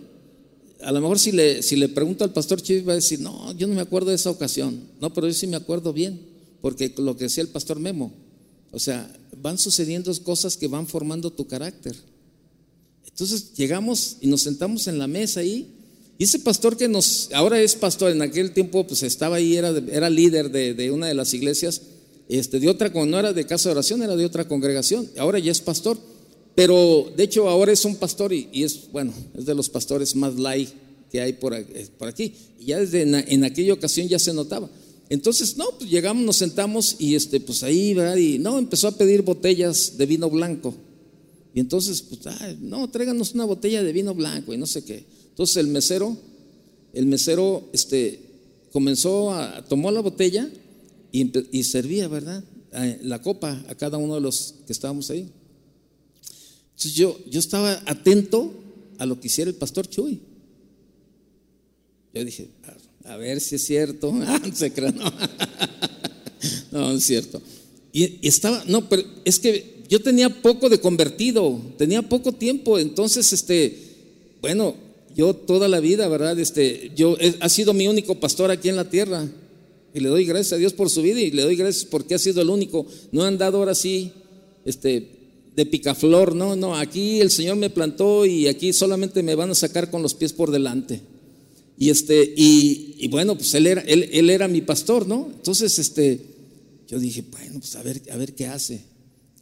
a 0.81 0.91
lo 0.91 0.99
mejor 0.99 1.17
si 1.17 1.31
le, 1.31 1.63
si 1.63 1.77
le 1.77 1.87
pregunto 1.87 2.25
al 2.25 2.33
pastor 2.33 2.61
Chivis 2.61 2.85
va 2.85 2.91
a 2.91 2.95
decir, 2.95 3.21
no, 3.21 3.53
yo 3.53 3.67
no 3.67 3.73
me 3.73 3.81
acuerdo 3.81 4.09
de 4.09 4.15
esa 4.15 4.29
ocasión. 4.29 4.81
No, 4.99 5.13
pero 5.13 5.27
yo 5.27 5.33
sí 5.33 5.47
me 5.47 5.55
acuerdo 5.55 5.93
bien, 5.93 6.19
porque 6.61 6.93
lo 6.97 7.17
que 7.17 7.25
decía 7.25 7.43
el 7.43 7.49
pastor 7.49 7.79
Memo, 7.79 8.13
o 8.71 8.79
sea, 8.79 9.11
van 9.41 9.57
sucediendo 9.57 10.13
cosas 10.23 10.57
que 10.57 10.67
van 10.67 10.87
formando 10.87 11.31
tu 11.31 11.47
carácter. 11.47 11.95
Entonces 13.07 13.53
llegamos 13.55 14.17
y 14.21 14.27
nos 14.27 14.41
sentamos 14.41 14.87
en 14.87 14.97
la 14.97 15.07
mesa 15.07 15.41
ahí. 15.41 15.67
Y 16.17 16.23
ese 16.23 16.39
pastor 16.39 16.77
que 16.77 16.87
nos, 16.87 17.29
ahora 17.33 17.61
es 17.61 17.75
pastor, 17.75 18.11
en 18.11 18.21
aquel 18.21 18.53
tiempo 18.53 18.85
pues 18.85 19.03
estaba 19.03 19.37
ahí, 19.37 19.55
era, 19.55 19.69
era 19.91 20.09
líder 20.09 20.51
de, 20.51 20.73
de, 20.73 20.91
una 20.91 21.07
de 21.07 21.15
las 21.15 21.33
iglesias, 21.33 21.81
este, 22.29 22.59
de 22.59 22.69
otra, 22.69 22.89
no 22.89 23.19
era 23.19 23.33
de 23.33 23.45
casa 23.45 23.69
de 23.69 23.73
oración, 23.73 24.03
era 24.03 24.15
de 24.15 24.23
otra 24.23 24.47
congregación, 24.47 25.09
ahora 25.17 25.39
ya 25.39 25.51
es 25.51 25.61
pastor. 25.61 25.97
Pero 26.55 27.11
de 27.15 27.23
hecho 27.23 27.47
ahora 27.49 27.71
es 27.71 27.85
un 27.85 27.95
pastor 27.95 28.33
y, 28.33 28.49
es, 28.53 28.91
bueno, 28.91 29.13
es 29.37 29.45
de 29.45 29.55
los 29.55 29.69
pastores 29.69 30.15
más 30.15 30.35
light 30.35 30.69
que 31.11 31.21
hay 31.21 31.33
por, 31.33 31.53
eh, 31.53 31.89
aquí. 32.01 32.33
Y 32.59 32.65
ya 32.65 32.79
desde 32.79 33.01
en, 33.01 33.43
aquella 33.43 33.73
ocasión 33.73 34.07
ya 34.07 34.19
se 34.19 34.33
notaba. 34.33 34.69
Entonces, 35.11 35.57
no, 35.57 35.65
pues 35.77 35.89
llegamos, 35.89 36.23
nos 36.23 36.37
sentamos 36.37 36.95
y 36.97 37.15
este, 37.15 37.41
pues 37.41 37.63
ahí, 37.63 37.93
¿verdad? 37.93 38.15
Y 38.15 38.39
no, 38.39 38.57
empezó 38.57 38.87
a 38.87 38.97
pedir 38.97 39.23
botellas 39.23 39.97
de 39.97 40.05
vino 40.05 40.29
blanco. 40.29 40.73
Y 41.53 41.59
entonces, 41.59 42.01
pues, 42.01 42.21
no, 42.61 42.89
tráiganos 42.89 43.33
una 43.33 43.43
botella 43.43 43.83
de 43.83 43.91
vino 43.91 44.15
blanco 44.15 44.53
y 44.53 44.57
no 44.57 44.65
sé 44.65 44.85
qué. 44.85 45.03
Entonces 45.27 45.57
el 45.57 45.67
mesero, 45.67 46.15
el 46.93 47.07
mesero, 47.07 47.67
este, 47.73 48.21
comenzó 48.71 49.33
a, 49.33 49.65
tomó 49.65 49.91
la 49.91 49.99
botella 49.99 50.49
y, 51.11 51.57
y 51.57 51.65
servía, 51.65 52.07
¿verdad? 52.07 52.41
La 53.01 53.21
copa 53.21 53.65
a 53.67 53.75
cada 53.75 53.97
uno 53.97 54.15
de 54.15 54.21
los 54.21 54.55
que 54.65 54.71
estábamos 54.71 55.09
ahí. 55.09 55.29
Entonces 56.69 56.93
yo, 56.93 57.19
yo 57.29 57.41
estaba 57.41 57.83
atento 57.85 58.53
a 58.97 59.05
lo 59.05 59.19
que 59.19 59.27
hiciera 59.27 59.51
el 59.51 59.57
pastor 59.57 59.89
Chuy. 59.89 60.21
Yo 62.13 62.23
dije, 62.23 62.47
a, 63.11 63.17
ver 63.17 63.41
si 63.41 63.55
es 63.55 63.63
cierto. 63.63 64.13
Ah, 64.25 64.41
se 64.53 64.71
cree, 64.71 64.91
no. 64.91 65.11
no, 66.71 66.91
es 66.93 67.05
cierto. 67.05 67.41
Y, 67.93 68.25
estaba, 68.27 68.63
no, 68.67 68.87
pero 68.87 69.03
es 69.25 69.39
que 69.39 69.83
yo 69.89 70.01
tenía 70.01 70.29
poco 70.29 70.69
de 70.69 70.79
convertido, 70.79 71.61
tenía 71.77 72.01
poco 72.01 72.31
tiempo, 72.31 72.79
entonces, 72.79 73.33
este, 73.33 73.77
bueno, 74.41 74.75
yo 75.15 75.33
toda 75.33 75.67
la 75.67 75.79
vida, 75.79 76.07
¿verdad? 76.07 76.39
Este, 76.39 76.91
yo, 76.95 77.17
ha 77.39 77.49
sido 77.49 77.73
mi 77.73 77.87
único 77.87 78.15
pastor 78.15 78.51
aquí 78.51 78.69
en 78.69 78.77
la 78.77 78.89
tierra. 78.89 79.27
Y 79.93 79.99
le 79.99 80.07
doy 80.07 80.23
gracias 80.23 80.53
a 80.53 80.57
Dios 80.57 80.71
por 80.71 80.89
su 80.89 81.01
vida 81.01 81.19
y 81.19 81.31
le 81.31 81.41
doy 81.41 81.57
gracias 81.57 81.83
porque 81.83 82.15
ha 82.15 82.19
sido 82.19 82.41
el 82.41 82.49
único. 82.49 82.85
No 83.11 83.23
han 83.25 83.37
dado 83.37 83.57
ahora 83.57 83.75
sí, 83.75 84.13
este, 84.63 85.05
de 85.55 85.65
picaflor, 85.65 86.33
no, 86.33 86.55
no, 86.55 86.77
aquí 86.77 87.19
el 87.19 87.29
Señor 87.29 87.57
me 87.57 87.69
plantó 87.69 88.25
y 88.25 88.47
aquí 88.47 88.71
solamente 88.71 89.21
me 89.21 89.35
van 89.35 89.51
a 89.51 89.55
sacar 89.55 89.91
con 89.91 90.01
los 90.01 90.13
pies 90.13 90.31
por 90.31 90.49
delante. 90.49 91.01
Y 91.81 91.89
este, 91.89 92.31
y, 92.37 93.07
bueno, 93.07 93.35
pues 93.35 93.55
él 93.55 93.65
era, 93.65 93.81
él, 93.81 94.07
él, 94.11 94.29
era 94.29 94.47
mi 94.47 94.61
pastor, 94.61 95.07
¿no? 95.07 95.31
Entonces, 95.33 95.79
este, 95.79 96.21
yo 96.87 96.99
dije, 96.99 97.23
bueno, 97.31 97.57
pues 97.57 97.75
a 97.75 97.81
ver, 97.81 98.03
a 98.11 98.17
ver 98.17 98.35
qué 98.35 98.45
hace. 98.45 98.83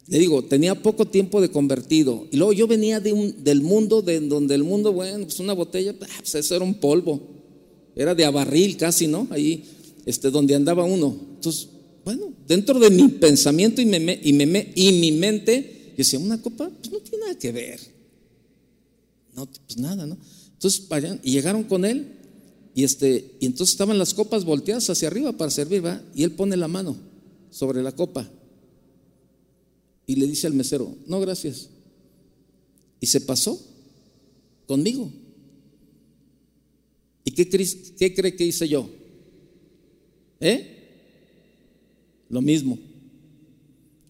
Le 0.06 0.18
digo, 0.18 0.42
tenía 0.44 0.74
poco 0.74 1.06
tiempo 1.06 1.42
de 1.42 1.50
convertido. 1.50 2.26
Y 2.30 2.38
luego 2.38 2.54
yo 2.54 2.66
venía 2.66 2.98
de 2.98 3.12
un, 3.12 3.44
del 3.44 3.60
mundo, 3.60 4.00
de 4.00 4.20
donde 4.20 4.54
el 4.54 4.64
mundo, 4.64 4.90
bueno, 4.94 5.26
pues 5.26 5.38
una 5.38 5.52
botella, 5.52 5.94
ah, 6.00 6.06
pues 6.20 6.34
eso 6.34 6.56
era 6.56 6.64
un 6.64 6.72
polvo. 6.72 7.20
Era 7.94 8.14
de 8.14 8.24
abarril 8.24 8.78
casi, 8.78 9.06
¿no? 9.06 9.28
Ahí, 9.28 9.62
este, 10.06 10.30
donde 10.30 10.54
andaba 10.54 10.82
uno. 10.82 11.14
Entonces, 11.34 11.68
bueno, 12.06 12.32
dentro 12.48 12.78
de 12.78 12.88
mi 12.88 13.06
pensamiento 13.08 13.82
y, 13.82 13.84
me, 13.84 14.18
y, 14.22 14.32
me, 14.32 14.72
y 14.74 14.92
mi 14.92 15.12
mente, 15.12 15.92
y 15.92 15.96
decía, 15.98 16.18
una 16.18 16.40
copa, 16.40 16.70
pues 16.70 16.90
no 16.90 17.00
tiene 17.00 17.18
nada 17.26 17.38
que 17.38 17.52
ver. 17.52 17.80
No, 19.36 19.44
pues 19.44 19.76
nada, 19.76 20.06
¿no? 20.06 20.16
Entonces 20.54 20.86
y 21.22 21.32
llegaron 21.32 21.64
con 21.64 21.86
él, 21.86 22.19
y, 22.74 22.84
este, 22.84 23.36
y 23.40 23.46
entonces 23.46 23.72
estaban 23.74 23.98
las 23.98 24.14
copas 24.14 24.44
volteadas 24.44 24.88
hacia 24.90 25.08
arriba 25.08 25.32
para 25.32 25.50
servir, 25.50 25.84
¿va? 25.84 26.02
Y 26.14 26.22
él 26.22 26.32
pone 26.32 26.56
la 26.56 26.68
mano 26.68 26.96
sobre 27.50 27.82
la 27.82 27.92
copa. 27.92 28.28
Y 30.06 30.16
le 30.16 30.26
dice 30.26 30.46
al 30.46 30.54
mesero, 30.54 30.96
no, 31.06 31.20
gracias. 31.20 31.68
Y 33.00 33.06
se 33.06 33.20
pasó 33.20 33.60
conmigo. 34.66 35.10
¿Y 37.24 37.32
qué, 37.32 37.48
qué 37.48 38.14
cree 38.14 38.36
que 38.36 38.46
hice 38.46 38.68
yo? 38.68 38.88
¿Eh? 40.40 40.76
Lo 42.28 42.40
mismo. 42.40 42.78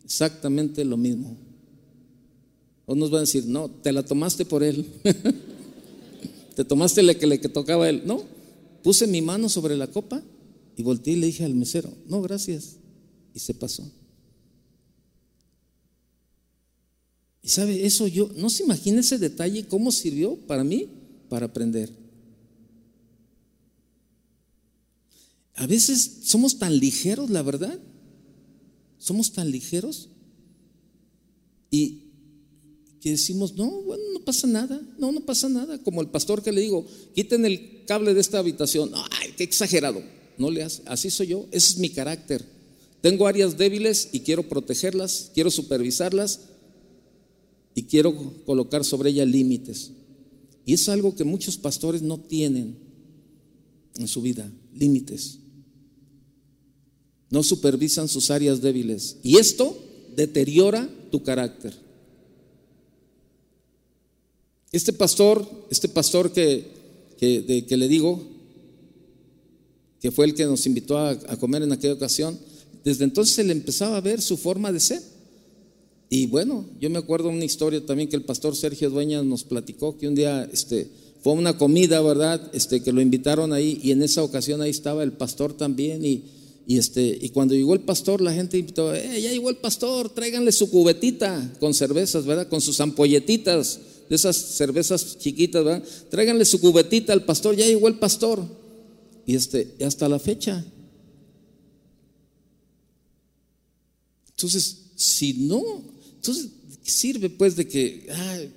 Exactamente 0.04 0.84
lo 0.84 0.96
mismo. 0.96 1.36
O 2.86 2.94
nos 2.94 3.12
va 3.12 3.18
a 3.18 3.20
decir, 3.20 3.46
no, 3.46 3.70
te 3.70 3.92
la 3.92 4.04
tomaste 4.04 4.44
por 4.44 4.62
él. 4.62 4.86
te 6.56 6.64
tomaste 6.64 7.02
la 7.02 7.14
que 7.14 7.26
le 7.26 7.40
que 7.40 7.48
tocaba 7.48 7.86
a 7.86 7.88
él. 7.88 8.02
No, 8.04 8.24
puse 8.82 9.06
mi 9.06 9.22
mano 9.22 9.48
sobre 9.48 9.76
la 9.76 9.86
copa 9.86 10.22
y 10.76 10.82
volteé 10.82 11.14
y 11.14 11.16
le 11.16 11.26
dije 11.26 11.44
al 11.44 11.54
mesero, 11.54 11.92
no, 12.06 12.22
gracias. 12.22 12.76
Y 13.34 13.38
se 13.38 13.54
pasó. 13.54 13.90
Y 17.42 17.48
sabe, 17.48 17.86
eso 17.86 18.06
yo, 18.06 18.30
no 18.36 18.50
se 18.50 18.64
imagina 18.64 19.00
ese 19.00 19.18
detalle, 19.18 19.66
cómo 19.66 19.92
sirvió 19.92 20.36
para 20.36 20.64
mí, 20.64 20.88
para 21.28 21.46
aprender. 21.46 21.90
A 25.54 25.66
veces 25.66 26.20
somos 26.24 26.58
tan 26.58 26.78
ligeros, 26.78 27.30
la 27.30 27.42
verdad. 27.42 27.78
Somos 28.98 29.32
tan 29.32 29.50
ligeros. 29.50 30.08
Y, 31.70 32.09
que 33.00 33.10
decimos, 33.10 33.54
no, 33.54 33.70
bueno, 33.82 34.04
no 34.12 34.20
pasa 34.20 34.46
nada, 34.46 34.80
no, 34.98 35.10
no 35.10 35.20
pasa 35.20 35.48
nada. 35.48 35.82
Como 35.82 36.02
el 36.02 36.08
pastor 36.08 36.42
que 36.42 36.52
le 36.52 36.60
digo, 36.60 36.86
quiten 37.14 37.46
el 37.46 37.84
cable 37.86 38.12
de 38.12 38.20
esta 38.20 38.38
habitación. 38.38 38.90
Ay, 38.94 39.32
qué 39.36 39.44
exagerado. 39.44 40.02
No 40.36 40.50
le 40.50 40.62
hace. 40.62 40.82
Así 40.86 41.10
soy 41.10 41.28
yo, 41.28 41.46
ese 41.50 41.72
es 41.72 41.78
mi 41.78 41.90
carácter. 41.90 42.44
Tengo 43.00 43.26
áreas 43.26 43.56
débiles 43.56 44.10
y 44.12 44.20
quiero 44.20 44.48
protegerlas, 44.48 45.30
quiero 45.34 45.50
supervisarlas 45.50 46.40
y 47.74 47.84
quiero 47.84 48.14
colocar 48.44 48.84
sobre 48.84 49.10
ellas 49.10 49.28
límites. 49.28 49.92
Y 50.66 50.74
es 50.74 50.88
algo 50.88 51.16
que 51.16 51.24
muchos 51.24 51.56
pastores 51.56 52.02
no 52.02 52.20
tienen 52.20 52.76
en 53.96 54.08
su 54.08 54.20
vida, 54.20 54.52
límites. 54.74 55.38
No 57.30 57.42
supervisan 57.42 58.08
sus 58.08 58.30
áreas 58.30 58.60
débiles. 58.60 59.16
Y 59.22 59.38
esto 59.38 59.76
deteriora 60.14 60.88
tu 61.10 61.22
carácter. 61.22 61.74
Este 64.72 64.92
pastor, 64.92 65.44
este 65.68 65.88
pastor 65.88 66.32
que, 66.32 66.64
que, 67.18 67.76
le 67.76 67.88
digo, 67.88 68.22
que 70.00 70.12
fue 70.12 70.26
el 70.26 70.34
que 70.34 70.44
nos 70.44 70.64
invitó 70.66 70.96
a, 70.96 71.16
comer 71.38 71.62
en 71.62 71.72
aquella 71.72 71.94
ocasión, 71.94 72.38
desde 72.84 73.04
entonces 73.04 73.34
se 73.34 73.42
le 73.44 73.52
empezaba 73.52 73.96
a 73.96 74.00
ver 74.00 74.22
su 74.22 74.36
forma 74.36 74.72
de 74.72 74.78
ser. 74.78 75.02
Y 76.08 76.26
bueno, 76.26 76.64
yo 76.80 76.88
me 76.88 76.98
acuerdo 76.98 77.28
una 77.28 77.44
historia 77.44 77.84
también 77.84 78.08
que 78.08 78.16
el 78.16 78.24
pastor 78.24 78.54
Sergio 78.54 78.90
Dueñas 78.90 79.24
nos 79.24 79.42
platicó, 79.42 79.98
que 79.98 80.06
un 80.06 80.14
día 80.14 80.48
este, 80.52 80.88
fue 81.22 81.32
una 81.32 81.58
comida, 81.58 82.00
¿verdad? 82.00 82.50
Este, 82.52 82.80
que 82.80 82.92
lo 82.92 83.00
invitaron 83.00 83.52
ahí 83.52 83.80
y 83.82 83.90
en 83.90 84.02
esa 84.02 84.22
ocasión 84.22 84.60
ahí 84.60 84.70
estaba 84.70 85.02
el 85.02 85.12
pastor 85.12 85.52
también 85.52 86.04
y, 86.04 86.24
y, 86.66 86.78
este, 86.78 87.18
y 87.20 87.28
cuando 87.30 87.54
llegó 87.54 87.74
el 87.74 87.80
pastor 87.80 88.20
la 88.20 88.32
gente 88.32 88.56
invitó, 88.58 88.94
eh, 88.94 89.20
ya 89.20 89.30
llegó 89.30 89.50
el 89.50 89.56
pastor, 89.56 90.10
tráiganle 90.10 90.52
su 90.52 90.70
cubetita 90.70 91.52
con 91.58 91.74
cervezas, 91.74 92.24
¿verdad? 92.24 92.48
Con 92.48 92.60
sus 92.60 92.80
ampolletitas 92.80 93.80
de 94.10 94.16
esas 94.16 94.36
cervezas 94.36 95.18
chiquitas, 95.18 95.64
¿verdad? 95.64 95.88
Tráiganle 96.10 96.44
su 96.44 96.60
cubetita 96.60 97.12
al 97.12 97.24
pastor, 97.24 97.54
ya 97.54 97.64
llegó 97.64 97.86
el 97.86 98.00
pastor. 98.00 98.44
Y 99.24 99.36
este, 99.36 99.76
hasta 99.86 100.08
la 100.08 100.18
fecha. 100.18 100.64
Entonces, 104.30 104.78
si 104.96 105.34
no, 105.34 105.62
entonces 106.16 106.48
sirve 106.90 107.30
pues 107.30 107.56
de 107.56 107.66
que, 107.66 108.06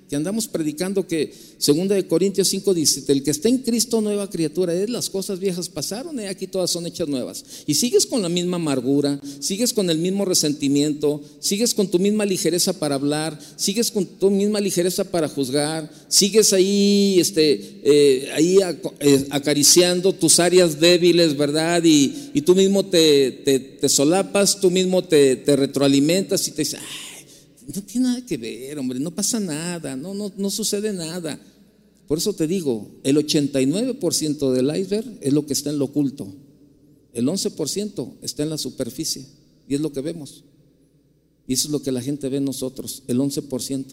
que 0.08 0.16
andamos 0.16 0.48
predicando 0.48 1.06
que 1.06 1.32
segunda 1.58 1.94
de 1.94 2.06
Corintios 2.06 2.48
5 2.48 2.74
dice, 2.74 3.04
el 3.08 3.22
que 3.22 3.30
está 3.30 3.48
en 3.48 3.58
Cristo 3.58 4.00
nueva 4.00 4.28
criatura 4.28 4.74
es, 4.74 4.90
las 4.90 5.08
cosas 5.08 5.40
viejas 5.40 5.68
pasaron 5.68 6.20
y 6.20 6.24
aquí 6.24 6.46
todas 6.46 6.70
son 6.70 6.86
hechas 6.86 7.08
nuevas. 7.08 7.44
Y 7.66 7.74
sigues 7.74 8.04
con 8.06 8.20
la 8.20 8.28
misma 8.28 8.56
amargura, 8.56 9.20
sigues 9.40 9.72
con 9.72 9.88
el 9.88 9.98
mismo 9.98 10.24
resentimiento, 10.24 11.22
sigues 11.40 11.72
con 11.72 11.88
tu 11.88 11.98
misma 11.98 12.26
ligereza 12.26 12.78
para 12.78 12.96
hablar, 12.96 13.38
sigues 13.56 13.90
con 13.90 14.04
tu 14.04 14.30
misma 14.30 14.60
ligereza 14.60 15.04
para 15.04 15.28
juzgar, 15.28 15.90
sigues 16.08 16.52
ahí, 16.52 17.18
este, 17.18 17.80
eh, 17.82 18.30
ahí 18.34 18.58
eh, 19.00 19.26
acariciando 19.30 20.12
tus 20.12 20.40
áreas 20.40 20.80
débiles, 20.80 21.36
¿verdad? 21.36 21.82
Y, 21.84 22.30
y 22.34 22.42
tú 22.42 22.54
mismo 22.54 22.84
te, 22.84 23.30
te, 23.80 23.88
solapas, 23.88 24.60
tú 24.60 24.70
mismo 24.70 25.04
te, 25.04 25.36
te 25.36 25.56
retroalimentas 25.56 26.48
y 26.48 26.50
te 26.52 26.62
dices, 26.62 26.80
no 27.66 27.82
tiene 27.82 28.08
nada 28.08 28.26
que 28.26 28.36
ver, 28.36 28.78
hombre, 28.78 28.98
no 28.98 29.10
pasa 29.10 29.40
nada, 29.40 29.96
no, 29.96 30.14
no, 30.14 30.32
no 30.36 30.50
sucede 30.50 30.92
nada. 30.92 31.40
Por 32.06 32.18
eso 32.18 32.34
te 32.34 32.46
digo, 32.46 32.88
el 33.02 33.16
89% 33.16 34.52
del 34.52 34.76
iceberg 34.76 35.18
es 35.20 35.32
lo 35.32 35.46
que 35.46 35.54
está 35.54 35.70
en 35.70 35.78
lo 35.78 35.86
oculto. 35.86 36.26
El 37.12 37.26
11% 37.26 38.14
está 38.22 38.42
en 38.42 38.50
la 38.50 38.58
superficie 38.58 39.26
y 39.68 39.74
es 39.74 39.80
lo 39.80 39.92
que 39.92 40.00
vemos. 40.00 40.44
Y 41.46 41.54
eso 41.54 41.68
es 41.68 41.72
lo 41.72 41.82
que 41.82 41.92
la 41.92 42.02
gente 42.02 42.28
ve 42.28 42.38
en 42.38 42.44
nosotros, 42.44 43.02
el 43.06 43.18
11%. 43.18 43.84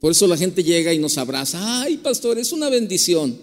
Por 0.00 0.12
eso 0.12 0.26
la 0.26 0.36
gente 0.36 0.62
llega 0.62 0.92
y 0.92 0.98
nos 0.98 1.18
abraza. 1.18 1.82
Ay, 1.82 1.96
pastor, 1.98 2.38
es 2.38 2.52
una 2.52 2.68
bendición. 2.68 3.36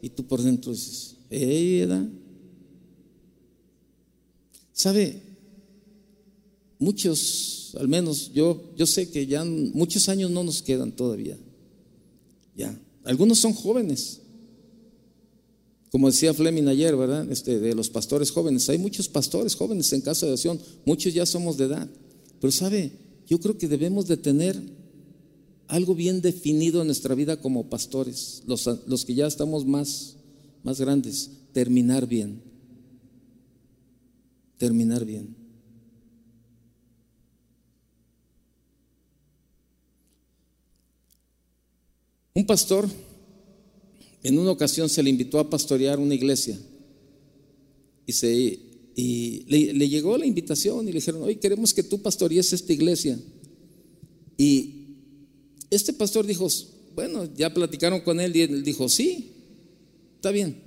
Y 0.00 0.10
tú 0.10 0.24
por 0.24 0.42
dentro 0.42 0.72
dices, 0.72 1.16
¿eh, 1.30 1.88
¿Sabe? 4.72 5.25
Muchos, 6.78 7.74
al 7.78 7.88
menos 7.88 8.32
yo, 8.32 8.72
yo 8.76 8.86
sé 8.86 9.10
que 9.10 9.26
ya 9.26 9.44
muchos 9.44 10.08
años 10.08 10.30
no 10.30 10.44
nos 10.44 10.62
quedan 10.62 10.92
todavía. 10.92 11.38
Ya, 12.54 12.78
algunos 13.04 13.38
son 13.38 13.54
jóvenes. 13.54 14.20
Como 15.90 16.10
decía 16.10 16.34
Fleming 16.34 16.66
ayer, 16.66 16.94
¿verdad? 16.96 17.30
Este, 17.30 17.58
de 17.58 17.74
los 17.74 17.88
pastores 17.88 18.30
jóvenes. 18.30 18.68
Hay 18.68 18.78
muchos 18.78 19.08
pastores 19.08 19.54
jóvenes 19.54 19.92
en 19.92 20.02
casa 20.02 20.26
de 20.26 20.32
oración, 20.32 20.60
muchos 20.84 21.14
ya 21.14 21.24
somos 21.24 21.56
de 21.56 21.64
edad. 21.64 21.88
Pero 22.40 22.52
sabe, 22.52 22.92
yo 23.26 23.40
creo 23.40 23.56
que 23.56 23.68
debemos 23.68 24.06
de 24.06 24.16
tener 24.16 24.60
algo 25.68 25.94
bien 25.94 26.20
definido 26.20 26.80
en 26.80 26.88
nuestra 26.88 27.14
vida 27.14 27.40
como 27.40 27.68
pastores, 27.68 28.42
los, 28.46 28.68
los 28.86 29.04
que 29.04 29.14
ya 29.14 29.26
estamos 29.26 29.66
más, 29.66 30.16
más 30.62 30.80
grandes, 30.80 31.30
terminar 31.52 32.06
bien. 32.06 32.42
Terminar 34.58 35.04
bien. 35.04 35.45
Un 42.36 42.44
pastor 42.44 42.86
en 44.22 44.38
una 44.38 44.50
ocasión 44.50 44.90
se 44.90 45.02
le 45.02 45.08
invitó 45.08 45.38
a 45.38 45.48
pastorear 45.48 45.98
una 45.98 46.14
iglesia 46.14 46.60
y, 48.04 48.12
se, 48.12 48.58
le, 48.94 49.88
llegó 49.88 50.18
la 50.18 50.26
invitación 50.26 50.86
y 50.86 50.92
le 50.92 50.98
dijeron, 50.98 51.22
hoy 51.22 51.36
queremos 51.36 51.72
que 51.72 51.82
tú 51.82 52.02
pastorees 52.02 52.52
esta 52.52 52.74
iglesia. 52.74 53.18
Y 54.36 54.84
este 55.70 55.94
pastor 55.94 56.26
dijo, 56.26 56.46
bueno, 56.94 57.26
ya 57.34 57.54
platicaron 57.54 58.02
con 58.02 58.20
él 58.20 58.36
y 58.36 58.42
él 58.42 58.62
dijo, 58.62 58.86
sí, 58.90 59.30
está 60.16 60.30
bien. 60.30 60.62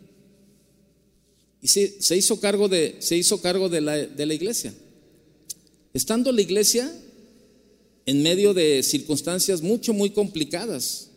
Y 1.62 1.68
se, 1.68 2.02
se 2.02 2.18
hizo 2.18 2.40
cargo, 2.40 2.68
de, 2.68 2.96
se 2.98 3.16
hizo 3.16 3.44
cargo 3.44 3.70
de, 3.70 3.82
la, 3.82 3.96
de 3.96 4.26
la 4.26 4.34
iglesia. 4.34 4.74
Estando 5.94 6.32
la 6.32 6.42
iglesia 6.42 6.92
en 8.08 8.24
medio 8.24 8.56
de 8.56 8.82
circunstancias 8.82 9.62
mucho, 9.62 9.94
muy 9.94 10.10
complicadas, 10.10 11.09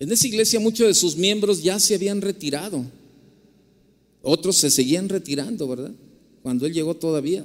en 0.00 0.10
esa 0.10 0.26
iglesia 0.26 0.58
muchos 0.58 0.86
de 0.86 0.94
sus 0.94 1.16
miembros 1.16 1.62
ya 1.62 1.78
se 1.78 1.94
habían 1.94 2.22
retirado. 2.22 2.84
Otros 4.22 4.56
se 4.56 4.70
seguían 4.70 5.10
retirando, 5.10 5.68
¿verdad? 5.68 5.92
Cuando 6.42 6.66
él 6.66 6.72
llegó 6.72 6.96
todavía. 6.96 7.44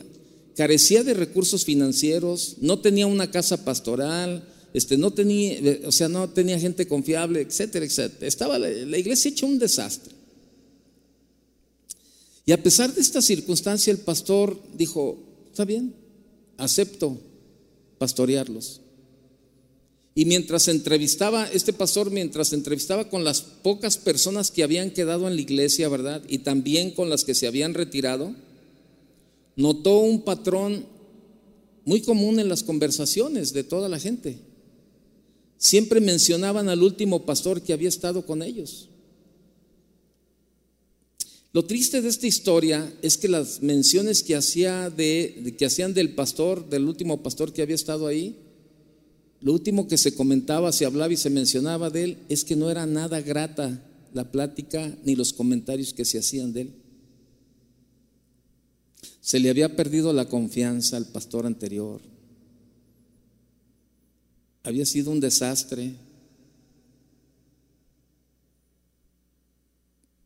Carecía 0.56 1.03
de 1.03 1.14
recursos 1.14 1.66
financieros, 1.66 2.56
no 2.62 2.80
tenía 2.80 3.08
una 3.08 3.30
casa 3.30 3.66
pastoral, 3.66 4.47
este, 4.74 4.97
no 4.97 5.12
tenía, 5.12 5.60
o 5.86 5.91
sea, 5.91 6.08
no 6.08 6.30
tenía 6.30 6.58
gente 6.58 6.88
confiable, 6.88 7.41
etcétera, 7.41 7.86
etcétera. 7.86 8.26
Estaba 8.26 8.58
la, 8.58 8.70
la 8.70 8.97
iglesia 8.97 9.30
hecha 9.30 9.45
un 9.45 9.60
desastre. 9.60 10.14
Y 12.45 12.53
a 12.53 12.64
pesar 12.64 12.93
de 12.93 13.01
esta 13.01 13.22
circunstancia, 13.22 13.91
el 13.91 13.97
pastor 13.97 14.58
dijo, 14.78 15.18
está 15.51 15.66
bien, 15.66 15.93
acepto 16.58 17.20
pastorearlos. 17.97 18.80
Y 20.18 20.24
mientras 20.24 20.70
entrevistaba, 20.70 21.45
este 21.51 21.74
pastor, 21.74 22.09
mientras 22.09 22.53
entrevistaba 22.53 23.09
con 23.09 23.26
las 23.26 23.41
pocas 23.41 23.97
personas 23.97 24.49
que 24.49 24.63
habían 24.63 24.91
quedado 24.91 25.28
en 25.28 25.36
la 25.36 25.41
iglesia, 25.41 25.89
¿verdad? 25.89 26.24
Y 26.30 26.38
también 26.39 26.91
con 26.91 27.09
las 27.09 27.26
que 27.26 27.36
se 27.36 27.47
habían 27.47 27.74
retirado, 27.74 28.34
notó 29.57 29.99
un 29.99 30.22
patrón 30.22 30.86
muy 31.84 32.01
común 32.01 32.39
en 32.39 32.47
las 32.47 32.63
conversaciones 32.63 33.51
de 33.51 33.66
toda 33.66 33.89
la 33.89 33.99
gente. 33.99 34.38
Siempre 35.57 35.99
mencionaban 35.99 36.70
al 36.70 36.82
último 36.82 37.26
pastor 37.26 37.61
que 37.61 37.74
había 37.74 37.89
estado 37.89 38.26
con 38.26 38.41
ellos. 38.41 38.88
Lo 41.51 41.66
triste 41.66 42.01
de 42.01 42.07
esta 42.07 42.28
historia 42.28 42.93
es 43.01 43.18
que 43.18 43.28
las 43.28 43.61
menciones 43.61 44.24
que, 44.24 44.36
hacía 44.36 44.89
de, 44.89 45.55
que 45.57 45.66
hacían 45.66 45.93
del 45.93 46.16
pastor, 46.16 46.70
del 46.70 46.86
último 46.86 47.22
pastor 47.22 47.51
que 47.51 47.61
había 47.61 47.76
estado 47.76 48.07
ahí, 48.07 48.45
lo 49.41 49.53
último 49.53 49.88
que 49.88 49.97
se 49.97 50.15
comentaba, 50.15 50.71
se 50.71 50.86
hablaba 50.86 51.13
y 51.13 51.17
se 51.17 51.29
mencionaba 51.29 51.89
de 51.89 52.03
él 52.03 52.17
es 52.29 52.43
que 52.43 52.55
no 52.55 52.69
era 52.69 52.86
nada 52.86 53.21
grata 53.21 53.81
la 54.13 54.31
plática 54.31 54.97
ni 55.03 55.15
los 55.15 55.33
comentarios 55.33 55.93
que 55.93 56.05
se 56.05 56.17
hacían 56.17 56.53
de 56.53 56.61
él. 56.61 56.73
Se 59.21 59.39
le 59.39 59.49
había 59.49 59.75
perdido 59.75 60.13
la 60.13 60.29
confianza 60.29 60.97
al 60.97 61.07
pastor 61.07 61.45
anterior. 61.45 62.01
Había 64.63 64.86
sido 64.86 65.11
un 65.11 65.19
desastre. 65.19 65.95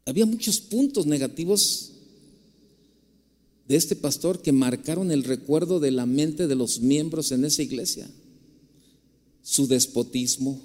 Había 0.06 0.26
muchos 0.26 0.60
puntos 0.60 1.06
negativos 1.06 1.92
de 3.68 3.76
este 3.76 3.96
pastor 3.96 4.42
que 4.42 4.52
marcaron 4.52 5.12
el 5.12 5.24
recuerdo 5.24 5.80
de 5.80 5.92
la 5.92 6.06
mente 6.06 6.48
de 6.48 6.56
los 6.56 6.80
miembros 6.80 7.32
en 7.32 7.46
esa 7.46 7.64
iglesia 7.64 8.10
su 9.50 9.66
despotismo. 9.66 10.62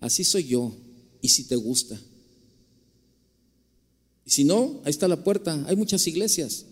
Así 0.00 0.24
soy 0.24 0.44
yo, 0.44 0.74
y 1.20 1.28
si 1.28 1.44
te 1.44 1.54
gusta. 1.54 2.00
Y 4.24 4.30
si 4.30 4.44
no, 4.44 4.80
ahí 4.84 4.90
está 4.90 5.06
la 5.06 5.22
puerta, 5.22 5.66
hay 5.68 5.76
muchas 5.76 6.06
iglesias. 6.06 6.64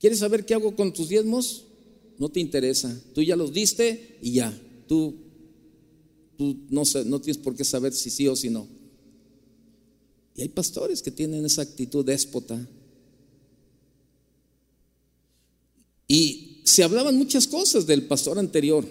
¿Quieres 0.00 0.18
saber 0.18 0.44
qué 0.44 0.54
hago 0.54 0.74
con 0.74 0.92
tus 0.92 1.08
diezmos? 1.08 1.66
No 2.18 2.28
te 2.28 2.40
interesa. 2.40 3.00
Tú 3.14 3.22
ya 3.22 3.36
los 3.36 3.52
diste 3.52 4.18
y 4.20 4.32
ya. 4.32 4.60
Tú, 4.88 5.14
tú 6.36 6.66
no, 6.68 6.82
no 7.06 7.20
tienes 7.20 7.40
por 7.40 7.54
qué 7.54 7.62
saber 7.64 7.92
si 7.92 8.10
sí 8.10 8.26
o 8.26 8.34
si 8.34 8.50
no. 8.50 8.66
Y 10.34 10.42
hay 10.42 10.48
pastores 10.48 11.00
que 11.00 11.12
tienen 11.12 11.44
esa 11.44 11.62
actitud 11.62 12.04
déspota. 12.04 12.68
Y 16.08 16.51
se 16.64 16.84
hablaban 16.84 17.16
muchas 17.16 17.46
cosas 17.46 17.86
del 17.86 18.02
pastor 18.02 18.38
anterior, 18.38 18.86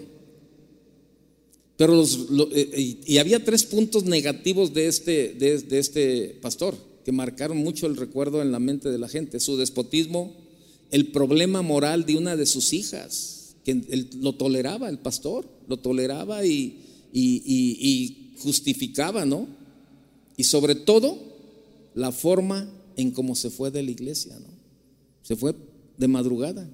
pero 1.76 1.96
los, 1.96 2.28
eh, 2.52 3.00
y 3.04 3.18
había 3.18 3.44
tres 3.44 3.64
puntos 3.64 4.04
negativos 4.04 4.74
de 4.74 4.86
este, 4.86 5.34
de, 5.34 5.78
este 5.78 6.38
pastor 6.40 6.76
que 7.04 7.12
marcaron 7.12 7.58
mucho 7.58 7.86
el 7.86 7.96
recuerdo 7.96 8.42
en 8.42 8.52
la 8.52 8.60
mente 8.60 8.90
de 8.90 8.98
la 8.98 9.08
gente, 9.08 9.40
su 9.40 9.56
despotismo, 9.56 10.34
el 10.90 11.08
problema 11.08 11.62
moral 11.62 12.04
de 12.04 12.16
una 12.16 12.36
de 12.36 12.46
sus 12.46 12.72
hijas, 12.72 13.56
que 13.64 14.06
lo 14.20 14.34
toleraba 14.34 14.88
el 14.88 14.98
pastor, 14.98 15.48
lo 15.66 15.78
toleraba 15.78 16.44
y, 16.44 16.78
y, 17.12 18.18
justificaba, 18.38 19.24
¿no? 19.24 19.46
Y 20.36 20.44
sobre 20.44 20.74
todo, 20.74 21.18
la 21.94 22.10
forma 22.10 22.68
en 22.96 23.12
cómo 23.12 23.36
se 23.36 23.50
fue 23.50 23.70
de 23.70 23.82
la 23.82 23.90
iglesia, 23.92 24.36
¿no? 24.38 24.48
Se 25.22 25.36
fue 25.36 25.54
de 25.96 26.08
madrugada 26.08 26.68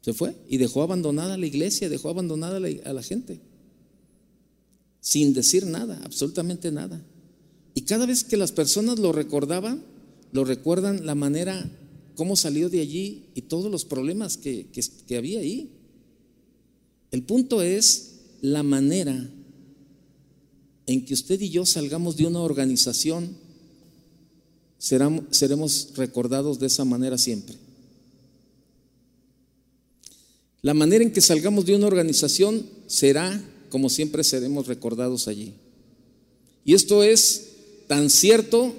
Se 0.00 0.12
fue 0.14 0.34
y 0.48 0.56
dejó 0.56 0.82
abandonada 0.82 1.36
la 1.36 1.46
iglesia, 1.46 1.88
dejó 1.88 2.08
abandonada 2.08 2.56
a 2.56 2.92
la 2.92 3.02
gente. 3.02 3.40
Sin 5.00 5.34
decir 5.34 5.66
nada, 5.66 6.00
absolutamente 6.04 6.72
nada. 6.72 7.04
Y 7.74 7.82
cada 7.82 8.06
vez 8.06 8.24
que 8.24 8.36
las 8.36 8.52
personas 8.52 8.98
lo 8.98 9.12
recordaban, 9.12 9.84
lo 10.32 10.44
recuerdan 10.44 11.06
la 11.06 11.14
manera, 11.14 11.70
cómo 12.14 12.36
salió 12.36 12.68
de 12.68 12.80
allí 12.80 13.26
y 13.34 13.42
todos 13.42 13.70
los 13.70 13.84
problemas 13.84 14.36
que, 14.36 14.66
que 15.06 15.16
había 15.16 15.40
ahí. 15.40 15.70
El 17.10 17.22
punto 17.22 17.62
es 17.62 18.20
la 18.40 18.62
manera 18.62 19.30
en 20.86 21.04
que 21.04 21.14
usted 21.14 21.40
y 21.40 21.50
yo 21.50 21.66
salgamos 21.66 22.16
de 22.16 22.26
una 22.26 22.40
organización, 22.40 23.36
seremos 24.78 25.92
recordados 25.94 26.58
de 26.58 26.66
esa 26.66 26.84
manera 26.84 27.18
siempre. 27.18 27.56
La 30.62 30.74
manera 30.74 31.02
en 31.02 31.12
que 31.12 31.20
salgamos 31.20 31.64
de 31.64 31.74
una 31.74 31.86
organización 31.86 32.66
será 32.86 33.42
como 33.70 33.88
siempre 33.88 34.24
seremos 34.24 34.66
recordados 34.66 35.28
allí. 35.28 35.54
Y 36.64 36.74
esto 36.74 37.02
es 37.02 37.50
tan 37.86 38.10
cierto 38.10 38.74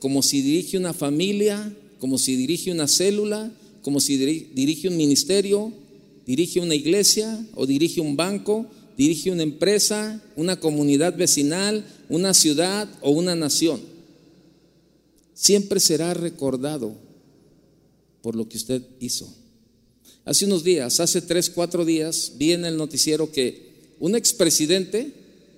como 0.00 0.22
si 0.22 0.42
dirige 0.42 0.76
una 0.76 0.92
familia, 0.92 1.72
como 2.00 2.18
si 2.18 2.34
dirige 2.34 2.72
una 2.72 2.88
célula, 2.88 3.52
como 3.82 4.00
si 4.00 4.16
dirige 4.16 4.88
un 4.88 4.96
ministerio, 4.96 5.72
dirige 6.26 6.60
una 6.60 6.74
iglesia 6.74 7.46
o 7.54 7.66
dirige 7.66 8.00
un 8.00 8.16
banco, 8.16 8.66
dirige 8.96 9.30
una 9.30 9.42
empresa, 9.44 10.22
una 10.34 10.58
comunidad 10.58 11.16
vecinal, 11.16 11.84
una 12.08 12.34
ciudad 12.34 12.88
o 13.00 13.10
una 13.10 13.36
nación. 13.36 13.80
Siempre 15.34 15.78
será 15.78 16.14
recordado 16.14 16.94
por 18.22 18.34
lo 18.34 18.48
que 18.48 18.56
usted 18.56 18.82
hizo. 19.00 19.41
Hace 20.24 20.44
unos 20.44 20.62
días, 20.62 21.00
hace 21.00 21.20
tres, 21.20 21.50
cuatro 21.50 21.84
días, 21.84 22.34
vi 22.36 22.52
en 22.52 22.64
el 22.64 22.76
noticiero 22.76 23.32
que 23.32 23.72
un 23.98 24.14
expresidente 24.14 25.12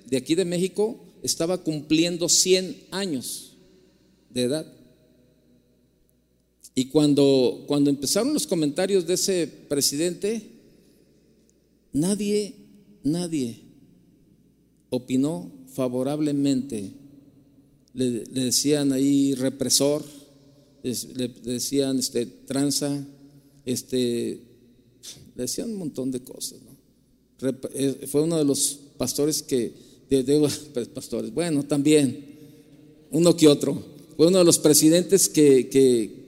de 0.06 0.16
aquí 0.16 0.34
de 0.34 0.46
México 0.46 1.04
estaba 1.22 1.58
cumpliendo 1.58 2.28
100 2.30 2.84
años 2.90 3.56
de 4.30 4.42
edad. 4.42 4.66
Y 6.74 6.86
cuando, 6.86 7.64
cuando 7.66 7.90
empezaron 7.90 8.32
los 8.32 8.46
comentarios 8.46 9.06
de 9.06 9.14
ese 9.14 9.46
presidente, 9.46 10.42
nadie, 11.92 12.54
nadie 13.02 13.60
opinó 14.88 15.52
favorablemente. 15.74 16.90
Le, 17.92 18.24
decían 18.24 18.92
ahí 18.92 19.34
represor, 19.34 20.04
le, 20.82 21.28
decían 21.44 21.98
este, 21.98 22.26
tranza, 22.26 23.06
este, 23.64 24.40
le 25.34 25.42
decían 25.42 25.70
un 25.70 25.76
montón 25.76 26.10
de 26.10 26.20
cosas. 26.20 26.58
Eh, 27.74 28.06
fue 28.06 28.22
uno 28.22 28.38
de 28.38 28.44
los 28.44 28.78
pastores 28.96 29.42
que, 29.42 29.72
de, 30.08 30.48
pues, 30.74 30.88
pastores, 30.88 31.32
bueno, 31.32 31.64
también, 31.64 32.24
uno 33.10 33.36
que 33.36 33.48
otro, 33.48 33.82
fue 34.16 34.28
uno 34.28 34.38
de 34.38 34.44
los 34.44 34.58
presidentes 34.58 35.28
que, 35.28 35.68
que, 35.68 36.24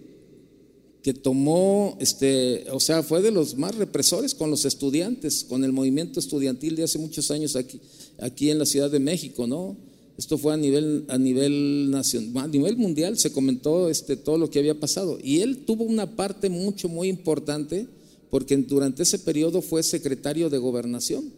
que 1.03 1.15
tomó, 1.15 1.97
este, 2.01 2.67
o 2.73 2.81
sea, 2.81 3.03
fue 3.03 3.23
de 3.23 3.31
los 3.31 3.57
más 3.57 3.75
represores 3.77 4.35
con 4.35 4.51
los 4.51 4.65
estudiantes, 4.65 5.45
con 5.45 5.63
el 5.63 5.73
movimiento 5.73 6.19
estudiantil 6.19 6.77
de 6.77 6.85
hace 6.85 6.99
muchos 6.99 7.31
años 7.31 7.55
aquí, 7.55 7.81
aquí 8.19 8.51
en 8.51 8.59
la 8.59 8.67
Ciudad 8.67 8.91
de 8.91 8.99
México, 8.99 9.47
¿no? 9.47 9.77
Esto 10.19 10.39
fue 10.39 10.55
a 10.55 10.57
nivel, 10.57 11.05
a 11.09 11.19
nivel 11.19 11.91
nacional, 11.91 12.45
a 12.45 12.49
nivel 12.49 12.77
mundial 12.79 13.19
se 13.19 13.33
comentó 13.33 13.91
este, 13.91 14.17
todo 14.17 14.39
lo 14.39 14.49
que 14.49 14.59
había 14.59 14.81
pasado. 14.81 15.19
Y 15.23 15.41
él 15.41 15.59
tuvo 15.67 15.85
una 15.85 16.17
parte 16.17 16.49
mucho, 16.49 16.89
muy 16.89 17.09
importante 17.09 17.87
porque 18.31 18.57
durante 18.57 19.03
ese 19.03 19.19
periodo 19.19 19.63
fue 19.63 19.83
secretario 19.83 20.51
de 20.51 20.59
gobernación. 20.59 21.33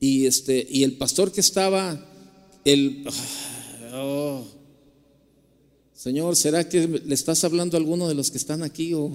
Y, 0.00 0.26
este, 0.26 0.66
y 0.68 0.84
el 0.84 0.92
pastor 0.92 1.32
que 1.32 1.40
estaba, 1.40 2.04
el... 2.64 3.04
Oh, 3.94 4.44
señor, 5.94 6.36
¿será 6.36 6.68
que 6.68 6.86
le 6.86 7.14
estás 7.14 7.44
hablando 7.44 7.76
a 7.76 7.80
alguno 7.80 8.08
de 8.08 8.14
los 8.14 8.30
que 8.30 8.38
están 8.38 8.62
aquí? 8.62 8.92
O? 8.92 9.10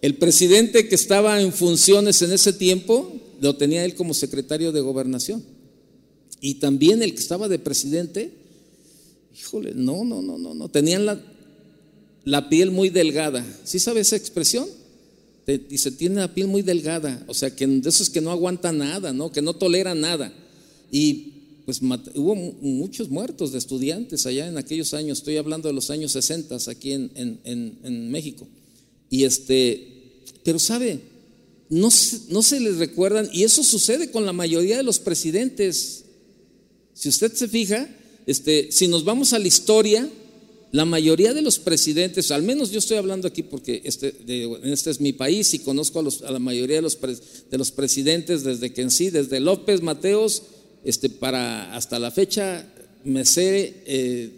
El 0.00 0.16
presidente 0.16 0.88
que 0.88 0.94
estaba 0.94 1.40
en 1.40 1.52
funciones 1.52 2.22
en 2.22 2.32
ese 2.32 2.52
tiempo, 2.52 3.12
lo 3.40 3.56
tenía 3.56 3.84
él 3.84 3.94
como 3.94 4.14
secretario 4.14 4.72
de 4.72 4.80
gobernación. 4.80 5.42
Y 6.40 6.54
también 6.54 7.02
el 7.02 7.12
que 7.12 7.20
estaba 7.20 7.48
de 7.48 7.58
presidente, 7.58 8.32
híjole, 9.36 9.72
no, 9.74 10.04
no, 10.04 10.22
no, 10.22 10.38
no, 10.38 10.54
no, 10.54 10.68
tenían 10.68 11.04
la, 11.04 11.20
la 12.24 12.48
piel 12.48 12.70
muy 12.70 12.90
delgada. 12.90 13.44
¿Sí 13.64 13.78
sabe 13.80 14.00
esa 14.00 14.16
expresión? 14.16 14.68
Dice, 15.56 15.90
tiene 15.92 16.16
la 16.16 16.34
piel 16.34 16.46
muy 16.46 16.60
delgada, 16.60 17.24
o 17.26 17.32
sea, 17.32 17.54
que 17.54 17.66
de 17.66 17.88
esos 17.88 18.10
que 18.10 18.20
no 18.20 18.30
aguanta 18.30 18.70
nada, 18.70 19.14
¿no? 19.14 19.32
Que 19.32 19.40
no 19.40 19.54
tolera 19.54 19.94
nada. 19.94 20.30
Y 20.92 21.32
pues 21.64 21.80
hubo 22.14 22.34
muchos 22.34 23.08
muertos 23.08 23.52
de 23.52 23.58
estudiantes 23.58 24.26
allá 24.26 24.46
en 24.46 24.58
aquellos 24.58 24.92
años, 24.92 25.18
estoy 25.18 25.38
hablando 25.38 25.68
de 25.68 25.74
los 25.74 25.90
años 25.90 26.12
60 26.12 26.56
aquí 26.66 26.92
en, 26.92 27.10
en, 27.14 28.10
México. 28.10 28.46
Y 29.08 29.24
este, 29.24 30.22
pero 30.42 30.58
sabe, 30.58 31.00
no, 31.70 31.88
no 32.28 32.42
se 32.42 32.60
les 32.60 32.76
recuerdan, 32.76 33.30
y 33.32 33.44
eso 33.44 33.62
sucede 33.62 34.10
con 34.10 34.26
la 34.26 34.34
mayoría 34.34 34.76
de 34.76 34.82
los 34.82 34.98
presidentes. 34.98 36.04
Si 36.92 37.08
usted 37.08 37.32
se 37.32 37.48
fija, 37.48 37.88
este, 38.26 38.70
si 38.70 38.88
nos 38.88 39.04
vamos 39.04 39.32
a 39.32 39.38
la 39.38 39.48
historia, 39.48 40.08
la 40.70 40.84
mayoría 40.84 41.32
de 41.32 41.40
los 41.40 41.58
presidentes, 41.58 42.30
al 42.30 42.42
menos 42.42 42.70
yo 42.70 42.78
estoy 42.78 42.98
hablando 42.98 43.26
aquí 43.26 43.42
porque 43.42 43.80
este, 43.84 44.14
este 44.64 44.90
es 44.90 45.00
mi 45.00 45.14
país 45.14 45.54
y 45.54 45.60
conozco 45.60 46.00
a, 46.00 46.30
la 46.30 46.38
mayoría 46.38 46.76
de 46.76 46.82
los, 46.82 46.98
de 47.00 47.58
los, 47.58 47.70
presidentes 47.70 48.44
desde 48.44 48.72
que 48.72 48.82
en 48.82 48.90
sí, 48.90 49.08
desde 49.08 49.40
López 49.40 49.80
Mateos, 49.80 50.42
este, 50.84 51.08
para 51.08 51.74
hasta 51.74 51.98
la 51.98 52.10
fecha, 52.10 52.66
me 53.04 53.24
sé, 53.24 53.82
eh, 53.86 54.30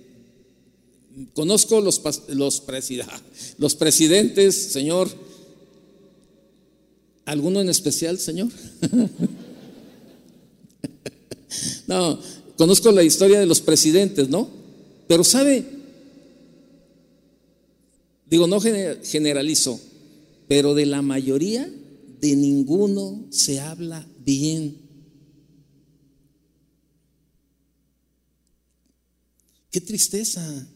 conozco 1.35 1.81
los, 1.81 2.01
los, 2.29 2.63
los 3.59 3.75
presidentes, 3.75 4.55
señor. 4.55 5.09
¿Alguno 7.25 7.61
en 7.61 7.69
especial, 7.69 8.19
señor? 8.19 8.49
no, 11.89 12.21
conozco 12.57 12.93
la 12.93 13.03
historia 13.03 13.41
de 13.41 13.47
los 13.47 13.61
presidentes, 13.61 14.29
¿no? 14.29 14.49
Pero 15.07 15.25
sabe, 15.25 15.80
Digo, 18.31 18.47
no 18.47 18.61
generalizo, 18.61 19.81
pero 20.47 20.75
de 20.75 20.87
la 20.87 21.03
mayoría, 21.03 21.69
de 22.21 22.37
ninguno 22.37 23.27
se 23.31 23.59
habla 23.59 24.07
bien. 24.25 24.77
Qué 29.73 29.81
tristeza. 29.81 30.69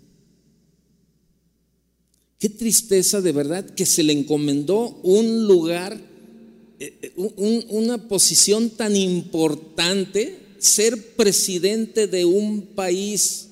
Qué 2.41 2.49
tristeza 2.49 3.21
de 3.21 3.33
verdad 3.33 3.65
que 3.65 3.87
se 3.87 4.03
le 4.03 4.13
encomendó 4.13 5.01
un 5.05 5.47
lugar, 5.47 5.99
eh, 6.81 6.99
eh, 7.03 7.13
una 7.69 8.09
posición 8.09 8.71
tan 8.71 8.97
importante, 8.97 10.41
ser 10.59 11.15
presidente 11.15 12.09
de 12.09 12.25
un 12.25 12.63
país 12.75 13.51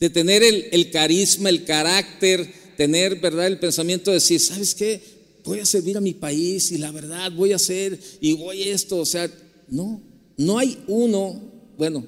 de 0.00 0.10
tener 0.10 0.42
el, 0.42 0.90
carisma, 0.90 1.48
el 1.48 1.64
carácter, 1.64 2.52
tener, 2.76 3.16
¿verdad?, 3.20 3.46
el 3.46 3.58
pensamiento 3.58 4.10
de 4.10 4.16
decir, 4.16 4.40
¿sabes 4.40 4.74
qué? 4.74 5.00
Voy 5.44 5.60
a 5.60 5.66
servir 5.66 5.96
a 5.96 6.00
mi 6.00 6.14
país 6.14 6.70
y 6.72 6.78
la 6.78 6.92
verdad 6.92 7.32
voy 7.32 7.52
a 7.52 7.56
hacer 7.56 7.98
y 8.20 8.34
voy 8.34 8.62
esto, 8.62 8.98
o 8.98 9.06
sea, 9.06 9.30
no, 9.68 10.00
no 10.36 10.58
hay 10.58 10.78
uno, 10.86 11.40
bueno, 11.76 12.06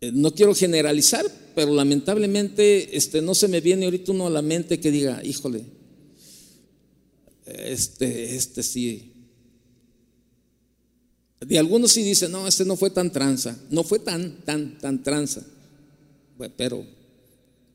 eh, 0.00 0.10
no 0.12 0.34
quiero 0.34 0.54
generalizar, 0.54 1.24
pero 1.54 1.72
lamentablemente 1.72 2.96
este, 2.96 3.22
no 3.22 3.34
se 3.34 3.48
me 3.48 3.60
viene 3.60 3.84
ahorita 3.84 4.12
uno 4.12 4.26
a 4.26 4.30
la 4.30 4.42
mente 4.42 4.80
que 4.80 4.90
diga, 4.90 5.24
híjole, 5.24 5.64
este, 7.46 8.36
este 8.36 8.62
sí, 8.62 9.11
de 11.46 11.58
algunos 11.58 11.92
sí 11.92 12.02
dicen, 12.02 12.32
no, 12.32 12.46
este 12.46 12.64
no 12.64 12.76
fue 12.76 12.90
tan 12.90 13.10
tranza, 13.10 13.58
no 13.70 13.82
fue 13.82 13.98
tan, 13.98 14.44
tan, 14.44 14.78
tan 14.78 15.02
tranza. 15.02 15.44
pero, 16.56 16.84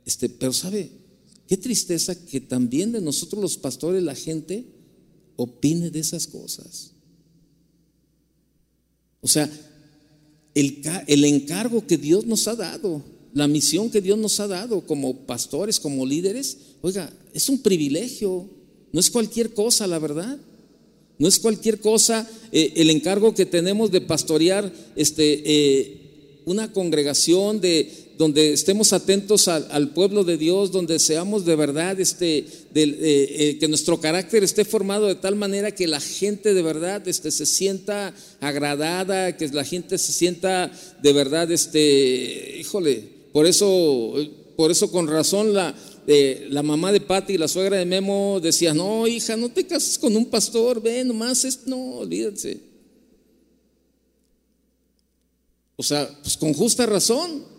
este, 0.05 0.29
pero 0.29 0.53
sabe, 0.53 0.89
qué 1.47 1.57
tristeza 1.57 2.15
que 2.25 2.41
también 2.41 2.91
de 2.91 3.01
nosotros 3.01 3.41
los 3.41 3.57
pastores 3.57 4.03
la 4.03 4.15
gente 4.15 4.65
opine 5.35 5.89
de 5.89 5.99
esas 5.99 6.27
cosas. 6.27 6.91
O 9.21 9.27
sea, 9.27 9.49
el, 10.53 10.81
el 11.07 11.25
encargo 11.25 11.85
que 11.85 11.97
Dios 11.97 12.25
nos 12.25 12.47
ha 12.47 12.55
dado, 12.55 13.03
la 13.33 13.47
misión 13.47 13.89
que 13.89 14.01
Dios 14.01 14.17
nos 14.17 14.39
ha 14.39 14.47
dado 14.47 14.85
como 14.85 15.25
pastores, 15.25 15.79
como 15.79 16.05
líderes, 16.05 16.57
oiga, 16.81 17.11
es 17.33 17.49
un 17.49 17.59
privilegio, 17.59 18.49
no 18.91 18.99
es 18.99 19.11
cualquier 19.11 19.53
cosa, 19.53 19.85
la 19.87 19.99
verdad. 19.99 20.39
No 21.19 21.27
es 21.27 21.39
cualquier 21.39 21.79
cosa 21.79 22.27
eh, 22.51 22.73
el 22.75 22.89
encargo 22.89 23.33
que 23.33 23.45
tenemos 23.45 23.91
de 23.91 24.01
pastorear 24.01 24.71
este, 24.95 25.41
eh, 25.45 25.97
una 26.45 26.71
congregación, 26.71 27.59
de, 27.59 27.91
donde 28.17 28.53
estemos 28.53 28.93
atentos 28.93 29.47
al, 29.47 29.89
pueblo 29.89 30.23
de 30.23 30.37
Dios, 30.37 30.71
donde 30.71 30.99
seamos 30.99 31.43
de 31.43 31.55
verdad, 31.55 31.99
este, 31.99 32.45
eh, 32.73 33.57
que 33.59 33.67
nuestro 33.67 33.99
carácter 33.99 34.43
esté 34.43 34.63
formado 34.63 35.07
de 35.07 35.15
tal 35.15 35.35
manera 35.35 35.71
que 35.71 35.87
la 35.87 35.99
gente 35.99 36.53
de 36.53 36.61
verdad 36.61 37.07
este, 37.07 37.31
se 37.31 37.45
sienta 37.45 38.13
agradada, 38.39 39.35
que 39.35 39.47
la 39.49 39.63
gente 39.63 39.97
se 39.97 40.11
sienta 40.11 40.71
de 41.01 41.13
verdad, 41.13 41.51
este, 41.51 42.59
híjole, 42.59 43.03
por 43.33 43.45
eso, 43.45 44.13
por 44.55 44.71
eso 44.71 44.89
con 44.89 45.07
razón 45.07 45.53
la, 45.53 45.75
la 46.07 46.63
mamá 46.63 46.91
de 46.91 47.01
Patti 47.01 47.33
y 47.33 47.37
la 47.37 47.47
suegra 47.47 47.77
de 47.77 47.85
Memo 47.85 48.39
decía, 48.41 48.73
no, 48.73 49.05
hija, 49.07 49.35
no 49.35 49.49
te 49.49 49.67
cases 49.67 49.99
con 49.99 50.15
un 50.15 50.25
pastor, 50.25 50.81
ven, 50.81 51.07
nomás 51.09 51.43
es, 51.43 51.67
no, 51.67 51.97
olvídate. 51.97 52.61
O 55.75 55.83
sea, 55.83 56.09
pues 56.23 56.37
con 56.37 56.53
justa 56.53 56.85
razón 56.85 57.57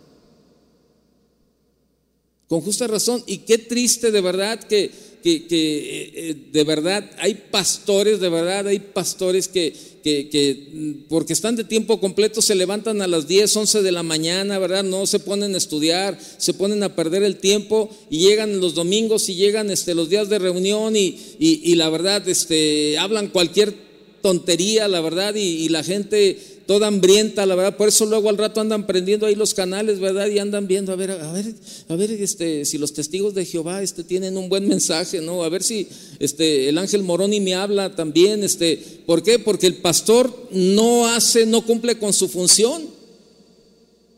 con 2.49 2.63
justa 2.63 2.87
razón. 2.87 3.23
Y 3.27 3.39
qué 3.39 3.59
triste 3.59 4.11
de 4.11 4.21
verdad 4.21 4.59
que, 4.59 4.91
que, 5.23 5.37
eh, 5.37 6.13
eh, 6.15 6.37
de 6.53 6.65
verdad 6.65 7.11
hay 7.19 7.35
pastores, 7.51 8.21
de 8.21 8.29
verdad 8.29 8.67
hay 8.67 8.79
pastores 8.79 9.49
que, 9.49 9.73
que, 10.03 10.69
mm, 10.73 10.93
porque 11.09 11.33
están 11.33 11.57
de 11.57 11.65
tiempo 11.65 12.01
completo 12.01 12.41
se 12.41 12.55
levantan 12.55 13.03
a 13.03 13.07
las 13.07 13.29
10, 13.29 13.57
11 13.57 13.83
de 13.83 13.93
la 13.93 14.03
mañana, 14.03 14.59
¿verdad? 14.59 14.85
No 14.85 15.07
se 15.07 15.19
ponen 15.19 15.55
a 15.55 15.59
estudiar, 15.59 16.19
se 16.39 16.55
ponen 16.55 16.83
a 16.83 16.95
perder 16.95 17.23
el 17.23 17.37
tiempo 17.37 17.91
y 18.11 18.19
llegan 18.19 18.61
los 18.61 18.75
domingos 18.75 19.29
y 19.29 19.35
llegan 19.35 19.71
este, 19.71 19.95
los 19.95 20.09
días 20.09 20.29
de 20.29 20.39
reunión 20.39 20.97
y, 20.97 21.19
y, 21.39 21.75
la 21.75 21.91
verdad 21.91 22.27
este, 22.29 22.99
hablan 22.99 23.29
cualquier 23.29 23.75
tontería, 24.23 24.89
la 24.89 25.01
verdad, 25.01 25.35
y 25.35 25.69
la 25.69 25.85
gente 25.85 26.58
toda 26.69 26.89
hambrienta, 26.89 27.47
la 27.47 27.55
verdad. 27.55 27.79
Por 27.79 27.89
eso 27.89 28.05
luego 28.05 28.29
al 28.29 28.37
rato 28.37 28.61
andan 28.61 28.87
prendiendo 28.87 29.25
ahí 29.25 29.35
los 29.35 29.55
canales, 29.55 30.01
¿verdad? 30.01 30.29
Y 30.29 30.39
andan 30.39 30.67
viendo, 30.67 30.93
a 30.93 30.97
ver, 30.97 31.13
a 31.13 31.33
ver, 31.33 31.47
a 31.89 31.97
ver, 31.97 32.11
este, 32.11 32.67
si 32.67 32.77
los 32.77 32.93
testigos 32.93 33.33
de 33.33 33.47
Jehová 33.47 33.83
este, 33.83 34.05
tienen 34.05 34.37
un 34.37 34.51
buen 34.51 34.69
mensaje, 34.69 35.23
¿no? 35.23 35.43
A 35.43 35.49
ver 35.49 35.63
si 35.63 35.89
este, 36.19 36.69
el 36.69 36.77
ángel 36.77 37.05
Moroni 37.05 37.41
me 37.41 37.55
habla 37.55 37.97
también, 37.97 38.45
este, 38.45 38.77
¿por 39.07 39.23
qué? 39.23 39.39
Porque 39.39 39.67
el 39.67 39.77
pastor 39.77 40.51
no 40.53 41.07
hace, 41.07 41.47
no 41.47 41.65
cumple 41.65 41.99
con 41.99 42.13
su 42.13 42.29
función. 42.29 42.83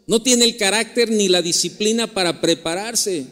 No 0.08 0.20
tiene 0.20 0.44
el 0.44 0.56
carácter 0.56 1.08
ni 1.08 1.28
la 1.28 1.42
disciplina 1.42 2.08
para 2.08 2.40
prepararse. 2.40 3.26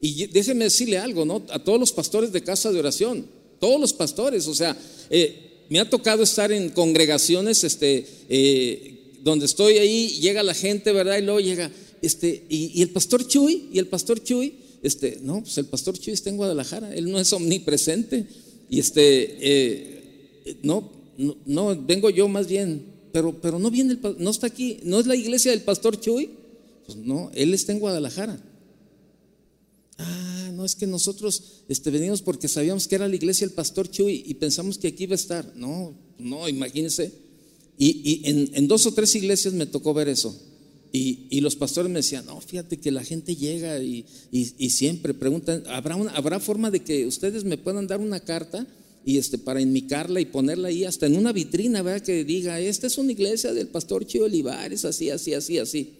Y 0.00 0.28
déjeme 0.28 0.66
decirle 0.66 0.98
algo, 0.98 1.24
¿no? 1.24 1.42
A 1.48 1.58
todos 1.58 1.80
los 1.80 1.90
pastores 1.90 2.30
de 2.30 2.44
casa 2.44 2.70
de 2.70 2.78
oración, 2.78 3.26
todos 3.58 3.80
los 3.80 3.92
pastores, 3.92 4.46
o 4.46 4.54
sea, 4.54 4.76
eh, 5.10 5.53
me 5.68 5.80
ha 5.80 5.88
tocado 5.88 6.22
estar 6.22 6.52
en 6.52 6.70
congregaciones 6.70 7.64
este, 7.64 8.06
eh, 8.28 8.94
donde 9.22 9.46
estoy 9.46 9.78
ahí, 9.78 10.08
llega 10.20 10.42
la 10.42 10.54
gente, 10.54 10.92
¿verdad? 10.92 11.18
Y 11.18 11.22
luego 11.22 11.40
llega, 11.40 11.70
este, 12.02 12.44
y, 12.48 12.82
el 12.82 12.90
pastor 12.90 13.26
Chuy, 13.26 13.68
y 13.72 13.78
el 13.78 13.86
pastor 13.86 14.22
Chuy, 14.22 14.54
este, 14.82 15.18
no, 15.22 15.40
pues 15.40 15.56
el 15.58 15.66
pastor 15.66 15.98
Chuy 15.98 16.12
está 16.12 16.30
en 16.30 16.36
Guadalajara, 16.36 16.94
él 16.94 17.10
no 17.10 17.18
es 17.18 17.32
omnipresente. 17.32 18.26
Y 18.68 18.80
este, 18.80 19.36
eh, 19.40 20.56
no, 20.62 20.90
no, 21.46 21.76
vengo 21.82 22.10
yo 22.10 22.28
más 22.28 22.46
bien, 22.46 22.84
pero, 23.12 23.40
pero 23.40 23.58
no 23.58 23.70
viene, 23.70 23.92
el, 23.92 24.16
no 24.18 24.30
está 24.30 24.46
aquí, 24.46 24.78
no 24.82 25.00
es 25.00 25.06
la 25.06 25.16
iglesia 25.16 25.52
del 25.52 25.62
pastor 25.62 25.98
Chuy, 25.98 26.30
pues 26.86 26.98
no, 26.98 27.30
él 27.34 27.54
está 27.54 27.72
en 27.72 27.78
Guadalajara. 27.78 28.38
Ah, 29.96 30.33
no 30.56 30.64
es 30.64 30.74
que 30.74 30.86
nosotros 30.86 31.62
este, 31.68 31.90
venimos 31.90 32.22
porque 32.22 32.48
sabíamos 32.48 32.88
que 32.88 32.94
era 32.94 33.08
la 33.08 33.14
iglesia 33.14 33.46
del 33.46 33.54
pastor 33.54 33.90
Chuy 33.90 34.24
y 34.26 34.34
pensamos 34.34 34.78
que 34.78 34.88
aquí 34.88 35.04
iba 35.04 35.12
a 35.12 35.16
estar. 35.16 35.52
No, 35.56 35.94
no, 36.18 36.48
imagínense. 36.48 37.12
Y, 37.76 38.22
en, 38.24 38.68
dos 38.68 38.86
o 38.86 38.94
tres 38.94 39.14
iglesias 39.14 39.52
me 39.52 39.66
tocó 39.66 39.92
ver 39.94 40.08
eso. 40.08 40.34
Y, 40.92 41.40
los 41.40 41.56
pastores 41.56 41.90
me 41.90 41.98
decían, 41.98 42.24
no, 42.24 42.40
fíjate 42.40 42.78
que 42.78 42.92
la 42.92 43.02
gente 43.02 43.34
llega 43.34 43.80
y, 43.80 44.04
siempre 44.70 45.12
preguntan, 45.12 45.64
¿habrá, 45.66 45.96
una, 45.96 46.12
¿habrá 46.12 46.38
forma 46.38 46.70
de 46.70 46.80
que 46.80 47.06
ustedes 47.06 47.44
me 47.44 47.58
puedan 47.58 47.86
dar 47.86 48.00
una 48.00 48.20
carta? 48.20 48.66
y 49.06 49.18
este, 49.18 49.36
para 49.36 49.60
enmicarla 49.60 50.20
y 50.20 50.24
ponerla 50.24 50.68
ahí 50.68 50.84
hasta 50.84 51.06
en 51.06 51.16
una 51.16 51.32
vitrina, 51.32 51.82
¿verdad? 51.82 52.02
Que 52.02 52.24
diga, 52.24 52.58
esta 52.58 52.86
es 52.86 52.96
una 52.96 53.12
iglesia 53.12 53.52
del 53.52 53.68
pastor 53.68 54.06
Chuy 54.06 54.22
Olivares, 54.22 54.84
así, 54.84 55.10
así, 55.10 55.34
así, 55.34 55.58
así. 55.58 55.92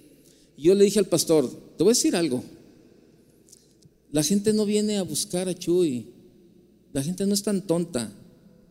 yo 0.56 0.74
le 0.74 0.84
dije 0.84 1.00
al 1.00 1.06
pastor, 1.06 1.50
te 1.76 1.84
voy 1.84 1.90
a 1.90 1.94
decir 1.94 2.16
algo, 2.16 2.42
la 4.14 4.22
gente 4.22 4.52
no 4.52 4.64
viene 4.64 4.96
a 4.96 5.02
buscar 5.02 5.48
a 5.48 5.58
Chuy. 5.58 6.06
La 6.92 7.02
gente 7.02 7.26
no 7.26 7.34
es 7.34 7.42
tan 7.42 7.66
tonta 7.66 8.12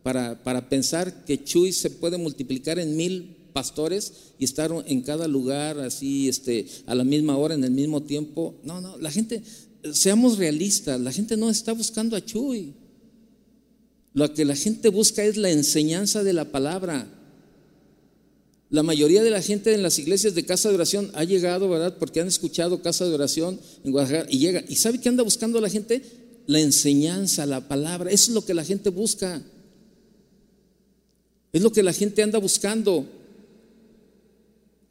para, 0.02 0.42
para 0.42 0.70
pensar 0.70 1.26
que 1.26 1.44
Chuy 1.44 1.74
se 1.74 1.90
puede 1.90 2.16
multiplicar 2.16 2.78
en 2.78 2.96
mil 2.96 3.36
pastores 3.52 4.32
y 4.38 4.44
estar 4.46 4.72
en 4.86 5.02
cada 5.02 5.28
lugar 5.28 5.78
así, 5.80 6.30
este, 6.30 6.64
a 6.86 6.94
la 6.94 7.04
misma 7.04 7.36
hora, 7.36 7.52
en 7.52 7.62
el 7.62 7.72
mismo 7.72 8.02
tiempo. 8.02 8.54
No, 8.64 8.80
no, 8.80 8.96
la 8.96 9.10
gente, 9.10 9.42
seamos 9.92 10.38
realistas, 10.38 10.98
la 10.98 11.12
gente 11.12 11.36
no 11.36 11.50
está 11.50 11.74
buscando 11.74 12.16
a 12.16 12.24
Chuy. 12.24 12.72
Lo 14.14 14.32
que 14.32 14.46
la 14.46 14.56
gente 14.56 14.88
busca 14.88 15.24
es 15.24 15.36
la 15.36 15.50
enseñanza 15.50 16.24
de 16.24 16.32
la 16.32 16.50
palabra. 16.52 17.06
La 18.70 18.82
mayoría 18.82 19.22
de 19.22 19.30
la 19.30 19.42
gente 19.42 19.74
en 19.74 19.82
las 19.82 19.98
iglesias 19.98 20.34
de 20.34 20.44
casa 20.44 20.68
de 20.68 20.74
oración 20.74 21.10
ha 21.14 21.24
llegado, 21.24 21.68
¿verdad? 21.68 21.96
Porque 21.98 22.20
han 22.20 22.28
escuchado 22.28 22.82
casa 22.82 23.04
de 23.04 23.14
oración 23.14 23.60
en 23.84 23.92
Guadalajara 23.92 24.26
y 24.30 24.38
llega. 24.38 24.64
¿Y 24.68 24.76
sabe 24.76 25.00
qué 25.00 25.08
anda 25.08 25.22
buscando 25.22 25.60
la 25.60 25.68
gente? 25.68 26.02
La 26.46 26.60
enseñanza, 26.60 27.46
la 27.46 27.68
palabra. 27.68 28.10
Eso 28.10 28.30
es 28.30 28.34
lo 28.34 28.44
que 28.44 28.54
la 28.54 28.64
gente 28.64 28.90
busca. 28.90 29.42
Es 31.52 31.62
lo 31.62 31.70
que 31.70 31.82
la 31.82 31.92
gente 31.92 32.22
anda 32.22 32.38
buscando. 32.38 33.06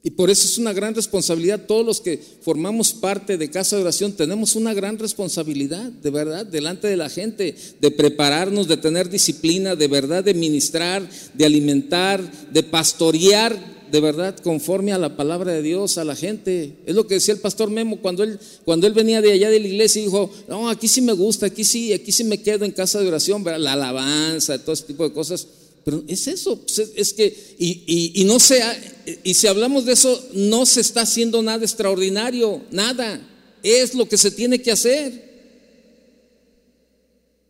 Y 0.06 0.12
por 0.12 0.30
eso 0.30 0.46
es 0.46 0.58
una 0.58 0.74
gran 0.74 0.94
responsabilidad. 0.94 1.66
Todos 1.66 1.86
los 1.86 2.02
que 2.02 2.20
formamos 2.42 2.92
parte 2.92 3.38
de 3.38 3.50
Casa 3.50 3.78
de 3.78 3.84
Oración 3.84 4.12
tenemos 4.12 4.58
una 4.58 4.74
gran 4.74 5.00
responsabilidad, 5.00 5.90
de 5.90 6.10
verdad, 6.10 6.46
delante 6.46 6.88
de 6.88 6.98
la 6.98 7.10
gente, 7.10 7.56
de 7.80 7.92
prepararnos, 7.92 8.68
de 8.68 8.76
tener 8.76 9.10
disciplina, 9.10 9.78
de 9.78 9.88
verdad, 9.88 10.22
de 10.22 10.34
ministrar, 10.34 11.10
de 11.34 11.46
alimentar, 11.46 12.22
de 12.52 12.64
pastorear 12.64 13.74
de 13.94 14.02
verdad 14.02 14.36
conforme 14.40 14.92
a 14.92 14.98
la 14.98 15.16
palabra 15.16 15.54
de 15.54 15.62
Dios 15.62 16.00
a 16.00 16.04
la 16.04 16.16
gente. 16.16 16.74
Es 16.86 16.96
lo 16.96 17.06
que 17.06 17.14
decía 17.14 17.36
el 17.36 17.40
pastor 17.40 17.70
Memo 17.70 18.02
cuando 18.02 18.24
él, 18.24 18.40
cuando 18.66 18.88
él 18.88 18.94
venía 18.94 19.22
de 19.22 19.32
allá 19.32 19.52
de 19.52 19.60
la 19.60 19.68
iglesia 19.68 20.02
y 20.02 20.06
dijo, 20.06 20.32
no, 20.50 20.68
aquí 20.68 20.88
sí 20.88 21.00
me 21.00 21.14
gusta, 21.14 21.46
aquí 21.46 21.64
sí, 21.64 21.94
aquí 21.94 22.12
sí 22.12 22.24
me 22.24 22.42
quedo 22.42 22.66
en 22.66 22.72
casa 22.72 23.00
de 23.00 23.08
oración, 23.08 23.44
la 23.46 23.74
alabanza, 23.74 24.58
todo 24.58 24.74
ese 24.74 24.86
tipo 24.86 25.04
de 25.04 25.14
cosas. 25.14 25.48
Pero 25.84 26.04
es 26.08 26.28
eso, 26.28 26.60
pues 26.62 26.80
es 26.96 27.14
que, 27.14 27.56
y, 27.60 28.22
y 28.22 28.24
no 28.24 28.40
sea, 28.40 28.76
y 29.24 29.34
si 29.34 29.48
hablamos 29.48 29.86
de 29.86 29.94
eso, 29.94 30.30
no 30.34 30.66
se 30.66 30.82
está 30.82 31.02
haciendo 31.02 31.42
nada 31.42 31.64
extraordinario, 31.64 32.62
nada. 32.72 33.22
Es 33.62 33.94
lo 33.94 34.08
que 34.08 34.18
se 34.18 34.32
tiene 34.32 34.62
que 34.62 34.72
hacer. 34.72 35.34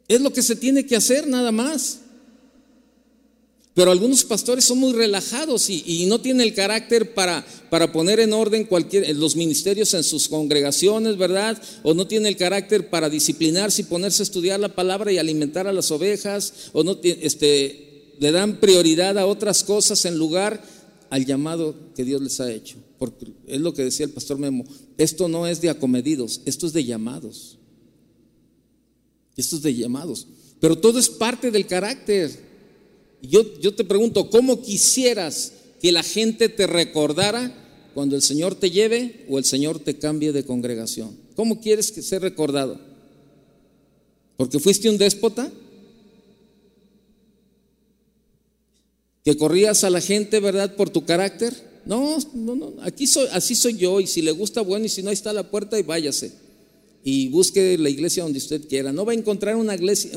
Es 0.08 0.22
lo 0.22 0.32
que 0.34 0.42
se 0.42 0.56
tiene 0.56 0.86
que 0.86 0.96
hacer 0.96 1.28
nada 1.28 1.52
más. 1.52 2.00
Pero 3.76 3.90
algunos 3.90 4.24
pastores 4.24 4.66
son 4.66 4.78
muy 4.78 4.94
relajados 4.94 5.68
y, 5.70 6.06
no 6.06 6.22
tienen 6.22 6.42
el 6.42 6.54
carácter 6.54 7.16
para, 7.16 7.44
para, 7.72 7.92
poner 7.92 8.20
en 8.20 8.32
orden 8.32 8.66
cualquier, 8.66 9.16
los 9.16 9.36
ministerios 9.36 9.96
en 9.96 10.04
sus 10.04 10.30
congregaciones, 10.30 11.18
¿verdad? 11.18 11.60
O 11.82 11.96
no 11.96 12.06
tienen 12.06 12.28
el 12.28 12.38
carácter 12.38 12.92
para 12.92 13.10
disciplinarse 13.10 13.82
y 13.82 13.86
ponerse 13.86 14.22
a 14.22 14.26
estudiar 14.26 14.60
la 14.60 14.76
palabra 14.76 15.12
y 15.12 15.18
alimentar 15.18 15.66
a 15.66 15.74
las 15.74 15.90
ovejas, 15.90 16.54
o 16.74 16.84
no 16.84 17.00
este, 17.04 17.93
le 18.24 18.32
dan 18.32 18.62
prioridad 18.62 19.18
a 19.18 19.26
otras 19.26 19.66
cosas 19.66 20.06
en 20.06 20.18
lugar 20.18 20.64
al 21.10 21.26
llamado 21.26 21.76
que 21.94 22.06
Dios 22.06 22.22
les 22.22 22.40
ha 22.40 22.50
hecho. 22.50 22.78
Porque 22.98 23.34
es 23.48 23.60
lo 23.60 23.74
que 23.74 23.84
decía 23.84 24.06
el 24.06 24.14
pastor 24.14 24.38
Memo, 24.38 24.64
esto 24.98 25.28
no 25.28 25.46
es 25.46 25.60
de 25.60 25.70
acomedidos, 25.70 26.40
esto 26.46 26.66
es 26.66 26.72
de 26.72 26.86
llamados. 26.86 27.58
Esto 29.36 29.58
es 29.58 29.62
de 29.62 29.76
llamados. 29.76 30.26
Pero 30.62 30.78
todo 30.78 31.00
es 31.00 31.10
parte 31.10 31.52
del 31.52 31.68
carácter. 31.68 32.32
Yo, 33.22 33.74
te 33.76 33.84
pregunto, 33.84 34.30
¿cómo 34.30 34.62
quisieras 34.62 35.52
que 35.82 35.92
la 35.92 36.02
gente 36.02 36.48
te 36.48 36.66
recordara 36.66 37.92
cuando 37.94 38.16
el 38.16 38.22
Señor 38.22 38.56
te 38.56 38.72
lleve 38.72 39.26
o 39.28 39.38
el 39.38 39.44
Señor 39.44 39.80
te 39.80 39.98
cambie 39.98 40.32
de 40.32 40.46
congregación? 40.46 41.14
¿Cómo 41.36 41.60
quieres 41.60 41.92
que 41.92 42.02
sea 42.02 42.20
recordado? 42.20 42.80
¿Porque 44.38 44.60
fuiste 44.60 44.90
un 44.90 44.98
déspota? 44.98 45.52
¿Que 49.24 49.38
corrías 49.38 49.84
a 49.84 49.90
la 49.90 50.02
gente, 50.02 50.40
verdad, 50.40 50.76
por 50.76 50.90
tu 50.90 51.06
carácter? 51.06 51.54
No, 51.86 52.18
no, 52.34 52.56
no, 52.56 52.74
aquí 52.82 53.06
así 53.32 53.56
soy 53.56 53.78
yo 53.78 54.00
y 54.00 54.08
si 54.08 54.22
le 54.22 54.32
gusta, 54.32 54.62
bueno, 54.62 54.86
y 54.86 54.90
si 54.90 55.02
no, 55.02 55.10
ahí 55.10 55.14
está 55.14 55.34
la 55.34 55.50
puerta 55.50 55.78
y 55.78 55.84
váyase 55.84 56.44
y 57.04 57.28
busque 57.28 57.78
la 57.78 57.90
iglesia 57.90 58.24
donde 58.24 58.40
usted 58.40 58.68
quiera. 58.68 58.94
No 58.94 59.06
va 59.06 59.12
a 59.12 59.16
encontrar 59.16 59.56
una 59.56 59.76
iglesia, 59.76 60.12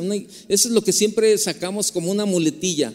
eso 0.49 0.69
es 0.69 0.75
lo 0.75 0.83
que 0.83 0.93
siempre 0.93 1.37
sacamos 1.39 1.91
como 1.91 2.11
una 2.11 2.25
muletilla. 2.25 2.95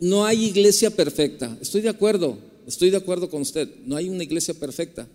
No 0.00 0.26
hay 0.26 0.44
iglesia 0.44 0.90
perfecta. 0.90 1.56
Estoy 1.60 1.80
de 1.80 1.88
acuerdo, 1.88 2.36
estoy 2.66 2.90
de 2.90 2.98
acuerdo 2.98 3.30
con 3.30 3.40
usted. 3.40 3.68
No 3.86 3.96
hay 3.96 4.08
una 4.08 4.22
iglesia 4.22 4.52
perfecta. 4.52 5.08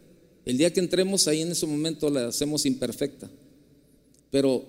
El 0.46 0.58
día 0.58 0.74
que 0.74 0.80
entremos 0.80 1.28
ahí 1.28 1.42
en 1.42 1.52
ese 1.52 1.68
momento 1.68 2.10
la 2.10 2.28
hacemos 2.28 2.66
imperfecta. 2.66 3.30
Pero 4.32 4.66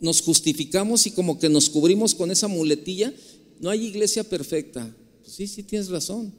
nos 0.00 0.20
justificamos 0.20 1.06
y 1.06 1.10
como 1.10 1.40
que 1.40 1.48
nos 1.48 1.68
cubrimos 1.68 2.14
con 2.14 2.30
esa 2.30 2.46
muletilla. 2.46 3.12
No 3.60 3.70
hay 3.70 3.86
iglesia 3.86 4.24
perfecta. 4.24 4.94
Pues 5.22 5.32
sí, 5.32 5.46
sí 5.46 5.62
tienes 5.62 5.88
razón. 5.88 6.32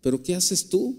Pero 0.00 0.22
¿qué 0.22 0.34
haces 0.34 0.68
tú? 0.68 0.96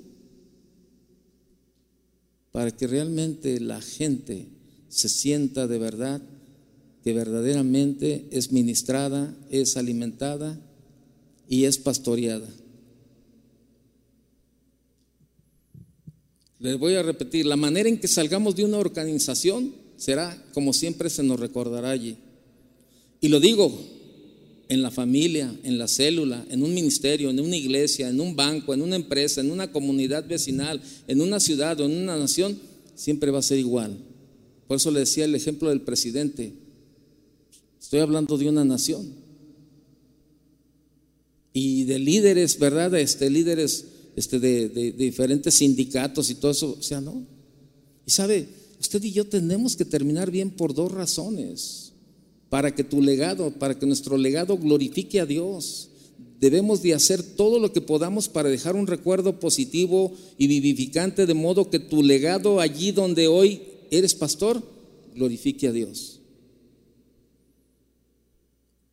para 2.52 2.72
que 2.72 2.88
realmente 2.88 3.60
la 3.60 3.82
gente 3.82 4.48
se 4.90 5.10
sienta 5.10 5.68
de 5.68 5.78
verdad 5.78 6.22
que 7.04 7.14
verdaderamente 7.14 8.28
es 8.32 8.52
ministrada, 8.52 9.36
es 9.50 9.78
alimentada 9.78 10.60
y 11.48 11.66
es 11.66 11.78
pastoreada. 11.78 12.50
Les 16.60 16.78
voy 16.78 16.96
a 16.96 17.04
repetir, 17.04 17.46
la 17.46 17.56
manera 17.56 17.88
en 17.88 18.00
que 18.00 18.10
salgamos 18.10 18.56
de 18.56 18.66
una 18.66 18.78
organización 18.78 19.74
será 19.96 20.44
como 20.54 20.74
siempre 20.74 21.10
se 21.10 21.24
nos 21.24 21.40
recordará 21.40 21.92
allí. 21.92 22.18
Y 23.22 23.30
lo 23.30 23.40
digo 23.40 23.72
en 24.70 24.84
la 24.84 24.92
familia, 24.92 25.54
en 25.64 25.80
la 25.80 25.88
célula, 25.88 26.46
en 26.50 26.62
un 26.62 26.74
ministerio, 26.74 27.32
en 27.32 27.40
una 27.40 27.58
iglesia, 27.58 28.08
en 28.08 28.22
un 28.22 28.36
banco, 28.36 28.74
en 28.74 28.84
una 28.84 28.96
empresa, 28.96 29.42
en 29.42 29.50
una 29.50 29.72
comunidad 29.72 30.28
vecinal, 30.28 30.80
en 31.08 31.22
una 31.22 31.40
ciudad 31.40 31.80
o 31.82 31.86
en 31.86 31.98
una 31.98 32.16
nación, 32.16 32.58
siempre 32.96 33.32
va 33.32 33.40
a 33.40 33.44
ser 33.44 33.58
igual. 33.58 33.98
Por 34.68 34.78
eso 34.78 34.92
le 34.92 35.00
decía 35.00 35.26
el 35.26 35.34
ejemplo 35.34 35.70
del 35.70 35.82
presidente. 35.82 36.54
Estoy 37.82 38.02
hablando 38.02 38.38
de 38.38 38.48
una 38.48 38.64
nación. 38.64 39.12
Y 41.52 41.86
de 41.86 41.98
líderes, 41.98 42.60
¿verdad? 42.60 42.94
Este, 42.94 43.32
líderes 43.32 43.86
este, 44.16 44.40
de, 44.40 44.70
diferentes 44.92 45.56
sindicatos 45.56 46.30
y 46.30 46.36
todo 46.36 46.52
eso. 46.52 46.78
O 46.80 46.84
sea, 46.84 47.02
no. 47.02 47.26
Y 48.06 48.12
sabe, 48.12 48.48
usted 48.80 49.04
y 49.04 49.14
yo 49.14 49.26
tenemos 49.26 49.76
que 49.76 49.86
terminar 49.86 50.30
bien 50.30 50.52
por 50.52 50.76
dos 50.76 50.92
razones. 50.92 51.89
Para 52.50 52.74
que 52.74 52.84
tu 52.84 53.02
legado, 53.02 53.52
para 53.52 53.78
que 53.78 53.86
nuestro 53.86 54.18
legado 54.18 54.58
glorifique 54.58 55.20
a 55.20 55.26
Dios. 55.26 55.90
Debemos 56.40 56.82
de 56.82 56.94
hacer 56.94 57.22
todo 57.22 57.60
lo 57.60 57.74
que 57.74 57.82
podamos 57.82 58.30
para 58.30 58.50
dejar 58.50 58.76
un 58.76 58.88
recuerdo 58.88 59.40
positivo 59.40 60.14
y 60.38 60.48
vivificante, 60.48 61.26
de 61.26 61.34
modo 61.34 61.70
que 61.70 61.80
tu 61.80 62.02
legado 62.02 62.60
allí 62.60 62.92
donde 62.92 63.28
hoy 63.28 63.62
eres 63.92 64.16
pastor, 64.16 64.64
glorifique 65.16 65.68
a 65.68 65.72
Dios. 65.72 66.20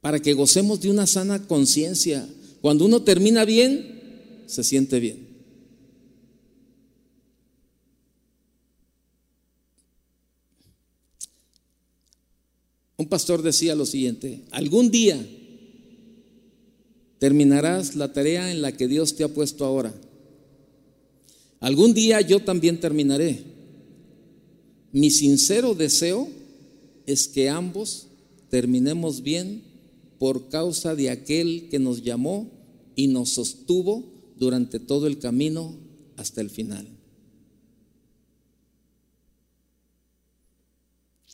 Para 0.01 0.21
que 0.21 0.35
gocemos 0.35 0.81
de 0.81 0.91
una 0.91 1.07
sana 1.07 1.47
conciencia. 1.47 2.29
Cuando 2.61 2.85
uno 2.85 3.03
termina 3.03 3.45
bien, 3.45 4.45
se 4.47 4.65
siente 4.65 5.01
bien. 5.01 5.26
Un 12.97 13.07
pastor 13.09 13.43
decía 13.43 13.75
lo 13.75 13.85
siguiente, 13.85 14.43
algún 14.51 14.91
día 14.91 15.19
terminarás 17.19 17.95
la 17.95 18.13
tarea 18.13 18.51
en 18.51 18.63
la 18.63 18.73
que 18.73 18.89
Dios 18.89 19.17
te 19.17 19.25
ha 19.25 19.29
puesto 19.29 19.65
ahora. 19.65 19.95
Algún 21.61 21.95
día 21.95 22.21
yo 22.21 22.41
también 22.41 22.81
terminaré. 22.81 23.43
Mi 24.93 25.11
sincero 25.11 25.75
deseo 25.75 26.29
es 27.07 27.29
que 27.29 27.49
ambos 27.49 28.09
terminemos 28.49 29.23
bien 29.23 29.63
por 30.19 30.49
causa 30.49 30.95
de 30.95 31.11
aquel 31.11 31.69
que 31.71 31.79
nos 31.79 32.03
llamó 32.03 32.51
y 32.95 33.09
nos 33.09 33.31
sostuvo 33.31 34.05
durante 34.39 34.81
todo 34.81 35.07
el 35.07 35.19
camino 35.19 35.77
hasta 36.17 36.41
el 36.41 36.51
final. 36.51 36.87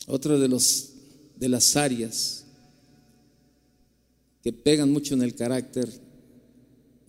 Otra 0.08 0.38
de, 0.38 0.48
los, 0.48 0.91
de 1.42 1.48
las 1.48 1.74
áreas 1.74 2.44
que 4.44 4.52
pegan 4.52 4.92
mucho 4.92 5.14
en 5.14 5.22
el 5.22 5.34
carácter 5.34 5.88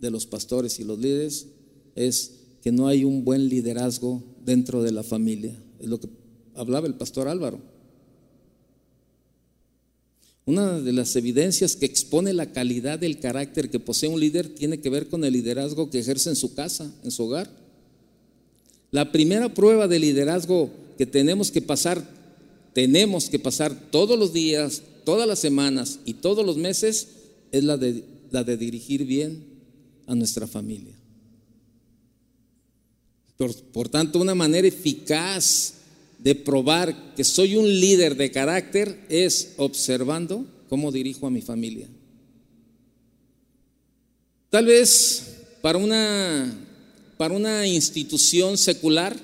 de 0.02 0.10
los 0.10 0.26
pastores 0.26 0.80
y 0.80 0.84
los 0.84 0.98
líderes 0.98 1.46
es 1.94 2.32
que 2.64 2.72
no 2.72 2.88
hay 2.88 3.04
un 3.04 3.24
buen 3.24 3.48
liderazgo 3.48 4.24
dentro 4.44 4.82
de 4.82 4.92
la 4.92 5.04
familia. 5.04 5.56
Es 5.80 5.88
lo 5.88 6.00
que 6.00 6.10
hablaba 6.56 6.88
el 6.88 6.96
pastor 6.96 7.28
Álvaro. 7.28 7.60
Una 10.48 10.80
de 10.80 10.94
las 10.94 11.16
evidencias 11.16 11.76
que 11.76 11.86
expone 11.86 12.34
la 12.34 12.52
calidad 12.52 12.98
del 12.98 13.20
carácter 13.20 13.70
que 13.70 13.80
posee 13.80 14.10
un 14.10 14.20
líder 14.20 14.50
tiene 14.50 14.80
que 14.80 14.90
ver 14.90 15.10
con 15.10 15.24
el 15.24 15.34
liderazgo 15.34 15.92
que 15.92 16.00
ejerce 16.00 16.32
en 16.32 16.36
su 16.36 16.56
casa, 16.56 16.92
en 17.04 17.12
su 17.12 17.26
hogar. 17.26 17.52
La 18.90 19.12
primera 19.12 19.54
prueba 19.54 19.88
de 19.88 20.00
liderazgo 20.00 20.72
que 20.98 21.06
tenemos 21.06 21.52
que 21.52 21.62
pasar, 21.62 22.23
tenemos 22.74 23.30
que 23.30 23.40
pasar 23.40 23.92
todos 23.92 24.18
los 24.18 24.34
días, 24.34 24.82
todas 25.06 25.28
las 25.28 25.40
semanas 25.40 26.00
y 26.06 26.16
todos 26.16 26.46
los 26.46 26.58
meses, 26.58 27.08
es 27.52 27.64
la 27.64 27.78
de, 27.78 28.04
la 28.32 28.44
de 28.44 28.58
dirigir 28.58 29.06
bien 29.06 29.46
a 30.08 30.16
nuestra 30.16 30.48
familia. 30.48 30.96
Por, 33.74 33.90
tanto, 33.90 34.20
una 34.20 34.36
manera 34.36 34.68
eficaz 34.68 35.76
de 36.20 36.36
probar 36.36 37.14
que 37.16 37.24
soy 37.24 37.56
un 37.56 37.68
líder 37.68 38.16
de 38.16 38.32
carácter 38.32 39.06
es 39.10 39.54
observando 39.58 40.46
cómo 40.70 40.92
dirijo 40.92 41.28
a 41.28 41.32
mi 41.32 41.42
familia. 41.42 41.88
Tal 44.50 44.66
vez 44.66 45.34
para 45.62 45.78
una, 45.78 46.56
para 47.18 47.34
una 47.34 47.68
institución 47.68 48.58
secular, 48.58 49.20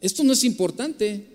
esto 0.00 0.22
no 0.22 0.32
es 0.34 0.44
importante. 0.44 1.31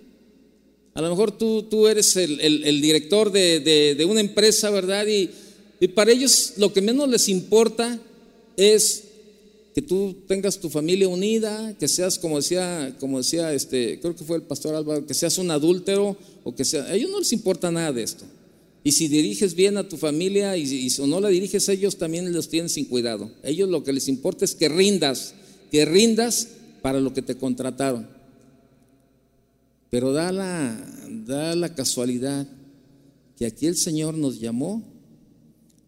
A 0.98 1.02
lo 1.02 1.12
mejor 1.12 1.32
tú, 1.32 1.62
tú 1.62 1.86
eres 1.86 2.16
el, 2.16 2.82
director 2.82 3.32
de, 3.32 4.04
una 4.10 4.20
empresa, 4.20 4.72
¿verdad? 4.72 5.06
Y, 5.06 5.30
y 5.80 5.90
para 5.90 6.12
ellos 6.12 6.54
lo 6.58 6.74
que 6.74 6.82
menos 6.82 7.08
les 7.08 7.30
importa 7.30 8.00
es 8.56 9.04
que 9.76 9.84
tú 9.84 10.16
tengas 10.28 10.58
tu 10.58 10.72
familia 10.72 11.08
unida, 11.08 11.76
que 11.80 11.88
seas, 11.88 12.18
como 12.18 12.38
decía, 12.38 12.96
como 13.00 13.20
decía 13.20 13.54
este, 13.54 14.00
creo 14.00 14.16
que 14.16 14.24
fue 14.24 14.38
el 14.38 14.42
pastor 14.42 14.74
Álvaro, 14.74 15.06
que 15.06 15.14
seas 15.14 15.38
un 15.38 15.52
adúltero 15.52 16.18
o 16.44 16.56
que 16.56 16.66
sea, 16.66 16.86
a 16.86 16.96
ellos 16.96 17.12
no 17.12 17.20
les 17.20 17.32
importa 17.32 17.70
nada 17.70 17.94
de 17.94 18.02
esto. 18.02 18.26
Y 18.84 18.94
si 18.94 19.08
diriges 19.08 19.54
bien 19.54 19.78
a 19.78 19.88
tu 19.88 19.98
familia 19.98 20.58
y, 20.58 20.90
o 21.00 21.06
no 21.06 21.22
la 21.22 21.30
diriges, 21.30 21.70
ellos 21.70 21.98
también 21.98 22.34
los 22.34 22.50
tienen 22.50 22.70
sin 22.70 22.86
cuidado. 22.86 23.30
ellos 23.44 23.70
lo 23.70 23.84
que 23.84 23.94
les 23.94 24.08
importa 24.08 24.46
es 24.46 24.56
que 24.56 24.68
rindas, 24.68 25.36
que 25.70 25.86
rindas 25.86 26.48
para 26.82 27.00
lo 27.00 27.14
que 27.14 27.22
te 27.22 27.36
contrataron. 27.36 28.17
Pero 29.90 30.12
da 30.12 30.32
la, 30.32 30.76
da 31.26 31.56
la 31.56 31.74
casualidad 31.74 32.48
que 33.38 33.46
aquí 33.46 33.68
el 33.68 33.78
Señor 33.78 34.16
nos 34.16 34.40
llamó 34.40 34.84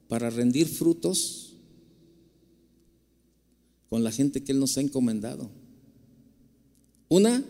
para 0.07 0.29
rendir 0.29 0.67
frutos 0.67 1.53
con 3.89 4.03
la 4.03 4.11
gente 4.11 4.43
que 4.43 4.51
Él 4.51 4.59
nos 4.59 4.77
ha 4.77 4.81
encomendado. 4.81 5.49
Una, 7.09 7.43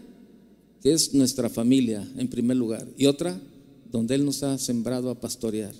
que 0.82 0.94
es 0.94 1.14
nuestra 1.14 1.50
familia 1.50 2.08
en 2.18 2.30
primer 2.30 2.58
lugar, 2.58 2.88
y 2.98 3.06
otra, 3.06 3.40
donde 3.92 4.16
Él 4.16 4.26
nos 4.26 4.42
ha 4.44 4.58
sembrado 4.58 5.10
a 5.10 5.20
pastorear. 5.20 5.74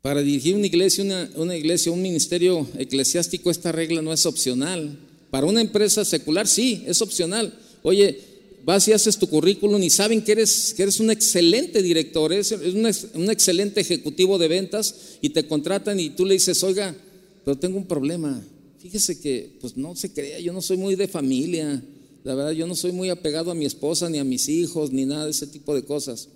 Para 0.00 0.22
dirigir 0.22 0.54
una 0.54 0.66
iglesia, 0.66 1.02
una, 1.02 1.28
una, 1.34 1.56
iglesia, 1.56 1.90
un 1.90 2.00
ministerio 2.00 2.66
eclesiástico, 2.78 3.50
esta 3.50 3.72
regla 3.72 4.02
no 4.02 4.12
es 4.12 4.24
opcional. 4.24 4.96
Para 5.30 5.46
una 5.46 5.60
empresa 5.60 6.04
secular, 6.04 6.46
sí, 6.46 6.84
es 6.86 7.02
opcional. 7.02 7.58
Oye, 7.86 8.18
vas 8.64 8.88
y 8.88 8.92
haces 8.92 9.16
tu 9.16 9.28
currículum 9.28 9.80
y 9.80 9.90
saben 9.90 10.20
que 10.20 10.32
eres, 10.32 10.74
que 10.76 10.82
eres 10.82 10.98
un 10.98 11.08
excelente 11.08 11.80
director, 11.82 12.32
un, 12.32 12.90
un 13.14 13.30
excelente 13.30 13.80
ejecutivo 13.80 14.38
de 14.38 14.48
ventas 14.48 15.18
y 15.20 15.28
te 15.28 15.46
contratan 15.46 16.00
y 16.00 16.10
tú 16.10 16.26
le 16.26 16.34
dices, 16.34 16.64
oiga, 16.64 16.96
pero 17.44 17.56
tengo 17.56 17.78
un 17.78 17.86
problema. 17.86 18.44
Fíjese 18.80 19.20
que, 19.20 19.56
pues 19.60 19.76
no 19.76 19.94
se 19.94 20.12
crea, 20.12 20.40
yo 20.40 20.52
no 20.52 20.62
soy 20.62 20.78
muy 20.78 20.96
de 20.96 21.06
familia. 21.06 21.80
La 22.24 22.34
verdad, 22.34 22.50
yo 22.50 22.66
no 22.66 22.74
soy 22.74 22.90
muy 22.90 23.08
apegado 23.08 23.52
a 23.52 23.54
mi 23.54 23.66
esposa, 23.66 24.10
ni 24.10 24.18
a 24.18 24.24
mis 24.24 24.48
hijos, 24.48 24.90
ni 24.90 25.04
nada 25.04 25.26
de 25.26 25.30
ese 25.30 25.46
tipo 25.46 25.72
de 25.72 25.84
cosas. 25.84 26.28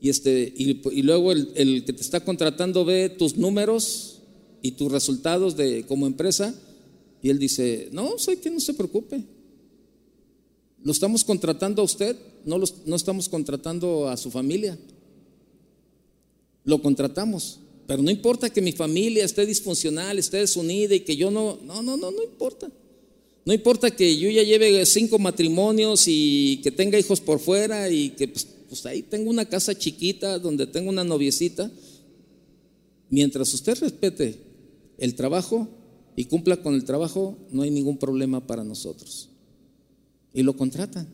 Y, 0.00 0.08
este, 0.08 0.52
y, 0.56 1.02
luego 1.02 1.32
el, 1.32 1.48
el, 1.56 1.84
que 1.84 1.94
te 1.94 2.02
está 2.02 2.20
contratando 2.20 2.84
ve 2.84 3.08
tus 3.08 3.36
números 3.36 4.18
y 4.62 4.70
tus 4.72 4.92
resultados 4.92 5.56
de, 5.56 5.84
como 5.84 6.06
empresa, 6.06 6.54
y 7.20 7.30
él 7.30 7.40
dice, 7.40 7.88
no, 7.90 8.18
soy 8.18 8.36
que 8.36 8.50
no 8.50 8.60
se 8.60 8.74
preocupe. 8.74 9.24
Lo 10.84 10.92
estamos 10.92 11.24
contratando 11.24 11.82
a 11.82 11.84
usted, 11.84 12.16
no, 12.44 12.58
no 12.86 12.96
estamos 12.96 13.28
contratando 13.28 14.08
a 14.08 14.16
su 14.16 14.30
familia. 14.30 14.78
Lo 16.64 16.82
contratamos. 16.82 17.60
Pero 17.86 18.02
no 18.02 18.10
importa 18.10 18.50
que 18.50 18.62
mi 18.62 18.72
familia 18.72 19.24
esté 19.24 19.44
disfuncional, 19.44 20.18
esté 20.18 20.38
desunida 20.38 20.94
y 20.94 21.00
que 21.00 21.16
yo 21.16 21.30
no, 21.30 21.58
no, 21.64 21.82
no, 21.82 21.96
no, 21.96 22.10
no 22.10 22.22
importa. 22.22 22.70
No 23.44 23.52
importa 23.52 23.90
que 23.90 24.16
yo 24.16 24.30
ya 24.30 24.42
lleve 24.42 24.86
cinco 24.86 25.18
matrimonios 25.18 26.04
y 26.06 26.60
que 26.62 26.70
tenga 26.70 26.98
hijos 26.98 27.20
por 27.20 27.40
fuera 27.40 27.90
y 27.90 28.10
que 28.10 28.28
pues, 28.28 28.46
pues, 28.68 28.86
ahí 28.86 29.02
tengo 29.02 29.30
una 29.30 29.46
casa 29.46 29.76
chiquita 29.76 30.38
donde 30.38 30.66
tengo 30.66 30.90
una 30.90 31.02
noviecita. 31.02 31.70
Mientras 33.10 33.52
usted 33.52 33.76
respete 33.78 34.38
el 34.96 35.14
trabajo 35.16 35.68
y 36.14 36.26
cumpla 36.26 36.56
con 36.62 36.74
el 36.74 36.84
trabajo, 36.84 37.36
no 37.50 37.62
hay 37.62 37.70
ningún 37.70 37.98
problema 37.98 38.46
para 38.46 38.62
nosotros. 38.62 39.31
Y 40.32 40.42
lo 40.42 40.56
contratan. 40.56 41.08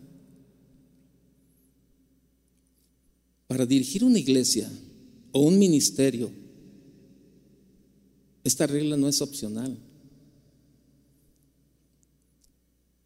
Para 3.46 3.66
dirigir 3.66 4.04
una 4.04 4.18
iglesia 4.18 4.70
o 5.32 5.40
un 5.40 5.58
ministerio 5.58 6.30
esta 8.48 8.66
regla 8.66 8.96
no 8.96 9.08
es 9.08 9.20
opcional. 9.20 9.76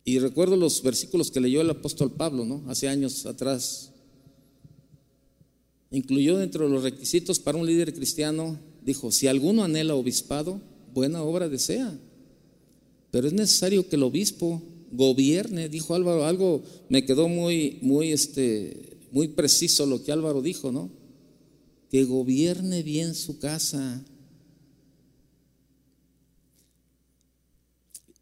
Y 0.04 0.20
recuerdo 0.20 0.56
los 0.56 0.82
versículos 0.82 1.32
que 1.32 1.40
leyó 1.40 1.60
el 1.60 1.70
apóstol 1.70 2.12
Pablo, 2.12 2.44
¿no? 2.44 2.62
Hace 2.68 2.88
años 2.88 3.26
atrás. 3.26 3.90
Incluyó 5.90 6.38
dentro 6.38 6.64
de 6.64 6.70
los 6.70 6.84
requisitos 6.84 7.40
para 7.40 7.58
un 7.58 7.66
líder 7.66 7.92
cristiano, 7.92 8.56
dijo, 8.84 9.10
si 9.10 9.26
alguno 9.26 9.64
anhela 9.64 9.96
obispado, 9.96 10.60
buena 10.94 11.22
obra 11.22 11.48
desea. 11.48 11.92
Pero 13.10 13.26
es 13.26 13.32
necesario 13.32 13.88
que 13.88 13.96
el 13.96 14.04
obispo 14.04 14.62
gobierne, 14.92 15.68
dijo 15.68 15.94
Álvaro, 15.94 16.26
algo 16.26 16.62
me 16.88 17.04
quedó 17.04 17.28
muy, 17.28 17.78
muy, 17.80 18.12
este, 18.12 18.98
muy 19.10 19.28
preciso 19.28 19.86
lo 19.86 20.02
que 20.04 20.12
Álvaro 20.12 20.42
dijo, 20.42 20.70
¿no? 20.70 20.90
Que 21.90 22.04
gobierne 22.04 22.82
bien 22.82 23.14
su 23.14 23.38
casa. 23.38 24.04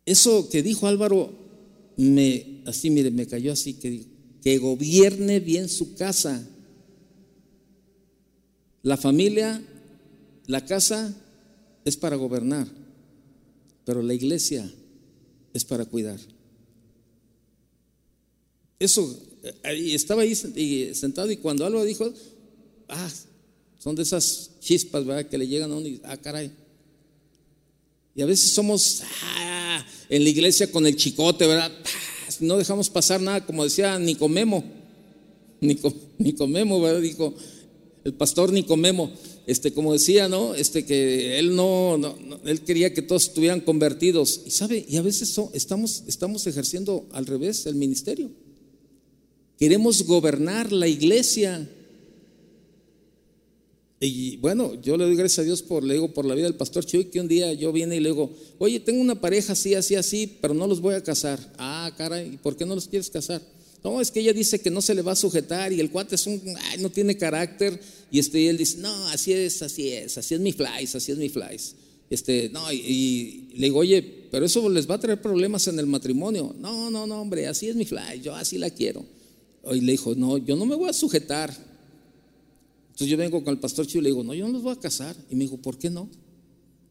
Eso 0.07 0.49
que 0.49 0.63
dijo 0.63 0.87
Álvaro, 0.87 1.33
me, 1.97 2.63
así, 2.67 2.91
mire, 2.91 3.11
me 3.11 3.27
cayó 3.27 3.53
así, 3.53 3.75
que, 3.75 4.07
que 4.43 4.59
gobierne 4.59 5.41
bien 5.41 5.69
su 5.69 5.95
casa. 5.95 6.49
La 8.83 8.97
familia, 8.97 9.63
la 10.47 10.65
casa 10.65 11.15
es 11.85 11.97
para 11.97 12.17
gobernar, 12.17 12.67
pero 13.85 14.03
la 14.03 14.15
iglesia 14.15 14.73
es 15.53 15.65
para 15.65 15.85
cuidar. 15.85 16.19
Eso, 18.81 19.15
estaba 19.63 20.23
ahí 20.23 20.35
sentado 20.95 21.31
y 21.31 21.37
cuando 21.37 21.67
algo 21.67 21.85
dijo, 21.85 22.11
ah, 22.89 23.11
son 23.79 23.95
de 23.95 24.03
esas 24.03 24.53
chispas, 24.59 25.05
¿verdad? 25.05 25.29
Que 25.29 25.37
le 25.37 25.47
llegan 25.47 25.71
a 25.71 25.77
uno 25.77 25.87
y, 25.87 26.01
ah, 26.03 26.17
caray. 26.17 26.51
Y 28.15 28.23
a 28.23 28.27
veces 28.27 28.53
somos 28.53 29.03
ah, 29.37 29.87
en 30.09 30.25
la 30.25 30.31
iglesia 30.31 30.73
con 30.73 30.87
el 30.87 30.97
chicote, 30.97 31.47
¿verdad? 31.47 31.71
Ah, 31.71 32.33
no 32.41 32.57
dejamos 32.57 32.89
pasar 32.89 33.21
nada, 33.21 33.45
como 33.45 33.65
decía 33.65 33.99
Nicomemo. 33.99 34.65
Nicomemo, 35.61 36.81
¿verdad? 36.81 37.03
Dijo 37.03 37.35
el 38.05 38.15
pastor 38.15 38.51
Nicomemo, 38.51 39.13
este, 39.47 39.75
como 39.75 39.93
decía, 39.93 40.27
¿no? 40.27 40.55
Este, 40.55 40.87
que 40.87 41.39
él 41.39 41.55
no, 41.55 41.99
no, 41.99 42.17
él 42.47 42.63
quería 42.63 42.95
que 42.95 43.03
todos 43.03 43.25
estuvieran 43.25 43.61
convertidos. 43.61 44.41
Y 44.47 44.53
sabe, 44.53 44.87
y 44.89 44.97
a 44.97 45.03
veces 45.03 45.39
estamos, 45.53 46.05
estamos 46.07 46.47
ejerciendo 46.47 47.07
al 47.13 47.27
revés 47.27 47.67
el 47.67 47.75
ministerio. 47.75 48.31
Queremos 49.61 50.05
gobernar 50.05 50.73
la 50.73 50.89
iglesia. 50.89 51.69
Y 54.01 54.39
bueno, 54.39 54.81
yo 54.81 54.97
le 54.97 55.05
doy 55.05 55.15
gracias 55.15 55.41
a 55.41 55.43
Dios 55.43 55.61
por, 55.61 55.85
le 55.85 55.93
digo, 55.93 56.15
por 56.15 56.25
la 56.25 56.35
vida 56.35 56.47
del 56.47 56.55
pastor 56.55 56.87
Chuy, 56.87 57.05
que 57.05 57.21
un 57.21 57.29
día 57.29 57.53
yo 57.53 57.71
vine 57.71 57.97
y 57.97 58.01
le 58.01 58.09
digo, 58.09 58.33
oye, 58.57 58.81
tengo 58.81 59.03
una 59.03 59.21
pareja 59.21 59.53
así, 59.53 59.75
así, 59.75 59.97
así, 59.97 60.39
pero 60.41 60.55
no 60.55 60.67
los 60.67 60.81
voy 60.81 60.95
a 60.95 61.03
casar. 61.03 61.39
Ah, 61.59 61.93
caray, 61.95 62.33
¿y 62.33 62.37
por 62.39 62.57
qué 62.57 62.65
no 62.65 62.75
los 62.75 62.89
quieres 62.89 63.11
casar? 63.11 63.43
No, 63.85 64.01
es 64.01 64.11
que 64.11 64.21
ella 64.21 64.33
dice 64.33 64.63
que 64.63 64.71
no 64.71 64.81
se 64.81 64.95
le 64.95 65.03
va 65.03 65.13
a 65.13 65.17
sujetar 65.17 65.75
y 65.75 65.81
el 65.81 65.91
cuate 65.91 66.15
es 66.15 66.27
un, 66.27 66.41
ay, 66.71 66.81
no 66.81 66.89
tiene 66.89 67.19
carácter. 67.19 67.79
Y 68.11 68.19
este, 68.19 68.49
él 68.49 68.57
dice, 68.57 68.79
no, 68.79 69.09
así 69.09 69.35
es, 69.35 69.61
así 69.61 69.89
es, 69.91 70.17
así 70.17 70.35
es 70.35 70.41
mi 70.41 70.53
flies, 70.53 70.95
así 70.95 71.13
es 71.13 71.19
mi 71.19 71.29
flies. 71.29 71.75
Este, 72.09 72.49
no, 72.49 72.73
y, 72.73 72.77
y, 72.77 73.59
le 73.59 73.67
digo, 73.67 73.81
oye, 73.81 74.03
pero 74.31 74.47
eso 74.47 74.67
les 74.71 74.89
va 74.89 74.95
a 74.95 75.01
traer 75.01 75.21
problemas 75.21 75.69
en 75.69 75.79
el 75.79 75.87
matrimonio. 75.87 76.57
No, 76.59 76.91
no, 76.91 77.07
no, 77.07 77.21
hombre, 77.21 77.47
así 77.47 77.69
es 77.69 77.77
mi 77.77 77.85
fly, 77.85 78.23
yo 78.23 78.35
así 78.35 78.57
la 78.57 78.71
quiero. 78.71 79.05
Y 79.73 79.81
le 79.81 79.93
dijo, 79.93 80.15
no, 80.15 80.39
yo 80.39 80.57
no 80.57 80.67
me 80.67 80.75
voy 80.75 80.89
a 80.89 80.93
sujetar. 80.93 81.51
Entonces 82.89 83.09
yo 83.09 83.17
vengo 83.17 83.43
con 83.43 83.53
el 83.53 83.61
pastor 83.61 83.87
Chivo 83.87 84.01
y 84.01 84.05
le 84.05 84.11
digo, 84.11 84.25
no, 84.25 84.35
yo 84.35 84.47
no 84.47 84.53
los 84.53 84.63
voy 84.63 84.73
a 84.73 84.79
casar. 84.79 85.17
Y 85.31 85.35
me 85.35 85.45
dijo, 85.45 85.57
¿por 85.59 85.79
qué 85.79 85.91
no? 85.91 86.09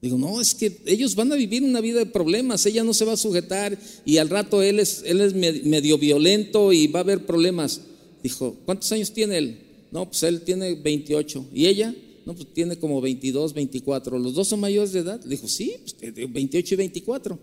Digo, 0.01 0.17
no, 0.17 0.39
es 0.39 0.55
que 0.55 0.81
ellos 0.85 1.15
van 1.15 1.31
a 1.31 1.35
vivir 1.35 1.61
una 1.63 1.81
vida 1.81 1.99
de 1.99 2.05
problemas, 2.05 2.65
ella 2.65 2.83
no 2.83 2.93
se 2.93 3.03
va 3.03 3.13
a 3.13 3.17
sujetar 3.17 3.77
y 4.05 4.17
al 4.17 4.29
rato 4.29 4.61
él 4.61 4.79
es, 4.79 5.03
él 5.05 5.19
es 5.19 5.33
medio 5.33 5.97
violento 5.97 6.71
y 6.71 6.87
va 6.87 6.99
a 6.99 7.03
haber 7.03 7.25
problemas. 7.25 7.81
Dijo, 8.23 8.55
¿cuántos 8.65 8.89
años 8.93 9.11
tiene 9.11 9.37
él? 9.37 9.59
No, 9.91 10.05
pues 10.05 10.23
él 10.23 10.41
tiene 10.41 10.75
28. 10.75 11.47
¿Y 11.53 11.67
ella? 11.67 11.93
No, 12.25 12.33
pues 12.33 12.47
tiene 12.53 12.77
como 12.77 13.01
22, 13.01 13.53
24. 13.53 14.19
¿Los 14.19 14.33
dos 14.33 14.47
son 14.47 14.59
mayores 14.59 14.93
de 14.93 14.99
edad? 14.99 15.21
Le 15.23 15.31
dijo, 15.31 15.47
sí, 15.47 15.75
pues 15.99 16.13
28 16.31 16.73
y 16.73 16.77
24. 16.77 17.35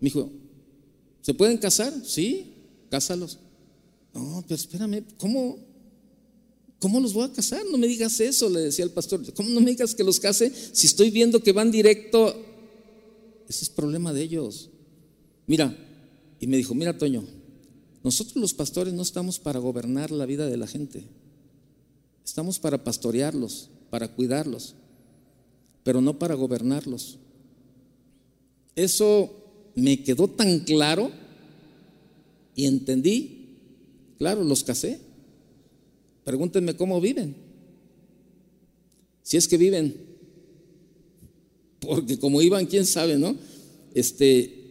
Me 0.00 0.06
dijo, 0.06 0.30
¿se 1.22 1.32
pueden 1.32 1.56
casar? 1.56 1.92
Sí, 2.04 2.52
cásalos. 2.90 3.38
No, 4.14 4.44
pero 4.46 4.54
espérame, 4.54 5.04
¿cómo? 5.18 5.58
¿Cómo 6.78 7.00
los 7.00 7.12
voy 7.12 7.24
a 7.24 7.32
casar? 7.32 7.62
No 7.70 7.78
me 7.78 7.86
digas 7.86 8.20
eso, 8.20 8.48
le 8.48 8.60
decía 8.60 8.84
el 8.84 8.90
pastor. 8.90 9.20
¿Cómo 9.34 9.48
no 9.50 9.60
me 9.60 9.70
digas 9.70 9.94
que 9.94 10.04
los 10.04 10.20
case 10.20 10.52
si 10.72 10.86
estoy 10.86 11.10
viendo 11.10 11.42
que 11.42 11.52
van 11.52 11.70
directo? 11.70 12.34
Ese 13.48 13.64
es 13.64 13.70
problema 13.70 14.12
de 14.12 14.22
ellos. 14.22 14.70
Mira, 15.46 15.76
y 16.40 16.46
me 16.46 16.56
dijo, 16.56 16.74
mira 16.74 16.96
Toño, 16.96 17.24
nosotros 18.02 18.36
los 18.36 18.54
pastores 18.54 18.92
no 18.92 19.02
estamos 19.02 19.38
para 19.38 19.58
gobernar 19.58 20.10
la 20.10 20.26
vida 20.26 20.46
de 20.46 20.56
la 20.56 20.66
gente. 20.66 21.04
Estamos 22.24 22.58
para 22.58 22.84
pastorearlos, 22.84 23.70
para 23.90 24.08
cuidarlos, 24.14 24.74
pero 25.82 26.00
no 26.00 26.18
para 26.18 26.34
gobernarlos. 26.34 27.18
Eso 28.76 29.32
me 29.74 30.02
quedó 30.02 30.28
tan 30.28 30.60
claro 30.60 31.10
y 32.54 32.66
entendí 32.66 33.33
Claro, 34.18 34.44
los 34.44 34.64
casé. 34.64 34.98
Pregúntenme 36.24 36.76
cómo 36.76 37.00
viven. 37.00 37.34
Si 39.22 39.36
es 39.36 39.48
que 39.48 39.56
viven. 39.56 39.94
Porque 41.80 42.18
como 42.18 42.40
iban, 42.40 42.66
quién 42.66 42.86
sabe, 42.86 43.18
¿no? 43.18 43.36
Este 43.94 44.62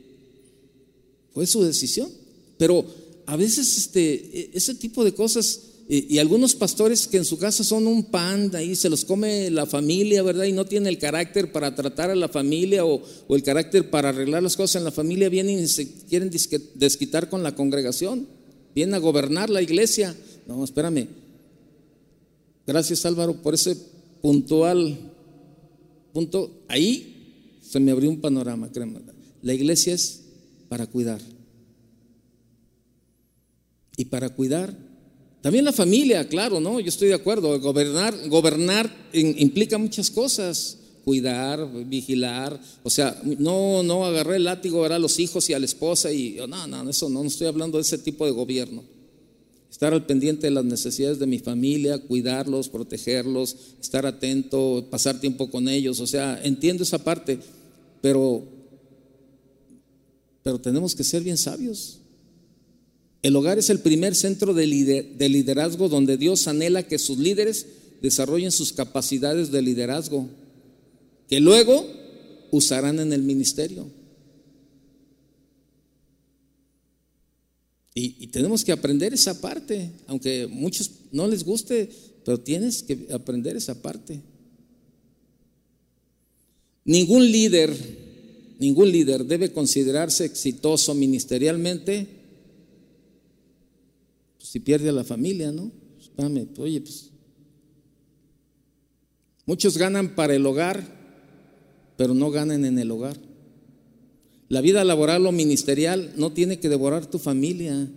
fue 1.34 1.46
su 1.46 1.64
decisión. 1.64 2.10
Pero 2.58 2.86
a 3.26 3.36
veces 3.36 3.78
este, 3.78 4.56
ese 4.56 4.76
tipo 4.76 5.04
de 5.04 5.14
cosas, 5.14 5.62
y, 5.88 6.18
algunos 6.18 6.56
pastores 6.56 7.08
que 7.08 7.18
en 7.18 7.26
su 7.26 7.38
casa 7.38 7.64
son 7.64 7.88
un 7.88 8.06
pan, 8.06 8.52
ahí 8.56 8.76
se 8.76 8.90
los 8.90 9.06
come 9.06 9.50
la 9.50 9.66
familia, 9.66 10.24
¿verdad? 10.24 10.46
Y 10.46 10.54
no 10.54 10.66
tienen 10.66 10.88
el 10.88 10.98
carácter 10.98 11.52
para 11.52 11.76
tratar 11.76 12.10
a 12.10 12.16
la 12.16 12.30
familia 12.30 12.86
o 12.86 13.04
el 13.30 13.44
carácter 13.44 13.90
para 13.90 14.10
arreglar 14.10 14.42
las 14.42 14.56
cosas 14.56 14.78
en 14.78 14.86
la 14.86 14.92
familia, 14.92 15.30
vienen 15.30 15.60
y 15.60 15.68
se 15.68 15.92
quieren 16.06 16.32
desquitar 16.76 17.30
con 17.30 17.44
la 17.44 17.56
congregación 17.56 18.28
viene 18.76 18.96
a 18.96 19.00
gobernar 19.00 19.50
la 19.50 19.62
iglesia. 19.62 20.16
No, 20.48 20.64
espérame. 20.64 21.08
Gracias 22.66 23.06
Álvaro 23.06 23.42
por 23.42 23.54
ese 23.54 23.78
puntual 24.22 24.98
punto. 26.14 26.64
Ahí 26.68 27.60
se 27.62 27.80
me 27.80 27.92
abrió 27.92 28.10
un 28.10 28.22
panorama, 28.22 28.72
créeme. 28.72 29.00
La 29.42 29.54
iglesia 29.54 29.94
es 29.94 30.22
para 30.70 30.88
cuidar. 30.88 31.22
Y 33.98 34.06
para 34.06 34.30
cuidar, 34.30 34.76
también 35.42 35.66
la 35.66 35.74
familia, 35.74 36.28
claro, 36.28 36.60
¿no? 36.60 36.80
Yo 36.80 36.88
estoy 36.88 37.10
de 37.10 37.14
acuerdo. 37.14 37.60
Gobernar, 37.60 38.30
gobernar 38.30 38.90
implica 39.12 39.78
muchas 39.78 40.10
cosas 40.10 40.80
cuidar, 41.04 41.70
vigilar, 41.86 42.60
o 42.82 42.90
sea, 42.90 43.20
no, 43.40 43.84
no 43.84 44.06
agarré 44.06 44.38
el 44.38 44.46
látigo 44.46 44.86
a 44.86 45.00
los 45.00 45.20
hijos 45.20 45.50
y 45.50 45.54
a 45.54 45.60
la 45.60 45.66
esposa 45.66 46.12
y 46.12 46.38
no, 46.48 46.68
no, 46.68 46.90
eso 46.90 47.10
no, 47.10 47.22
no 47.22 47.28
estoy 47.28 47.48
hablando 47.48 47.78
de 47.78 47.82
ese 47.82 47.98
tipo 47.98 48.26
de 48.26 48.32
gobierno. 48.32 48.84
Estar 49.70 49.94
al 49.94 50.06
pendiente 50.06 50.48
de 50.48 50.52
las 50.52 50.64
necesidades 50.64 51.20
de 51.20 51.26
mi 51.26 51.40
familia, 51.40 51.98
cuidarlos, 51.98 52.70
protegerlos, 52.70 53.56
estar 53.82 54.06
atento, 54.06 54.86
pasar 54.90 55.20
tiempo 55.20 55.50
con 55.50 55.68
ellos, 55.68 56.00
o 56.00 56.08
sea, 56.08 56.40
entiendo 56.44 56.84
esa 56.84 57.04
parte, 57.04 57.40
pero, 58.02 58.44
pero 60.42 60.60
tenemos 60.60 60.96
que 60.96 61.04
ser 61.04 61.24
bien 61.24 61.38
sabios. 61.38 62.00
El 63.24 63.36
hogar 63.36 63.58
es 63.58 63.70
el 63.70 63.80
primer 63.80 64.16
centro 64.16 64.54
de 64.54 64.68
liderazgo 64.68 65.90
donde 65.90 66.18
Dios 66.18 66.48
anhela 66.48 66.84
que 66.84 67.00
sus 67.00 67.18
líderes 67.18 67.66
desarrollen 68.02 68.52
sus 68.52 68.74
capacidades 68.74 69.50
de 69.50 69.62
liderazgo 69.62 70.30
que 71.28 71.40
luego 71.40 71.86
usarán 72.52 73.00
en 73.00 73.14
el 73.14 73.24
ministerio. 73.24 73.88
Y, 77.96 78.28
tenemos 78.28 78.64
que 78.64 78.72
aprender 78.72 79.14
esa 79.14 79.40
parte, 79.40 79.92
aunque 80.08 80.48
muchos 80.48 80.90
no 81.12 81.28
les 81.28 81.44
guste, 81.44 81.90
pero 82.26 82.40
tienes 82.40 82.82
que 82.82 83.08
aprender 83.12 83.56
esa 83.56 83.84
parte. 83.84 84.20
Ningún 86.86 87.32
líder, 87.32 87.72
ningún 88.60 88.92
líder 88.92 89.26
debe 89.26 89.52
considerarse 89.52 90.26
exitoso 90.26 90.96
ministerialmente 90.96 92.08
pues, 94.38 94.50
si 94.50 94.60
pierde 94.60 94.90
a 94.90 94.94
la 94.94 95.04
familia, 95.04 95.52
¿no? 95.52 95.72
Oye, 96.58 96.82
pues 96.82 97.10
muchos 99.46 99.78
ganan 99.78 100.16
para 100.16 100.36
el 100.36 100.46
hogar, 100.46 101.03
pero 101.98 102.14
no 102.14 102.32
ganen 102.32 102.66
en 102.66 102.80
el 102.80 102.92
hogar. 102.92 103.18
La 104.50 104.62
vida 104.62 104.84
laboral 104.84 105.26
o 105.26 105.32
ministerial 105.32 106.14
no 106.16 106.32
tiene 106.32 106.60
que 106.60 106.70
devorar 106.70 107.06
tu 107.06 107.18
familia. 107.18 107.88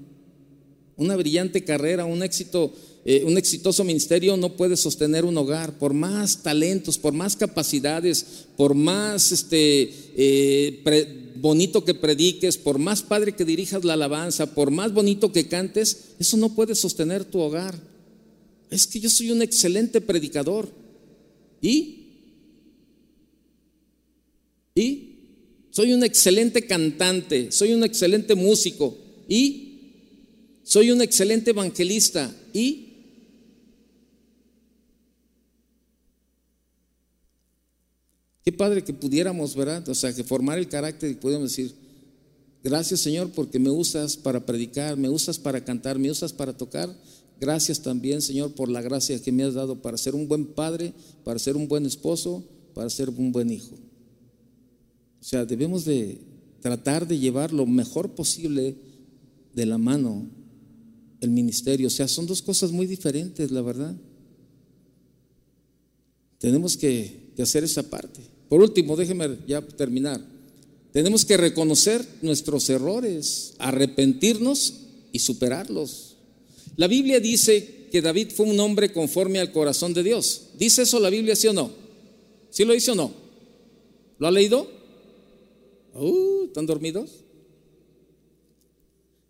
Una 0.97 1.17
brillante 1.17 1.65
carrera, 1.65 2.07
un 2.07 2.23
éxito, 2.23 2.73
eh, 3.05 3.25
un 3.27 3.37
exitoso 3.37 3.85
ministerio 3.85 4.37
no 4.37 4.57
puede 4.57 4.77
sostener 4.77 5.25
un 5.25 5.37
hogar. 5.37 5.79
Por 5.79 5.93
más 5.93 6.43
talentos, 6.43 6.97
por 6.97 7.13
más 7.13 7.37
capacidades, 7.37 8.47
por 8.57 8.75
más 8.75 9.33
este, 9.33 9.91
eh, 10.17 11.33
bonito 11.37 11.85
que 11.85 11.93
prediques, 11.93 12.57
por 12.57 12.79
más 12.79 13.03
padre 13.03 13.33
que 13.33 13.45
dirijas 13.45 13.85
la 13.85 13.93
alabanza, 13.93 14.55
por 14.55 14.71
más 14.71 14.95
bonito 14.95 15.33
que 15.33 15.49
cantes, 15.49 16.15
eso 16.19 16.39
no 16.39 16.55
puede 16.55 16.75
sostener 16.75 17.25
tu 17.25 17.41
hogar. 17.41 17.79
Es 18.71 18.87
que 18.87 18.99
yo 19.01 19.11
soy 19.11 19.31
un 19.31 19.43
excelente 19.43 20.01
predicador. 20.01 20.71
¿Y? 21.61 22.06
¿Y? 24.77 25.15
Soy 25.71 25.93
un 25.93 26.05
excelente 26.05 26.67
cantante, 26.67 27.51
soy 27.51 27.73
un 27.73 27.83
excelente 27.83 28.35
músico. 28.35 28.97
¿Y? 29.27 29.67
Soy 30.63 30.91
un 30.91 31.01
excelente 31.03 31.51
evangelista. 31.51 32.33
¿Y? 32.53 32.87
Qué 38.45 38.53
padre 38.53 38.85
que 38.85 38.93
pudiéramos, 38.93 39.57
¿verdad? 39.57 39.89
O 39.89 39.95
sea, 39.95 40.15
que 40.15 40.23
formar 40.23 40.59
el 40.59 40.69
carácter 40.69 41.11
y 41.11 41.15
pudiéramos 41.15 41.51
decir, 41.51 41.75
gracias 42.63 43.01
Señor 43.01 43.31
porque 43.31 43.59
me 43.59 43.71
usas 43.71 44.17
para 44.17 44.47
predicar, 44.47 44.97
me 44.97 45.09
usas 45.09 45.39
para 45.39 45.65
cantar, 45.65 45.99
me 45.99 46.11
usas 46.11 46.33
para 46.33 46.57
tocar. 46.57 46.95
Gracias 47.41 47.83
también 47.83 48.23
Señor 48.23 48.53
por 48.55 48.69
la 48.69 48.83
gracia 48.83 49.21
que 49.21 49.33
me 49.33 49.43
has 49.43 49.55
dado 49.55 49.83
para 49.83 49.97
ser 49.97 50.15
un 50.15 50.29
buen 50.29 50.47
padre, 50.47 50.93
para 51.25 51.41
ser 51.41 51.57
un 51.57 51.67
buen 51.67 51.87
esposo, 51.87 52.45
para 52.73 52.89
ser 52.89 53.09
un 53.09 53.33
buen 53.33 53.51
hijo. 53.51 53.77
O 55.27 55.29
sea, 55.29 55.45
debemos 55.45 55.85
de 55.85 56.19
tratar 56.61 57.09
de 57.09 57.19
llevar 57.19 57.53
lo 57.53 57.67
mejor 57.67 58.15
posible 58.15 58.77
de 59.53 59.67
la 59.67 59.77
mano 59.77 60.31
el 61.21 61.31
ministerio. 61.31 61.89
O 61.89 61.91
sea, 61.91 62.07
son 62.07 62.29
dos 62.29 62.43
cosas 62.43 62.71
muy 62.71 62.87
diferentes, 62.87 63.51
la 63.51 63.61
verdad. 63.61 63.97
Tenemos 66.39 66.77
que, 66.77 67.33
que 67.35 67.43
hacer 67.43 67.65
esa 67.65 67.83
parte. 67.83 68.21
Por 68.49 68.63
último, 68.63 68.95
déjeme 68.95 69.39
ya 69.49 69.61
terminar. 69.63 70.25
Tenemos 70.93 71.25
que 71.25 71.37
reconocer 71.37 72.07
nuestros 72.23 72.71
errores, 72.71 73.55
arrepentirnos 73.59 74.75
y 75.11 75.19
superarlos. 75.19 76.19
La 76.77 76.87
Biblia 76.87 77.19
dice 77.19 77.89
que 77.91 78.01
David 78.01 78.29
fue 78.31 78.47
un 78.47 78.61
hombre 78.61 78.93
conforme 78.93 79.41
al 79.41 79.51
corazón 79.51 79.93
de 79.93 80.05
Dios. 80.05 80.51
¿Dice 80.57 80.83
eso 80.83 81.01
la 81.01 81.11
Biblia, 81.11 81.35
sí 81.35 81.49
o 81.49 81.53
no? 81.53 81.73
¿Sí 82.51 82.65
lo 82.65 82.75
dice 82.75 82.93
o 82.93 82.95
no? 82.95 83.11
¿Lo 84.21 84.29
ha 84.29 84.31
leído? 84.31 84.76
Uh, 85.99 86.47
¿Están 86.47 86.67
dormidos? 86.67 87.25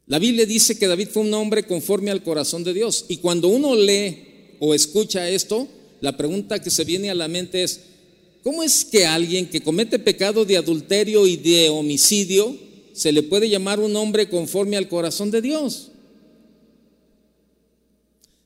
La 0.06 0.18
Biblia 0.18 0.46
dice 0.46 0.78
que 0.78 0.86
David 0.86 1.08
fue 1.08 1.22
un 1.22 1.34
hombre 1.34 1.64
conforme 1.64 2.10
al 2.10 2.22
corazón 2.22 2.64
de 2.64 2.74
Dios. 2.74 3.06
Y 3.08 3.18
cuando 3.18 3.48
uno 3.48 3.74
lee 3.74 4.56
o 4.60 4.74
escucha 4.74 5.28
esto, 5.28 5.66
la 6.00 6.16
pregunta 6.16 6.60
que 6.60 6.70
se 6.70 6.84
viene 6.84 7.10
a 7.10 7.14
la 7.14 7.28
mente 7.28 7.62
es, 7.62 7.80
¿Cómo 8.46 8.62
es 8.62 8.84
que 8.84 9.04
alguien 9.04 9.50
que 9.50 9.60
comete 9.60 9.98
pecado 9.98 10.44
de 10.44 10.56
adulterio 10.56 11.26
y 11.26 11.36
de 11.36 11.68
homicidio 11.68 12.56
se 12.92 13.10
le 13.10 13.24
puede 13.24 13.48
llamar 13.48 13.80
un 13.80 13.96
hombre 13.96 14.28
conforme 14.28 14.76
al 14.76 14.86
corazón 14.86 15.32
de 15.32 15.42
Dios? 15.42 15.90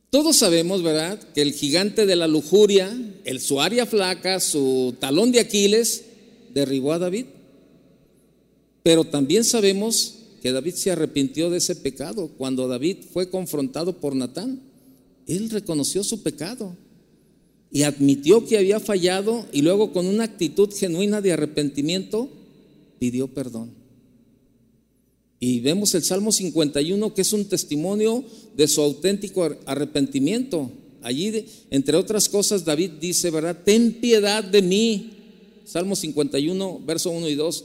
Todos 0.08 0.36
sabemos, 0.36 0.82
¿verdad?, 0.82 1.20
que 1.34 1.42
el 1.42 1.52
gigante 1.52 2.06
de 2.06 2.16
la 2.16 2.28
lujuria, 2.28 2.90
el 3.26 3.42
su 3.42 3.60
área 3.60 3.84
flaca, 3.84 4.40
su 4.40 4.94
talón 4.98 5.32
de 5.32 5.40
Aquiles, 5.40 6.04
derribó 6.54 6.94
a 6.94 6.98
David. 6.98 7.26
Pero 8.82 9.04
también 9.04 9.44
sabemos 9.44 10.14
que 10.42 10.52
David 10.52 10.74
se 10.74 10.90
arrepintió 10.90 11.50
de 11.50 11.58
ese 11.58 11.76
pecado 11.76 12.30
cuando 12.38 12.66
David 12.66 12.98
fue 13.12 13.28
confrontado 13.28 14.00
por 14.00 14.14
Natán. 14.16 14.60
Él 15.26 15.50
reconoció 15.50 16.02
su 16.02 16.22
pecado 16.22 16.74
y 17.70 17.82
admitió 17.82 18.44
que 18.46 18.58
había 18.58 18.80
fallado 18.80 19.46
y 19.52 19.62
luego 19.62 19.92
con 19.92 20.06
una 20.06 20.24
actitud 20.24 20.72
genuina 20.74 21.20
de 21.20 21.32
arrepentimiento 21.32 22.28
pidió 22.98 23.28
perdón. 23.28 23.70
Y 25.38 25.60
vemos 25.60 25.94
el 25.94 26.02
Salmo 26.02 26.32
51 26.32 27.14
que 27.14 27.22
es 27.22 27.32
un 27.32 27.46
testimonio 27.46 28.24
de 28.56 28.66
su 28.66 28.82
auténtico 28.82 29.48
arrepentimiento. 29.66 30.70
Allí, 31.02 31.46
entre 31.70 31.96
otras 31.96 32.28
cosas, 32.28 32.64
David 32.64 32.92
dice, 33.00 33.30
¿verdad? 33.30 33.58
Ten 33.64 33.94
piedad 34.00 34.44
de 34.44 34.60
mí. 34.60 35.12
Salmo 35.64 35.96
51, 35.96 36.82
verso 36.84 37.10
1 37.10 37.28
y 37.28 37.34
2. 37.36 37.64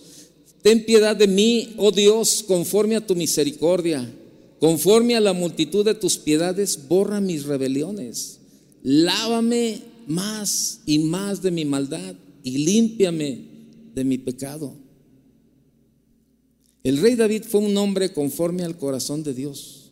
Ten 0.65 0.83
piedad 0.83 1.15
de 1.15 1.27
mí, 1.27 1.75
oh 1.77 1.91
Dios, 1.91 2.41
conforme 2.41 2.95
a 2.95 3.05
tu 3.05 3.13
misericordia. 3.13 4.11
Conforme 4.59 5.15
a 5.15 5.19
la 5.19 5.31
multitud 5.31 5.85
de 5.85 5.93
tus 5.93 6.17
piedades, 6.17 6.87
borra 6.87 7.21
mis 7.21 7.43
rebeliones. 7.43 8.39
Lávame 8.81 9.83
más 10.07 10.79
y 10.87 10.97
más 10.97 11.43
de 11.43 11.51
mi 11.51 11.65
maldad 11.65 12.15
y 12.41 12.57
límpiame 12.57 13.41
de 13.93 14.03
mi 14.05 14.17
pecado. 14.17 14.73
El 16.83 16.97
rey 16.97 17.13
David 17.13 17.43
fue 17.43 17.61
un 17.61 17.77
hombre 17.77 18.11
conforme 18.11 18.63
al 18.63 18.75
corazón 18.75 19.21
de 19.21 19.35
Dios, 19.35 19.91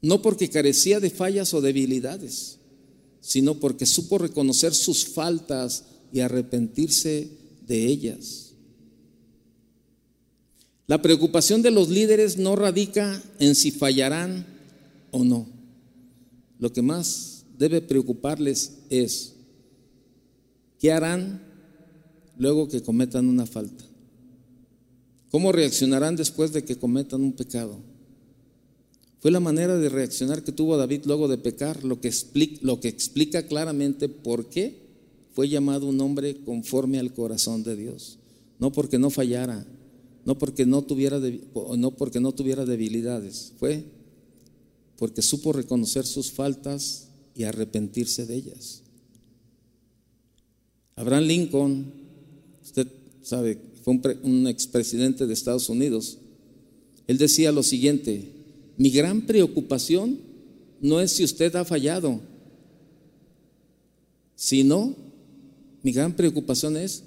no 0.00 0.22
porque 0.22 0.48
carecía 0.48 1.00
de 1.00 1.10
fallas 1.10 1.52
o 1.52 1.60
debilidades, 1.60 2.60
sino 3.20 3.60
porque 3.60 3.84
supo 3.84 4.16
reconocer 4.16 4.72
sus 4.72 5.04
faltas 5.04 5.84
y 6.14 6.20
arrepentirse 6.20 7.28
de 7.66 7.86
ellas. 7.88 8.43
La 10.86 11.00
preocupación 11.00 11.62
de 11.62 11.70
los 11.70 11.88
líderes 11.88 12.36
no 12.36 12.56
radica 12.56 13.22
en 13.38 13.54
si 13.54 13.70
fallarán 13.70 14.46
o 15.10 15.24
no. 15.24 15.46
Lo 16.58 16.72
que 16.72 16.82
más 16.82 17.44
debe 17.58 17.80
preocuparles 17.80 18.78
es, 18.90 19.34
¿qué 20.78 20.92
harán 20.92 21.42
luego 22.36 22.68
que 22.68 22.82
cometan 22.82 23.28
una 23.28 23.46
falta? 23.46 23.84
¿Cómo 25.30 25.52
reaccionarán 25.52 26.16
después 26.16 26.52
de 26.52 26.64
que 26.64 26.76
cometan 26.76 27.22
un 27.22 27.32
pecado? 27.32 27.78
Fue 29.20 29.30
la 29.30 29.40
manera 29.40 29.78
de 29.78 29.88
reaccionar 29.88 30.44
que 30.44 30.52
tuvo 30.52 30.76
David 30.76 31.06
luego 31.06 31.28
de 31.28 31.38
pecar, 31.38 31.82
lo 31.82 31.98
que 32.00 32.08
explica, 32.08 32.60
lo 32.60 32.78
que 32.78 32.88
explica 32.88 33.46
claramente 33.46 34.10
por 34.10 34.50
qué 34.50 34.84
fue 35.32 35.48
llamado 35.48 35.86
un 35.86 36.00
hombre 36.00 36.36
conforme 36.44 36.98
al 36.98 37.14
corazón 37.14 37.64
de 37.64 37.74
Dios. 37.74 38.18
No 38.58 38.70
porque 38.70 38.98
no 38.98 39.08
fallara, 39.10 39.66
no 40.24 40.38
porque 40.38 40.66
no 40.66 40.82
tuviera, 40.82 41.20
no 41.76 41.90
porque 41.92 42.20
no 42.20 42.32
tuviera 42.32 42.64
debilidades, 42.64 43.52
fue 43.58 43.84
porque 44.96 45.22
supo 45.22 45.52
reconocer 45.52 46.06
sus 46.06 46.30
faltas 46.30 47.08
y 47.34 47.44
arrepentirse 47.44 48.26
de 48.26 48.36
ellas. 48.36 48.82
Abraham 50.96 51.24
Lincoln, 51.24 51.92
usted 52.62 52.86
sabe, 53.22 53.58
fue 53.82 54.00
un, 54.22 54.46
expresidente 54.46 55.26
de 55.26 55.34
Estados 55.34 55.68
Unidos, 55.68 56.18
él 57.06 57.18
decía 57.18 57.52
lo 57.52 57.62
siguiente, 57.62 58.30
mi 58.78 58.90
gran 58.90 59.22
preocupación 59.22 60.18
no 60.80 61.00
es 61.00 61.12
si 61.12 61.24
usted 61.24 61.54
ha 61.56 61.64
fallado, 61.64 62.20
sino 64.36 64.94
mi 65.82 65.92
gran 65.92 66.14
preocupación 66.14 66.76
es 66.76 67.02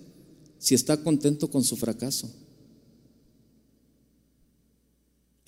si 0.60 0.76
está 0.76 1.02
contento 1.02 1.49
con 1.49 1.64
su 1.64 1.76
fracaso. 1.77 2.30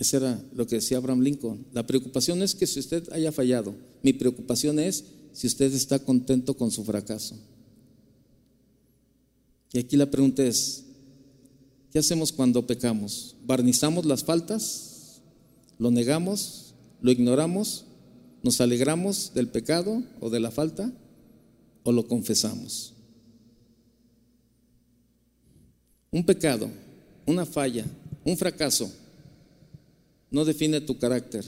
Eso 0.00 0.16
era 0.16 0.42
lo 0.54 0.66
que 0.66 0.76
decía 0.76 0.96
Abraham 0.96 1.20
Lincoln. 1.20 1.66
La 1.74 1.86
preocupación 1.86 2.42
es 2.42 2.54
que 2.54 2.66
si 2.66 2.80
usted 2.80 3.06
haya 3.12 3.30
fallado, 3.32 3.74
mi 4.02 4.14
preocupación 4.14 4.78
es 4.78 5.04
si 5.34 5.46
usted 5.46 5.72
está 5.74 5.98
contento 5.98 6.56
con 6.56 6.70
su 6.70 6.82
fracaso. 6.84 7.36
Y 9.74 9.78
aquí 9.78 9.98
la 9.98 10.10
pregunta 10.10 10.42
es, 10.42 10.84
¿qué 11.92 11.98
hacemos 11.98 12.32
cuando 12.32 12.66
pecamos? 12.66 13.36
¿Barnizamos 13.44 14.06
las 14.06 14.24
faltas? 14.24 15.20
¿Lo 15.78 15.90
negamos? 15.90 16.72
¿Lo 17.02 17.12
ignoramos? 17.12 17.84
¿Nos 18.42 18.58
alegramos 18.62 19.32
del 19.34 19.48
pecado 19.48 20.02
o 20.18 20.30
de 20.30 20.40
la 20.40 20.50
falta? 20.50 20.90
¿O 21.82 21.92
lo 21.92 22.08
confesamos? 22.08 22.94
Un 26.10 26.24
pecado, 26.24 26.70
una 27.26 27.44
falla, 27.44 27.84
un 28.24 28.38
fracaso 28.38 28.90
no 30.30 30.44
define 30.44 30.80
tu 30.80 30.98
carácter. 30.98 31.44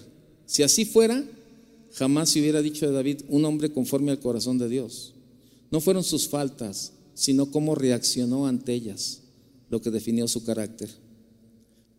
Si 0.46 0.62
así 0.62 0.84
fuera, 0.84 1.24
jamás 1.92 2.30
se 2.30 2.40
hubiera 2.40 2.62
dicho 2.62 2.86
de 2.86 2.92
David 2.92 3.22
un 3.28 3.44
hombre 3.44 3.72
conforme 3.72 4.10
al 4.10 4.20
corazón 4.20 4.58
de 4.58 4.68
Dios. 4.68 5.14
No 5.70 5.80
fueron 5.80 6.04
sus 6.04 6.28
faltas, 6.28 6.92
sino 7.14 7.50
cómo 7.50 7.74
reaccionó 7.74 8.46
ante 8.46 8.74
ellas, 8.74 9.20
lo 9.70 9.80
que 9.80 9.90
definió 9.90 10.28
su 10.28 10.44
carácter. 10.44 10.90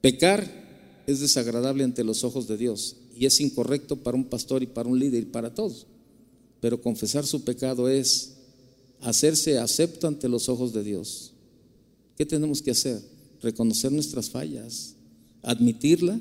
Pecar 0.02 1.04
es 1.08 1.20
desagradable 1.20 1.84
ante 1.84 2.04
los 2.04 2.24
ojos 2.24 2.48
de 2.48 2.58
Dios 2.58 2.98
y 3.16 3.26
es 3.26 3.40
incorrecto 3.40 3.98
para 3.98 4.18
un 4.18 4.26
pastor 4.26 4.64
y 4.64 4.68
para 4.68 4.90
un 4.90 5.00
líder 5.00 5.24
y 5.24 5.28
para 5.28 5.54
todos. 5.54 5.88
Pero 6.60 6.82
confesar 6.82 7.26
su 7.26 7.44
pecado 7.44 7.90
es 7.90 8.34
hacerse 9.02 9.58
acepto 9.58 10.08
ante 10.08 10.30
los 10.30 10.50
ojos 10.50 10.74
de 10.74 10.84
Dios. 10.84 11.34
¿Qué 12.18 12.26
tenemos 12.26 12.62
que 12.62 12.72
hacer? 12.72 13.02
Reconocer 13.42 13.92
nuestras 13.92 14.30
fallas, 14.30 14.96
admitirla 15.42 16.20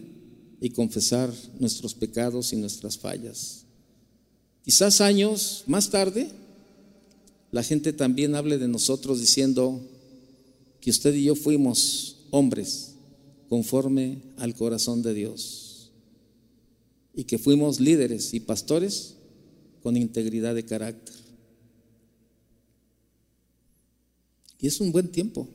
y 0.62 0.70
confesar 0.70 1.34
nuestros 1.58 1.92
pecados 1.92 2.52
y 2.52 2.56
nuestras 2.56 2.96
fallas. 2.96 3.64
Quizás 4.64 5.00
años 5.00 5.64
más 5.66 5.90
tarde, 5.90 6.30
la 7.50 7.64
gente 7.64 7.92
también 7.92 8.36
hable 8.36 8.58
de 8.58 8.68
nosotros 8.68 9.18
diciendo, 9.18 9.82
que 10.80 10.90
usted 10.90 11.14
y 11.14 11.24
yo 11.24 11.34
fuimos 11.34 12.16
hombres 12.30 12.94
conforme 13.48 14.22
al 14.36 14.54
corazón 14.54 15.02
de 15.02 15.14
Dios 15.14 15.90
y 17.14 17.24
que 17.24 17.38
fuimos 17.38 17.78
líderes 17.78 18.32
y 18.32 18.40
pastores 18.40 19.14
con 19.82 19.96
integridad 19.96 20.54
de 20.54 20.64
carácter. 20.64 21.14
Y 24.60 24.68
es 24.68 24.80
un 24.80 24.92
buen 24.92 25.08
tiempo. 25.08 25.48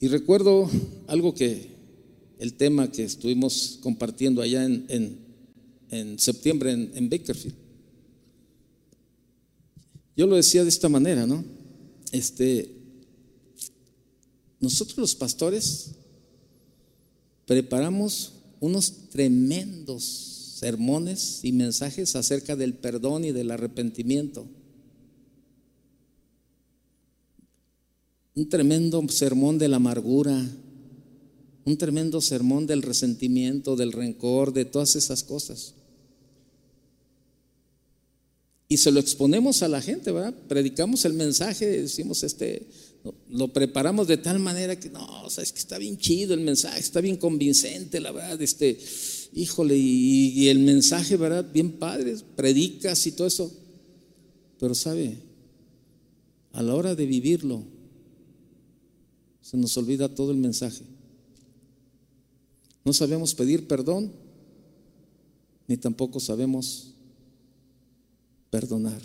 Y 0.00 0.08
recuerdo 0.08 0.68
algo 1.06 1.32
que, 1.32 1.77
el 2.38 2.54
tema 2.54 2.90
que 2.90 3.04
estuvimos 3.04 3.78
compartiendo 3.82 4.42
allá 4.42 4.64
en, 4.64 6.18
septiembre 6.18 6.72
en, 6.72 6.90
en 6.94 7.08
Bakerfield. 7.08 7.54
Yo 10.16 10.26
lo 10.26 10.36
decía 10.36 10.62
de 10.62 10.68
esta 10.68 10.88
manera, 10.88 11.26
¿no? 11.26 11.44
Este, 12.10 12.70
nosotros 14.60 14.98
los 14.98 15.14
pastores 15.14 15.92
preparamos 17.46 18.32
unos 18.60 19.08
tremendos 19.10 20.02
sermones 20.58 21.40
y 21.44 21.52
mensajes 21.52 22.16
acerca 22.16 22.56
del 22.56 22.74
perdón 22.74 23.24
y 23.24 23.32
del 23.32 23.50
arrepentimiento. 23.50 24.46
Un 28.34 28.48
tremendo 28.48 29.04
sermón 29.08 29.58
de 29.58 29.68
la 29.68 29.76
amargura, 29.76 30.44
un 31.68 31.76
tremendo 31.76 32.20
sermón 32.20 32.66
del 32.66 32.82
resentimiento, 32.82 33.76
del 33.76 33.92
rencor, 33.92 34.52
de 34.52 34.64
todas 34.64 34.96
esas 34.96 35.22
cosas. 35.22 35.74
Y 38.68 38.78
se 38.78 38.90
lo 38.90 39.00
exponemos 39.00 39.62
a 39.62 39.68
la 39.68 39.80
gente, 39.80 40.10
¿verdad? 40.10 40.34
Predicamos 40.48 41.04
el 41.04 41.14
mensaje, 41.14 41.66
decimos, 41.66 42.22
este, 42.22 42.66
lo 43.30 43.48
preparamos 43.48 44.08
de 44.08 44.16
tal 44.16 44.38
manera 44.38 44.78
que, 44.78 44.90
no, 44.90 45.04
o 45.24 45.26
es 45.26 45.52
que 45.52 45.58
está 45.58 45.78
bien 45.78 45.98
chido 45.98 46.34
el 46.34 46.40
mensaje, 46.40 46.80
está 46.80 47.00
bien 47.00 47.16
convincente, 47.16 48.00
la 48.00 48.12
verdad, 48.12 48.40
este, 48.40 48.78
híjole, 49.32 49.76
y, 49.76 50.48
el 50.48 50.58
mensaje, 50.58 51.16
¿verdad? 51.16 51.46
Bien 51.50 51.72
padre, 51.72 52.16
predicas 52.36 53.06
y 53.06 53.12
todo 53.12 53.26
eso. 53.26 53.52
Pero 54.58 54.74
sabe, 54.74 55.16
a 56.52 56.62
la 56.62 56.74
hora 56.74 56.94
de 56.94 57.06
vivirlo, 57.06 57.62
se 59.42 59.56
nos 59.56 59.76
olvida 59.76 60.14
todo 60.14 60.30
el 60.30 60.38
mensaje. 60.38 60.82
No 62.88 62.94
sabemos 62.94 63.34
pedir 63.34 63.68
perdón, 63.68 64.10
ni 65.66 65.76
tampoco 65.76 66.20
sabemos 66.20 66.94
perdonar. 68.48 69.02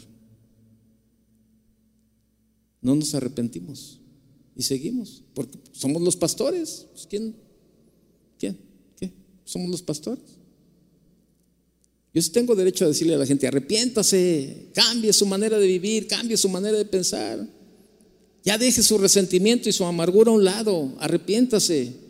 No 2.80 2.96
nos 2.96 3.14
arrepentimos 3.14 4.00
y 4.56 4.64
seguimos, 4.64 5.22
porque 5.34 5.60
somos 5.74 6.02
los 6.02 6.16
pastores. 6.16 6.88
Pues, 6.94 7.08
¿Quién? 7.08 7.36
¿Quién? 8.40 8.58
¿Qué? 8.98 9.12
Somos 9.44 9.70
los 9.70 9.82
pastores. 9.82 10.24
Yo 12.14 12.22
sí 12.22 12.30
tengo 12.30 12.56
derecho 12.56 12.86
a 12.86 12.88
decirle 12.88 13.16
a 13.16 13.18
la 13.18 13.26
gente, 13.26 13.48
arrepiéntase, 13.48 14.70
cambie 14.74 15.12
su 15.12 15.26
manera 15.26 15.60
de 15.60 15.68
vivir, 15.68 16.08
cambie 16.08 16.38
su 16.38 16.48
manera 16.48 16.78
de 16.78 16.86
pensar. 16.86 17.46
Ya 18.46 18.58
deje 18.58 18.82
su 18.82 18.98
resentimiento 18.98 19.68
y 19.68 19.74
su 19.74 19.84
amargura 19.84 20.32
a 20.32 20.36
un 20.36 20.46
lado, 20.46 20.96
arrepiéntase. 21.00 22.03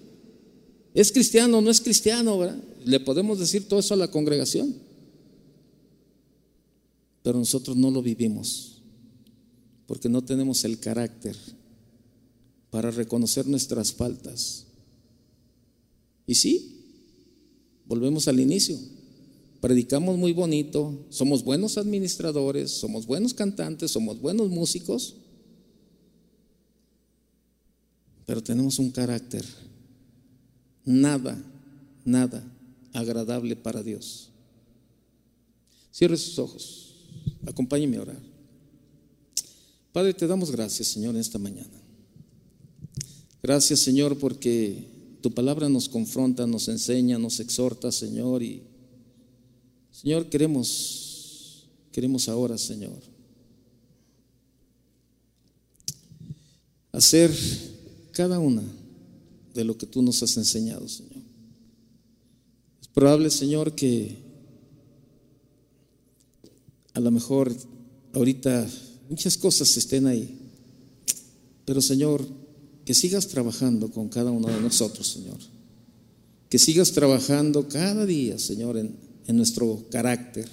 ¿Es 0.93 1.11
cristiano 1.11 1.57
o 1.57 1.61
no 1.61 1.71
es 1.71 1.81
cristiano? 1.81 2.37
¿verdad? 2.37 2.61
Le 2.85 2.99
podemos 2.99 3.39
decir 3.39 3.67
todo 3.67 3.79
eso 3.79 3.93
a 3.93 3.97
la 3.97 4.09
congregación 4.09 4.75
pero 7.23 7.39
nosotros 7.39 7.75
no 7.77 7.89
lo 7.89 8.03
vivimos, 8.03 8.81
porque 9.87 10.09
no 10.09 10.21
tenemos 10.23 10.65
el 10.65 10.79
carácter 10.79 11.35
para 12.69 12.91
reconocer 12.91 13.47
nuestras 13.47 13.93
faltas. 13.93 14.65
Y 16.27 16.35
sí, 16.35 16.81
volvemos 17.85 18.27
al 18.27 18.41
inicio, 18.41 18.77
predicamos 19.61 20.17
muy 20.17 20.33
bonito, 20.33 21.05
somos 21.09 21.43
buenos 21.43 21.77
administradores, 21.77 22.71
somos 22.71 23.07
buenos 23.07 23.33
cantantes, 23.33 23.91
somos 23.91 24.19
buenos 24.19 24.49
músicos, 24.49 25.15
pero 28.25 28.43
tenemos 28.43 28.79
un 28.79 28.91
carácter 28.91 29.45
nada, 30.85 31.41
nada 32.05 32.43
agradable 32.93 33.55
para 33.55 33.83
Dios. 33.83 34.29
Cierre 35.91 36.17
sus 36.17 36.39
ojos. 36.39 36.95
Acompáñeme 37.45 37.97
a 37.97 38.01
orar. 38.01 38.19
Padre, 39.91 40.13
te 40.13 40.25
damos 40.25 40.51
gracias, 40.51 40.87
Señor, 40.87 41.15
en 41.15 41.21
esta 41.21 41.37
mañana. 41.37 41.81
Gracias, 43.41 43.81
Señor, 43.81 44.17
porque 44.17 44.87
tu 45.21 45.31
palabra 45.31 45.69
nos 45.69 45.89
confronta, 45.89 46.47
nos 46.47 46.67
enseña, 46.67 47.19
nos 47.19 47.39
exhorta, 47.39 47.91
Señor. 47.91 48.41
Y, 48.41 48.63
Señor, 49.91 50.29
queremos, 50.29 51.67
queremos 51.91 52.27
ahora, 52.29 52.57
Señor, 52.57 52.99
hacer 56.91 57.31
cada 58.11 58.39
una 58.39 58.63
de 59.53 59.63
lo 59.63 59.77
que 59.77 59.85
tú 59.85 60.01
nos 60.01 60.21
has 60.23 60.35
enseñado, 60.37 60.87
Señor. 60.87 61.21
Es 62.81 62.87
probable, 62.87 63.29
Señor, 63.29 63.73
que 63.73 64.17
a 66.93 66.99
lo 66.99 67.11
mejor 67.11 67.55
ahorita 68.13 68.67
muchas 69.09 69.37
cosas 69.37 69.75
estén 69.77 70.07
ahí. 70.07 70.37
Pero 71.65 71.81
Señor, 71.81 72.25
que 72.85 72.93
sigas 72.93 73.27
trabajando 73.27 73.89
con 73.89 74.09
cada 74.09 74.31
uno 74.31 74.47
de 74.47 74.59
nosotros, 74.59 75.07
Señor. 75.07 75.37
Que 76.49 76.59
sigas 76.59 76.91
trabajando 76.91 77.67
cada 77.67 78.05
día, 78.05 78.37
Señor, 78.37 78.77
en, 78.77 78.95
en 79.27 79.37
nuestro 79.37 79.85
carácter. 79.89 80.47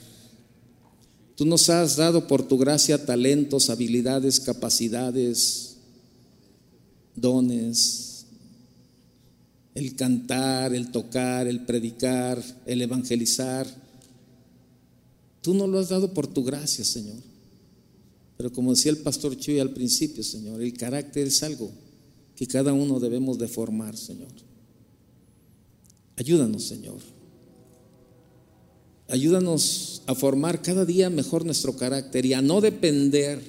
Tú 1.36 1.44
nos 1.46 1.68
has 1.70 1.96
dado 1.96 2.26
por 2.26 2.46
tu 2.46 2.58
gracia 2.58 3.04
talentos, 3.04 3.70
habilidades, 3.70 4.40
capacidades, 4.40 5.76
dones, 7.16 8.09
el 9.74 9.96
cantar, 9.96 10.74
el 10.74 10.90
tocar, 10.90 11.46
el 11.46 11.64
predicar, 11.64 12.42
el 12.66 12.82
evangelizar 12.82 13.66
Tú 15.42 15.54
no 15.54 15.66
lo 15.66 15.78
has 15.78 15.88
dado 15.88 16.12
por 16.12 16.26
tu 16.26 16.44
gracia, 16.44 16.84
Señor. 16.84 17.16
Pero 18.36 18.52
como 18.52 18.72
decía 18.72 18.92
el 18.92 18.98
pastor 18.98 19.36
Chuy 19.36 19.58
al 19.58 19.72
principio, 19.72 20.22
Señor, 20.22 20.62
el 20.62 20.72
carácter 20.74 21.26
es 21.26 21.42
algo 21.42 21.70
que 22.36 22.46
cada 22.46 22.72
uno 22.72 23.00
debemos 23.00 23.38
de 23.38 23.48
formar, 23.48 23.96
Señor. 23.96 24.28
Ayúdanos, 26.16 26.64
Señor. 26.64 26.98
Ayúdanos 29.08 30.02
a 30.06 30.14
formar 30.14 30.62
cada 30.62 30.84
día 30.84 31.10
mejor 31.10 31.44
nuestro 31.44 31.76
carácter 31.76 32.24
y 32.26 32.34
a 32.34 32.42
no 32.42 32.60
depender, 32.60 33.42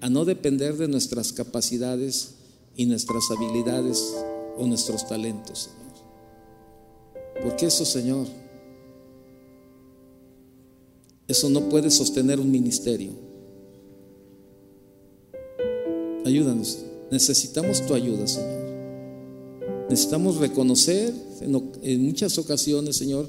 a 0.00 0.08
no 0.08 0.24
depender 0.24 0.76
de 0.76 0.88
nuestras 0.88 1.32
capacidades 1.32 2.34
y 2.76 2.86
nuestras 2.86 3.24
habilidades 3.30 4.14
o 4.58 4.66
nuestros 4.66 5.06
talentos, 5.06 5.70
Señor. 5.70 5.82
Porque 7.42 7.66
eso, 7.66 7.84
Señor, 7.84 8.26
eso 11.28 11.48
no 11.48 11.68
puede 11.68 11.90
sostener 11.90 12.38
un 12.38 12.50
ministerio. 12.50 13.12
Ayúdanos. 16.24 16.78
Necesitamos 17.10 17.84
tu 17.86 17.94
ayuda, 17.94 18.26
Señor. 18.26 18.62
Necesitamos 19.90 20.36
reconocer 20.36 21.12
en, 21.40 22.06
muchas 22.06 22.38
ocasiones, 22.38 22.96
Señor, 22.96 23.26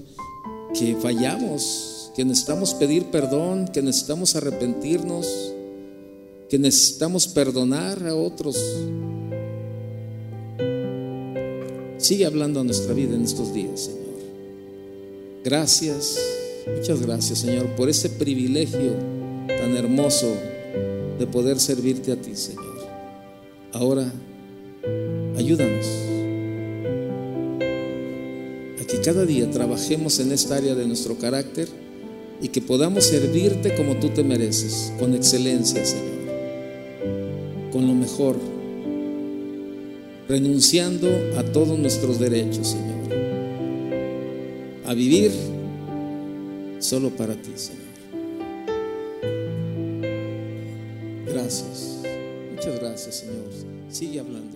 que 0.73 0.95
fallamos, 0.95 2.11
que 2.15 2.23
necesitamos 2.23 2.73
pedir 2.73 3.05
perdón, 3.05 3.67
que 3.67 3.81
necesitamos 3.81 4.35
arrepentirnos, 4.35 5.53
que 6.49 6.57
necesitamos 6.57 7.27
perdonar 7.27 8.07
a 8.07 8.15
otros. 8.15 8.57
Sigue 12.03 12.25
hablando 12.25 12.59
a 12.59 12.65
nuestra 12.65 12.93
vida 12.93 13.15
en 13.15 13.23
estos 13.23 13.53
días, 13.53 13.79
Señor. 13.79 14.19
Gracias. 15.41 16.19
Muchas 16.75 17.01
gracias, 17.01 17.39
Señor, 17.39 17.67
por 17.77 17.87
ese 17.87 18.09
privilegio 18.09 18.91
tan 19.47 19.77
hermoso 19.77 20.27
de 21.17 21.25
poder 21.27 21.61
servirte 21.61 22.11
a 22.11 22.17
ti, 22.17 22.35
Señor. 22.35 22.75
Ahora, 23.71 24.11
ayúdanos 25.37 25.85
a 28.81 28.85
que 28.85 28.99
cada 29.01 29.25
día 29.25 29.49
trabajemos 29.49 30.19
en 30.19 30.33
esta 30.33 30.57
área 30.57 30.75
de 30.75 30.85
nuestro 30.85 31.17
carácter 31.17 31.69
y 32.41 32.49
que 32.49 32.59
podamos 32.59 33.05
servirte 33.05 33.75
como 33.75 33.95
tú 33.95 34.09
te 34.09 34.25
mereces, 34.25 34.91
con 34.99 35.15
excelencia, 35.15 35.85
Señor, 35.85 36.11
con 37.71 37.87
lo 37.87 37.93
mejor, 37.93 38.35
renunciando 40.33 41.07
a 41.37 41.43
todos 41.43 41.77
nuestros 41.77 42.19
derechos, 42.19 42.69
Señor, 42.69 43.13
a 44.83 44.93
vivir 44.95 45.31
solo 46.79 47.11
para 47.11 47.35
ti, 47.35 47.51
Señor. 47.53 47.83
Gracias. 51.27 51.99
Muchas 52.51 52.79
gracias, 52.79 53.15
Señor. 53.17 53.45
Sigue 53.91 54.21
hablando. 54.21 54.52